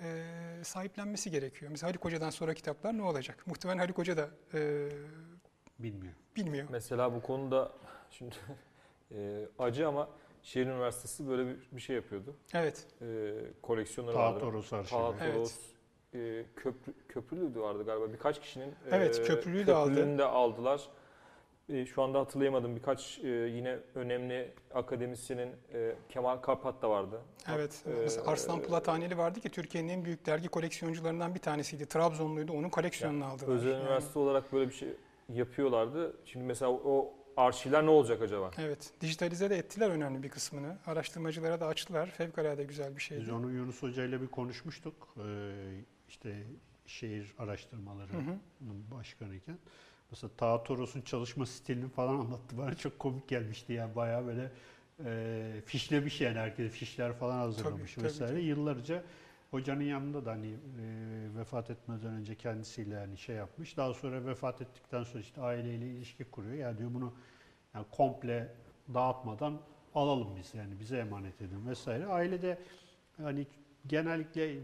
e, 0.00 0.24
sahiplenmesi 0.62 1.30
gerekiyor. 1.30 1.70
Mesela 1.70 1.90
Haluk 1.90 2.04
Hoca'dan 2.04 2.30
sonra 2.30 2.54
kitaplar 2.54 2.98
ne 2.98 3.02
olacak? 3.02 3.46
Muhtemelen 3.46 3.78
Haluk 3.78 3.98
Hoca 3.98 4.16
da 4.16 4.30
e, 4.54 4.88
Bilmiyorum. 5.78 6.18
bilmiyor. 6.36 6.66
Mesela 6.70 7.14
bu 7.14 7.22
konuda 7.22 7.72
şimdi 8.10 8.34
e, 9.14 9.46
acı 9.58 9.88
ama 9.88 10.08
şehir 10.42 10.66
üniversitesi 10.66 11.28
böyle 11.28 11.46
bir, 11.46 11.56
bir 11.72 11.80
şey 11.80 11.96
yapıyordu. 11.96 12.36
Evet, 12.54 12.86
E, 13.02 13.32
koleksiyonları 13.62 14.16
vardı. 14.16 14.38
Taatoros 14.40 14.72
arşivi. 14.72 14.90
Taatoros, 14.98 15.54
e, 16.14 16.44
köprü, 16.56 16.92
köprülüydü 17.08 17.60
vardı 17.60 17.84
galiba. 17.86 18.12
Birkaç 18.12 18.40
kişinin 18.40 18.74
Evet, 18.90 19.26
köprülüyü 19.26 19.66
de 19.66 19.74
aldı. 19.74 20.18
de 20.18 20.24
aldılar. 20.24 20.80
E, 21.68 21.86
şu 21.86 22.02
anda 22.02 22.20
hatırlayamadım. 22.20 22.76
Birkaç 22.76 23.18
e, 23.18 23.28
yine 23.28 23.78
önemli 23.94 24.50
akademisyenin 24.74 25.48
e, 25.74 25.94
Kemal 26.08 26.36
Karpat 26.36 26.82
da 26.82 26.90
vardı. 26.90 27.20
evet. 27.54 27.84
E, 27.86 27.90
Mesela 28.00 28.26
Arslan 28.26 28.62
Plataneli 28.62 29.18
vardı 29.18 29.40
ki 29.40 29.48
Türkiye'nin 29.48 29.88
en 29.88 30.04
büyük 30.04 30.26
dergi 30.26 30.48
koleksiyoncularından 30.48 31.34
bir 31.34 31.40
tanesiydi. 31.40 31.86
Trabzonluydu, 31.86 32.52
onun 32.52 32.68
koleksiyonunu 32.68 33.24
aldılar. 33.24 33.54
Özel 33.56 33.70
Yani- 33.70 33.80
üniversite 33.82 34.18
olarak 34.18 34.52
böyle 34.52 34.68
bir 34.70 34.74
şey 34.74 34.88
yapıyorlardı. 35.28 36.16
Şimdi 36.24 36.44
mesela 36.46 36.70
o 36.72 37.14
arşivler 37.36 37.86
ne 37.86 37.90
olacak 37.90 38.22
acaba? 38.22 38.50
Evet, 38.58 38.90
dijitalize 39.00 39.50
de 39.50 39.56
ettiler 39.56 39.90
önemli 39.90 40.22
bir 40.22 40.28
kısmını. 40.28 40.78
Araştırmacılara 40.86 41.60
da 41.60 41.66
açtılar. 41.66 42.06
Fevkalade 42.10 42.64
güzel 42.64 42.96
bir 42.96 43.02
şeydi. 43.02 43.20
Biz 43.22 43.30
onu 43.30 43.50
Yunus 43.50 43.82
Hoca 43.82 44.04
ile 44.04 44.20
bir 44.20 44.26
konuşmuştuk. 44.26 44.94
Ee, 45.18 45.22
işte 46.10 46.42
şehir 46.86 47.34
araştırmaları 47.38 48.12
Hı 48.12 48.18
hı. 48.18 48.38
başkanıyken. 48.90 49.58
Mesela 50.10 50.30
Taha 50.36 50.62
Toros'un 50.62 51.00
çalışma 51.00 51.46
stilini 51.46 51.88
falan 51.88 52.14
anlattı. 52.20 52.58
Bana 52.58 52.74
çok 52.74 52.98
komik 52.98 53.28
gelmişti 53.28 53.72
yani 53.72 53.96
bayağı 53.96 54.26
böyle 54.26 54.52
e, 55.04 55.62
fişlemiş 55.66 56.20
yani 56.20 56.38
herkes 56.38 56.72
fişler 56.72 57.12
falan 57.12 57.38
hazırlamış 57.38 57.94
tabii, 57.94 58.04
vesaire. 58.04 58.32
tabii. 58.32 58.44
Yıllarca 58.44 59.04
hocanın 59.50 59.84
yanında 59.84 60.24
da 60.24 60.30
hani 60.30 60.46
e, 60.46 60.54
vefat 61.38 61.70
etmeden 61.70 62.12
önce 62.12 62.34
kendisiyle 62.34 62.98
hani 62.98 63.18
şey 63.18 63.36
yapmış. 63.36 63.76
Daha 63.76 63.94
sonra 63.94 64.26
vefat 64.26 64.62
ettikten 64.62 65.02
sonra 65.02 65.22
işte 65.22 65.40
aileyle 65.40 65.86
ilişki 65.86 66.24
kuruyor. 66.24 66.54
Yani 66.54 66.78
diyor 66.78 66.94
bunu 66.94 67.14
yani 67.74 67.86
komple 67.90 68.54
dağıtmadan 68.94 69.60
alalım 69.94 70.36
biz 70.36 70.54
yani 70.54 70.80
bize 70.80 70.98
emanet 70.98 71.42
edin 71.42 71.66
vesaire. 71.68 72.06
Ailede 72.06 72.58
hani 73.16 73.46
genellikle 73.86 74.60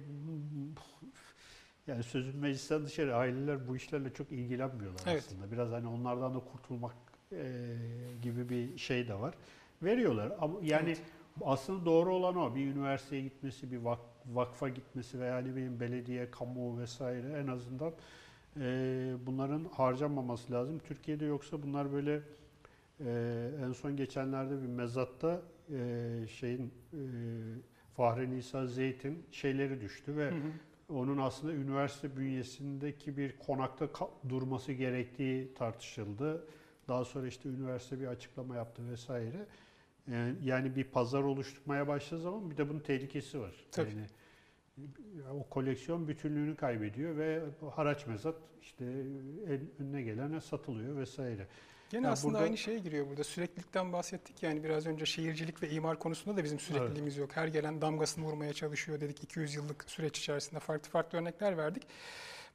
yani 1.86 2.02
sözün 2.02 2.36
meclisten 2.36 2.84
dışarı 2.84 3.16
aileler 3.16 3.68
bu 3.68 3.76
işlerle 3.76 4.12
çok 4.12 4.32
ilgilenmiyorlar 4.32 5.02
Evet. 5.06 5.24
aslında. 5.26 5.52
Biraz 5.52 5.70
hani 5.70 5.86
onlardan 5.86 6.34
da 6.34 6.38
kurtulmak 6.40 6.94
e, 7.32 7.64
gibi 8.22 8.48
bir 8.48 8.78
şey 8.78 9.08
de 9.08 9.14
var. 9.14 9.34
Veriyorlar 9.82 10.32
ama 10.40 10.58
yani 10.62 10.88
Evet. 10.88 11.02
aslında 11.44 11.84
doğru 11.86 12.14
olan 12.14 12.36
o. 12.36 12.54
Bir 12.54 12.66
üniversiteye 12.66 13.22
gitmesi, 13.22 13.72
bir 13.72 13.78
vak- 13.78 13.98
vakfa 14.26 14.68
gitmesi 14.68 15.20
veya 15.20 15.38
ne 15.38 15.54
bileyim 15.56 15.80
belediye, 15.80 16.30
kamu 16.30 16.78
vesaire 16.80 17.32
en 17.32 17.46
azından 17.46 17.92
e, 18.60 19.14
bunların 19.26 19.64
harcanmaması 19.72 20.52
lazım. 20.52 20.78
Türkiye'de 20.78 21.24
yoksa 21.24 21.62
bunlar 21.62 21.92
böyle 21.92 22.20
e, 23.00 23.50
en 23.66 23.72
son 23.72 23.96
geçenlerde 23.96 24.62
bir 24.62 24.66
mezatta 24.68 25.40
e, 25.70 26.26
şeyin 26.28 26.66
e, 26.92 26.98
Fahri 27.96 28.30
Nisa 28.30 28.66
Zeyt'in 28.66 29.26
şeyleri 29.30 29.80
düştü 29.80 30.16
ve 30.16 30.30
Hı 30.30 30.34
hı. 30.34 30.50
Onun 30.88 31.18
aslında 31.18 31.52
üniversite 31.52 32.16
bünyesindeki 32.16 33.16
bir 33.16 33.38
konakta 33.38 33.88
durması 34.28 34.72
gerektiği 34.72 35.54
tartışıldı. 35.54 36.46
Daha 36.88 37.04
sonra 37.04 37.26
işte 37.26 37.48
üniversite 37.48 38.00
bir 38.00 38.06
açıklama 38.06 38.56
yaptı 38.56 38.90
vesaire. 38.90 39.46
Yani, 40.10 40.34
yani 40.44 40.76
bir 40.76 40.84
pazar 40.84 41.22
oluşturmaya 41.22 41.88
başladığı 41.88 42.22
zaman 42.22 42.50
bir 42.50 42.56
de 42.56 42.68
bunun 42.68 42.80
tehlikesi 42.80 43.40
var. 43.40 43.54
Tabii. 43.72 43.90
Yani 43.90 44.06
e, 45.28 45.30
o 45.30 45.48
koleksiyon 45.50 46.08
bütünlüğünü 46.08 46.56
kaybediyor 46.56 47.16
ve 47.16 47.42
haraç 47.74 48.06
mezat 48.06 48.36
işte 48.62 48.84
en 49.46 49.60
önüne 49.78 50.02
gelene 50.02 50.40
satılıyor 50.40 50.96
vesaire. 50.96 51.46
Gene 51.90 52.06
Ya 52.06 52.12
aslında 52.12 52.32
burada- 52.34 52.44
aynı 52.44 52.58
şeye 52.58 52.78
giriyor 52.78 53.06
burada. 53.08 53.24
Süreklilikten 53.24 53.92
bahsettik 53.92 54.42
yani 54.42 54.64
biraz 54.64 54.86
önce 54.86 55.06
şehircilik 55.06 55.62
ve 55.62 55.70
imar 55.70 55.98
konusunda 55.98 56.36
da 56.36 56.44
bizim 56.44 56.58
sürekliliğimiz 56.60 57.16
yok. 57.16 57.36
Her 57.36 57.48
gelen 57.48 57.80
damgasını 57.80 58.24
vurmaya 58.24 58.52
çalışıyor 58.52 59.00
dedik 59.00 59.24
200 59.24 59.54
yıllık 59.54 59.84
süreç 59.90 60.18
içerisinde 60.18 60.60
farklı 60.60 60.90
farklı 60.90 61.18
örnekler 61.18 61.56
verdik. 61.56 61.82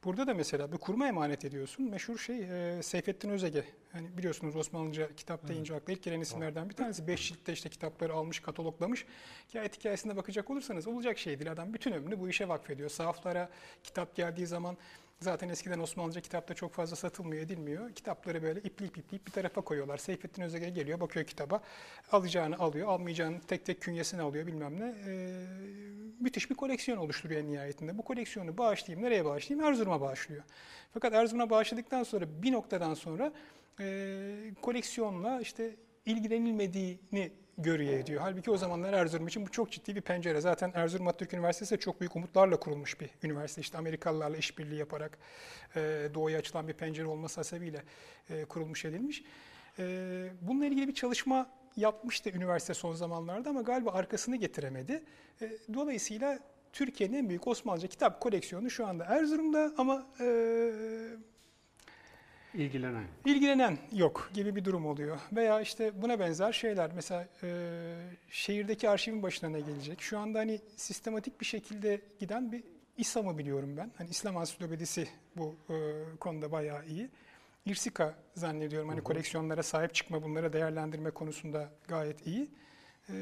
Burada 0.04 0.26
da 0.26 0.34
mesela 0.34 0.72
bir 0.72 0.76
kuruma 0.78 1.08
emanet 1.08 1.44
ediyorsun. 1.44 1.90
Meşhur 1.90 2.18
şey 2.18 2.38
e, 2.78 2.82
Seyfettin 2.82 3.30
Özege. 3.30 3.64
Hani 3.92 4.18
biliyorsunuz 4.18 4.56
Osmanlıca 4.56 5.14
kitap 5.16 5.48
deyince 5.48 5.74
akla 5.74 5.92
ilk 5.92 6.02
gelen 6.02 6.20
isimlerden 6.20 6.68
bir 6.68 6.74
tanesi. 6.74 7.06
Beş 7.06 7.28
ciltte 7.28 7.52
işte 7.52 7.68
kitapları 7.68 8.14
almış, 8.14 8.40
kataloglamış. 8.40 9.06
Hikayet 9.48 9.78
hikayesine 9.78 10.16
bakacak 10.16 10.50
olursanız 10.50 10.86
olacak 10.86 11.18
şey 11.18 11.38
değil. 11.38 11.52
Adam 11.52 11.74
bütün 11.74 11.92
ömrünü 11.92 12.20
bu 12.20 12.28
işe 12.28 12.48
vakfediyor. 12.48 12.88
Sahaflara 12.90 13.50
kitap 13.84 14.14
geldiği 14.14 14.46
zaman 14.46 14.76
Zaten 15.22 15.48
eskiden 15.48 15.78
Osmanlıca 15.78 16.20
kitapta 16.20 16.54
çok 16.54 16.72
fazla 16.72 16.96
satılmıyor, 16.96 17.42
edilmiyor. 17.42 17.92
Kitapları 17.92 18.42
böyle 18.42 18.60
ipleyip 18.60 18.98
ipleyip 18.98 19.26
bir 19.26 19.32
tarafa 19.32 19.60
koyuyorlar. 19.60 19.98
Seyfettin 19.98 20.42
Özege 20.42 20.70
geliyor, 20.70 21.00
bakıyor 21.00 21.26
kitaba. 21.26 21.60
Alacağını 22.12 22.58
alıyor, 22.58 22.88
almayacağını 22.88 23.40
tek 23.40 23.66
tek 23.66 23.80
künyesini 23.80 24.22
alıyor 24.22 24.46
bilmem 24.46 24.80
ne. 24.80 24.94
Ee, 25.06 25.44
müthiş 26.20 26.50
bir 26.50 26.54
koleksiyon 26.54 26.98
oluşturuyor 26.98 27.42
nihayetinde. 27.42 27.98
Bu 27.98 28.02
koleksiyonu 28.02 28.58
bağışlayayım, 28.58 29.06
nereye 29.06 29.24
bağışlayayım? 29.24 29.68
Erzurum'a 29.68 30.00
bağışlıyor. 30.00 30.42
Fakat 30.94 31.14
Erzurum'a 31.14 31.50
bağışladıktan 31.50 32.02
sonra 32.02 32.42
bir 32.42 32.52
noktadan 32.52 32.94
sonra 32.94 33.32
e, 33.80 34.54
koleksiyonla 34.62 35.40
işte 35.40 35.76
ilgilenilmediğini 36.06 37.32
görüyor 37.58 37.92
ediyor. 37.92 38.20
Halbuki 38.20 38.50
o 38.50 38.56
zamanlar 38.56 38.92
Erzurum 38.92 39.26
için 39.26 39.46
bu 39.46 39.50
çok 39.50 39.72
ciddi 39.72 39.96
bir 39.96 40.00
pencere. 40.00 40.40
Zaten 40.40 40.72
Erzurum 40.74 41.08
Atatürk 41.08 41.34
Üniversitesi 41.34 41.74
de 41.74 41.80
çok 41.80 42.00
büyük 42.00 42.16
umutlarla 42.16 42.56
kurulmuş 42.56 43.00
bir 43.00 43.10
üniversite. 43.22 43.60
İşte 43.60 43.78
Amerikalılarla 43.78 44.36
işbirliği 44.36 44.78
yaparak 44.78 45.18
e, 45.76 46.08
doğuya 46.14 46.38
açılan 46.38 46.68
bir 46.68 46.72
pencere 46.72 47.06
olması 47.06 47.40
hasebiyle 47.40 47.82
e, 48.30 48.44
kurulmuş 48.44 48.84
edilmiş. 48.84 49.24
E, 49.78 49.84
bununla 50.40 50.66
ilgili 50.66 50.88
bir 50.88 50.94
çalışma 50.94 51.50
yapmıştı 51.76 52.30
üniversite 52.30 52.74
son 52.74 52.94
zamanlarda 52.94 53.50
ama 53.50 53.62
galiba 53.62 53.90
arkasını 53.90 54.36
getiremedi. 54.36 55.02
E, 55.42 55.50
dolayısıyla 55.74 56.38
Türkiye'nin 56.72 57.16
en 57.16 57.28
büyük 57.28 57.46
Osmanlıca 57.46 57.88
kitap 57.88 58.20
koleksiyonu 58.20 58.70
şu 58.70 58.86
anda 58.86 59.04
Erzurum'da 59.04 59.72
ama 59.78 60.06
e, 60.20 60.26
İlgilenen. 62.54 63.04
ilgilenen 63.24 63.78
yok 63.92 64.30
gibi 64.34 64.56
bir 64.56 64.64
durum 64.64 64.86
oluyor. 64.86 65.18
Veya 65.32 65.60
işte 65.60 66.02
buna 66.02 66.18
benzer 66.20 66.52
şeyler. 66.52 66.90
Mesela 66.94 67.28
e, 67.42 67.48
şehirdeki 68.30 68.88
arşivin 68.90 69.22
başına 69.22 69.50
ne 69.50 69.60
gelecek? 69.60 70.00
Şu 70.00 70.18
anda 70.18 70.38
hani 70.38 70.60
sistematik 70.76 71.40
bir 71.40 71.46
şekilde 71.46 72.00
giden 72.20 72.52
bir 72.52 72.64
İslam'ı 72.98 73.38
biliyorum 73.38 73.76
ben. 73.76 73.90
Hani 73.96 74.10
İslam 74.10 74.36
Ansiklopedisi 74.36 75.08
bu 75.36 75.54
e, 75.70 75.74
konuda 76.20 76.52
bayağı 76.52 76.86
iyi. 76.86 77.10
İrsika 77.66 78.14
zannediyorum 78.34 78.88
hani 78.88 78.96
Hı 78.98 79.00
hı. 79.00 79.04
koleksiyonlara 79.04 79.62
sahip 79.62 79.94
çıkma, 79.94 80.22
bunlara 80.22 80.52
değerlendirme 80.52 81.10
konusunda 81.10 81.70
gayet 81.88 82.26
iyi. 82.26 82.50
E, 83.08 83.14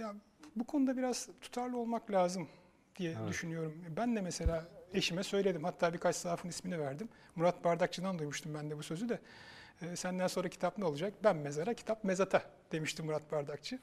ya 0.00 0.14
bu 0.56 0.64
konuda 0.64 0.96
biraz 0.96 1.28
tutarlı 1.40 1.78
olmak 1.78 2.10
lazım 2.10 2.48
diye 2.96 3.14
Evet. 3.18 3.28
düşünüyorum. 3.28 3.84
Ben 3.96 4.16
de 4.16 4.20
mesela 4.20 4.68
eşime 4.94 5.22
söyledim. 5.22 5.64
Hatta 5.64 5.92
birkaç 5.92 6.16
sahafın 6.16 6.48
ismini 6.48 6.80
verdim. 6.80 7.08
Murat 7.36 7.64
Bardakçı'dan 7.64 8.18
duymuştum 8.18 8.54
ben 8.54 8.70
de 8.70 8.78
bu 8.78 8.82
sözü 8.82 9.08
de. 9.08 9.18
E, 9.82 9.96
senden 9.96 10.26
sonra 10.26 10.48
kitap 10.48 10.78
ne 10.78 10.84
olacak? 10.84 11.14
Ben 11.24 11.36
mezara, 11.36 11.74
kitap 11.74 12.04
mezata 12.04 12.42
demişti 12.72 13.02
Murat 13.02 13.32
Bardakçı. 13.32 13.78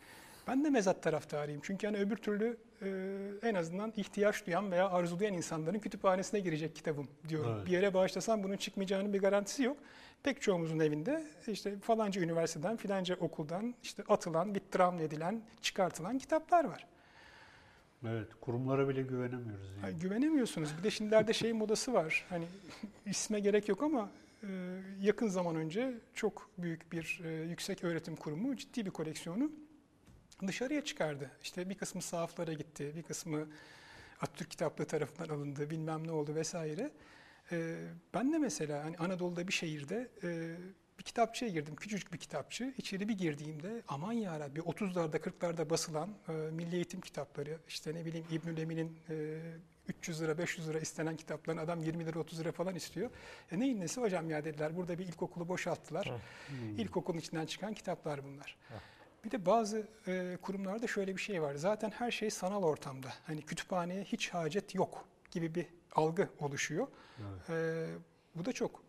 Ben 0.48 0.64
de 0.64 0.70
mezat 0.70 1.04
taraftarıyım. 1.04 1.62
Çünkü 1.64 1.88
hani 1.88 1.98
öbür 1.98 2.16
türlü 2.16 2.58
e, 2.82 3.50
en 3.50 3.56
azından 3.56 3.94
ihtiyaç 3.98 4.46
duyan 4.48 4.72
veya 4.72 4.90
arzulayan 4.90 5.34
insanların 5.34 5.80
kütüphanesine 5.80 6.40
girecek 6.40 6.76
kitabım 6.76 7.08
diyorum. 7.30 7.54
Evet. 7.56 7.66
Bir 7.66 7.72
yere 7.72 7.94
bağışlasam 7.94 8.44
bunun 8.44 8.58
çıkmayacağının 8.58 9.14
bir 9.14 9.22
garantisi 9.22 9.64
yok. 9.64 9.78
Pek 10.24 10.42
çoğumuzun 10.42 10.80
evinde 10.80 11.24
işte 11.48 11.80
falanca 11.80 12.22
üniversiteden, 12.22 12.78
filanca 12.78 13.16
okuldan 13.16 13.76
işte 13.84 14.04
atılan, 14.10 14.56
bittiram 14.56 15.00
edilen, 15.00 15.42
çıkartılan 15.62 16.18
kitaplar 16.18 16.64
var. 16.64 16.88
Evet, 18.08 18.28
kurumlara 18.42 18.90
bile 18.90 19.02
güvenemiyoruz. 19.02 19.72
Yani. 19.76 19.86
Ay, 19.86 20.00
güvenemiyorsunuz. 20.00 20.78
Bir 20.78 20.84
de 20.84 20.92
şimdilerde 20.92 21.34
şey 21.34 21.54
modası 21.54 21.94
var. 21.94 22.26
Hani 22.30 22.46
isme 23.06 23.40
gerek 23.40 23.70
yok 23.70 23.84
ama 23.84 24.10
e, 24.44 24.48
yakın 25.02 25.28
zaman 25.28 25.56
önce 25.56 25.94
çok 26.14 26.50
büyük 26.58 26.92
bir 26.92 27.22
e, 27.24 27.30
yüksek 27.30 27.84
öğretim 27.84 28.16
kurumu 28.16 28.56
ciddi 28.56 28.86
bir 28.86 28.92
koleksiyonu 28.92 29.52
dışarıya 30.48 30.86
çıkardı. 30.86 31.32
İşte 31.44 31.70
bir 31.70 31.76
kısmı 31.76 32.02
sahaflara 32.02 32.54
gitti, 32.54 32.94
bir 32.96 33.04
kısmı 33.04 33.48
Atatürk 34.22 34.52
kitaplığı 34.52 34.86
tarafından 34.86 35.36
alındı, 35.36 35.70
bilmem 35.70 36.08
ne 36.08 36.12
oldu 36.12 36.36
vesaire. 36.36 36.92
E, 37.52 37.76
ben 38.14 38.34
de 38.34 38.38
mesela 38.38 38.86
hani 38.86 38.98
Anadolu'da 38.98 39.48
bir 39.48 39.54
şehirde 39.54 40.08
e, 40.24 40.56
bir 41.00 41.04
kitapçıya 41.04 41.52
girdim, 41.52 41.76
küçücük 41.76 42.14
bir 42.14 42.18
kitapçı. 42.18 42.74
İçeri 42.78 43.10
bir 43.10 43.18
girdiğimde 43.18 43.82
aman 43.88 44.14
yarabbi 44.14 44.60
30'larda 44.60 45.18
40'larda 45.18 45.70
basılan 45.70 46.10
e, 46.30 46.32
milli 46.32 46.76
eğitim 46.76 47.02
kitapları, 47.02 47.58
işte 47.68 47.96
ne 47.96 48.06
bileyim 48.06 48.26
İbnül 48.32 48.58
Emin'in 48.58 49.00
e, 49.10 49.40
300 49.88 50.22
lira 50.22 50.38
500 50.38 50.70
lira 50.70 50.80
istenen 50.80 51.18
kitapların 51.18 51.58
adam 51.58 51.82
20 51.82 52.06
lira 52.06 52.20
30 52.20 52.40
lira 52.40 52.52
falan 52.52 52.76
istiyor. 52.76 53.10
E 53.52 53.60
neyin 53.60 53.80
nesi 53.80 54.02
hocam 54.02 54.30
ya 54.30 54.46
dediler. 54.46 54.76
Burada 54.78 55.00
bir 55.00 55.08
ilkokulu 55.08 55.48
boşalttılar. 55.48 56.06
Hmm. 56.06 56.80
İlkokulun 56.80 57.18
içinden 57.18 57.46
çıkan 57.46 57.74
kitaplar 57.74 58.24
bunlar. 58.24 58.58
Bir 59.24 59.32
de 59.32 59.46
bazı 59.46 59.88
e, 60.08 60.38
kurumlarda 60.42 60.88
şöyle 60.88 61.16
bir 61.16 61.22
şey 61.22 61.42
var. 61.42 61.56
Zaten 61.56 61.92
her 61.92 62.12
şey 62.12 62.30
sanal 62.30 62.64
ortamda. 62.64 63.14
Hani 63.28 63.42
kütüphaneye 63.42 64.04
hiç 64.04 64.30
hacet 64.30 64.76
yok 64.76 65.06
gibi 65.32 65.56
bir 65.56 65.66
algı 65.96 66.30
oluşuyor. 66.40 66.88
Evet. 67.20 67.50
E, 67.50 67.88
bu 68.36 68.46
da 68.46 68.54
çok. 68.54 68.89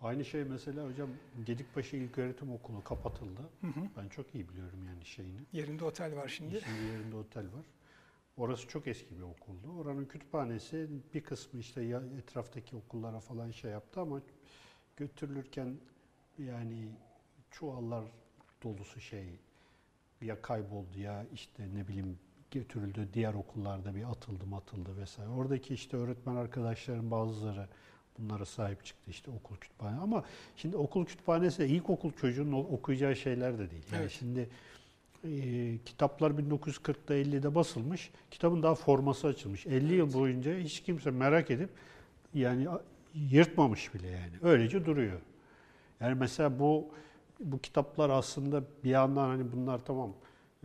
Aynı 0.00 0.24
şey 0.24 0.44
mesela 0.44 0.86
hocam 0.86 1.08
Gedikbaşı 1.46 1.96
İlköğretim 1.96 2.52
Okulu 2.52 2.84
kapatıldı. 2.84 3.40
Hı 3.60 3.66
hı. 3.66 3.80
Ben 3.96 4.08
çok 4.08 4.34
iyi 4.34 4.48
biliyorum 4.48 4.84
yani 4.88 5.04
şeyini. 5.04 5.40
Yerinde 5.52 5.84
otel 5.84 6.16
var 6.16 6.28
şimdi. 6.28 6.60
Şimdi 6.60 6.92
yerinde 6.92 7.16
otel 7.16 7.44
var. 7.44 7.64
Orası 8.36 8.68
çok 8.68 8.86
eski 8.86 9.16
bir 9.16 9.22
okuldu. 9.22 9.78
Oranın 9.80 10.04
kütüphanesi 10.04 10.88
bir 11.14 11.24
kısmı 11.24 11.60
işte 11.60 11.82
ya 11.82 12.02
etraftaki 12.18 12.76
okullara 12.76 13.20
falan 13.20 13.50
şey 13.50 13.70
yaptı 13.70 14.00
ama 14.00 14.20
götürülürken 14.96 15.76
yani 16.38 16.88
çuvallar 17.50 18.04
dolusu 18.62 19.00
şey 19.00 19.38
ya 20.20 20.42
kayboldu 20.42 20.98
ya 20.98 21.26
işte 21.32 21.68
ne 21.74 21.88
bileyim 21.88 22.18
götürüldü 22.50 23.08
diğer 23.14 23.34
okullarda 23.34 23.94
bir 23.94 24.10
atıldı 24.10 24.44
atıldı 24.56 24.96
vesaire. 24.96 25.30
Oradaki 25.30 25.74
işte 25.74 25.96
öğretmen 25.96 26.36
arkadaşların 26.36 27.10
bazıları 27.10 27.68
bunlara 28.18 28.44
sahip 28.44 28.84
çıktı 28.84 29.10
işte 29.10 29.30
okul 29.30 29.56
kütüphane 29.56 29.96
ama 30.00 30.24
şimdi 30.56 30.76
okul 30.76 31.04
kütüphanesi 31.06 31.58
de 31.58 31.68
ilkokul 31.68 32.12
çocuğunun 32.12 32.52
okuyacağı 32.52 33.16
şeyler 33.16 33.54
de 33.58 33.70
değil. 33.70 33.82
Yani 33.92 34.00
Evet. 34.02 34.10
şimdi 34.18 34.48
e, 35.24 35.30
kitaplar 35.84 36.30
1940'da 36.30 37.14
50'de 37.14 37.54
basılmış. 37.54 38.10
Kitabın 38.30 38.62
daha 38.62 38.74
forması 38.74 39.26
açılmış. 39.26 39.66
50 39.66 39.94
yıl 39.94 40.12
boyunca 40.12 40.58
hiç 40.58 40.80
kimse 40.80 41.10
merak 41.10 41.50
edip 41.50 41.70
yani 42.34 42.66
yırtmamış 43.14 43.94
bile 43.94 44.08
yani. 44.08 44.32
Öylece 44.42 44.86
duruyor. 44.86 45.20
Yani 46.00 46.14
mesela 46.14 46.58
bu 46.58 46.88
bu 47.40 47.58
kitaplar 47.58 48.10
aslında 48.10 48.62
bir 48.84 48.90
yandan 48.90 49.28
hani 49.28 49.52
bunlar 49.52 49.84
tamam 49.84 50.12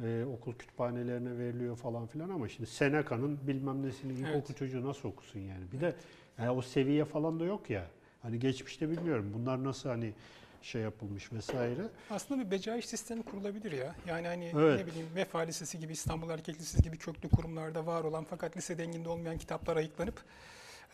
e, 0.04 0.26
okul 0.38 0.54
kütüphanelerine 0.54 1.38
veriliyor 1.38 1.76
falan 1.76 2.08
filan 2.08 2.30
ama 2.30 2.50
şimdi 2.50 2.70
Seneca'nın 2.70 3.40
bilmem 3.48 3.84
nesini 3.84 4.14
ilkokul 4.14 4.36
Evet. 4.50 4.58
çocuğu 4.58 4.88
nasıl 4.88 5.10
okusun 5.10 5.40
yani. 5.40 5.64
Bir 5.74 5.82
de 5.82 5.96
yani 6.40 6.50
o 6.50 6.62
seviye 6.62 7.06
falan 7.06 7.40
da 7.40 7.46
yok 7.46 7.70
ya. 7.70 7.86
Hani 8.22 8.40
geçmişte 8.40 8.90
bilmiyorum 8.90 9.32
bunlar 9.34 9.64
nasıl 9.64 9.90
hani 9.90 10.14
şey 10.62 10.82
yapılmış 10.82 11.34
vesaire. 11.34 11.82
Aslında 12.10 12.46
bir 12.46 12.52
becaiş 12.52 12.86
sistemi 12.86 13.24
kurulabilir 13.24 13.72
ya. 13.72 13.96
Yani 14.08 14.28
hani 14.28 14.52
Evet. 14.56 14.80
ne 14.80 14.88
bileyim 14.88 15.08
Vefa 15.16 15.40
Lisesi 15.40 15.80
gibi, 15.80 15.94
İstanbul 15.94 16.30
Erkek 16.30 16.56
Lisesi 16.60 16.84
gibi 16.84 16.98
köklü 16.98 17.30
kurumlarda 17.30 17.86
var 17.86 18.04
olan 18.04 18.26
fakat 18.30 18.58
lise 18.58 18.78
denginde 18.78 19.10
olmayan 19.10 19.38
kitaplar 19.38 19.78
ayıklanıp 19.78 20.24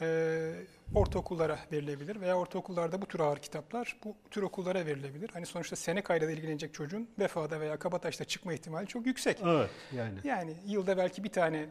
e, 0.02 0.52
ortaokullara 0.96 1.60
verilebilir 1.72 2.22
veya 2.22 2.38
ortaokullarda 2.38 3.02
bu 3.02 3.06
tür 3.06 3.20
ağır 3.20 3.38
kitaplar 3.38 3.98
bu 4.04 4.16
tür 4.32 4.41
okullara 4.41 4.86
verilebilir. 4.86 5.30
Hani 5.34 5.46
sonuçta 5.46 5.76
Seneca 5.76 6.16
ile 6.16 6.34
ilgilenecek 6.34 6.74
çocuğun 6.74 7.10
Vefa'da 7.20 7.60
veya 7.60 7.80
Kabataş'ta 7.80 8.26
çıkma 8.26 8.54
ihtimali 8.54 8.88
çok 8.88 9.06
yüksek. 9.06 9.38
Evet 9.46 9.70
yani. 9.96 10.20
Yani 10.24 10.54
yılda 10.66 10.98
belki 10.98 11.24
bir 11.24 11.32
tane 11.32 11.66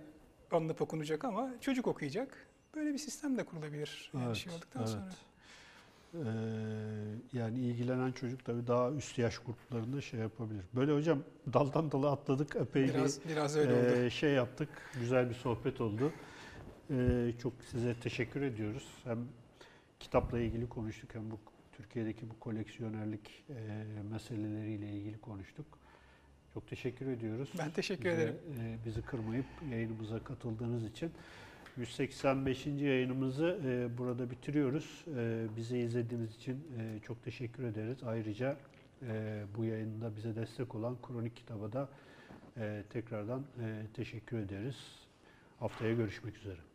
alınıp 0.51 0.83
okunacak 0.83 1.25
ama 1.25 1.51
çocuk 1.61 1.87
okuyacak. 1.87 2.47
Böyle 2.77 2.93
bir 2.93 2.99
sistem 2.99 3.39
de 3.39 3.45
kurulabilir. 3.45 4.11
Yani 4.15 4.25
Evet, 4.27 4.37
şey 4.37 4.53
olduktan 4.53 4.83
evet. 4.83 4.91
sonra. 4.93 5.05
Ee, 6.15 6.29
yani 7.33 7.59
ilgilenen 7.59 8.13
çocuk 8.13 8.45
tabii 8.45 8.67
daha 8.67 8.91
üst 8.91 9.19
yaş 9.19 9.39
gruplarında 9.39 10.01
şey 10.01 10.21
yapabilir. 10.21 10.65
Böyle 10.75 10.93
hocam 10.95 11.19
daldan 11.53 11.93
dala 11.93 12.13
atladık 12.13 12.57
epey 12.57 12.85
Biraz 12.85 13.29
biraz 13.29 13.57
bir 13.57 13.61
öyle 13.61 13.73
oldu. 13.75 14.05
e, 14.07 14.11
şey 14.11 14.31
yaptık. 14.33 14.69
Güzel 15.01 15.29
bir 15.31 15.35
sohbet 15.35 15.81
oldu. 15.81 16.13
Ee, 16.91 17.33
çok 17.43 17.53
size 17.71 17.95
teşekkür 18.01 18.43
ediyoruz. 18.43 18.89
Hem 19.05 19.19
kitapla 20.01 20.41
ilgili 20.41 20.69
konuştuk 20.69 21.15
hem 21.15 21.31
bu 21.31 21.39
Türkiye'deki 21.73 22.31
bu 22.31 22.39
koleksiyonerlik 22.41 23.45
e, 23.51 23.55
meseleleriyle 24.13 24.89
ilgili 24.93 25.21
konuştuk. 25.21 25.67
Çok 26.55 26.69
teşekkür 26.69 27.07
ediyoruz. 27.07 27.49
Ben 27.59 27.71
teşekkür 27.71 28.05
Bize, 28.05 28.13
ederim. 28.23 28.37
e, 28.61 28.79
bizi 28.87 29.03
kırmayıp 29.03 29.47
yayınımıza 29.71 30.25
katıldığınız 30.25 30.85
için. 30.85 31.11
185. 31.77 32.67
yayınımızı 32.67 33.61
e, 33.67 33.99
burada 33.99 34.31
bitiriyoruz. 34.31 35.05
E, 35.17 35.47
bizi 35.57 35.79
izlediğiniz 35.79 36.37
için 36.37 36.55
e, 36.55 37.01
çok 37.07 37.25
teşekkür 37.25 37.65
ederiz. 37.65 37.99
Ayrıca 38.07 38.57
bu 39.57 39.65
yayında 39.65 40.17
bize 40.17 40.37
destek 40.37 40.75
olan 40.75 40.97
Kronik 41.03 41.37
Kitab'a 41.37 41.73
da 41.73 41.89
tekrardan 42.91 43.43
teşekkür 43.95 44.39
ederiz. 44.39 44.77
Haftaya 45.59 45.95
görüşmek 45.95 46.37
üzere. 46.37 46.74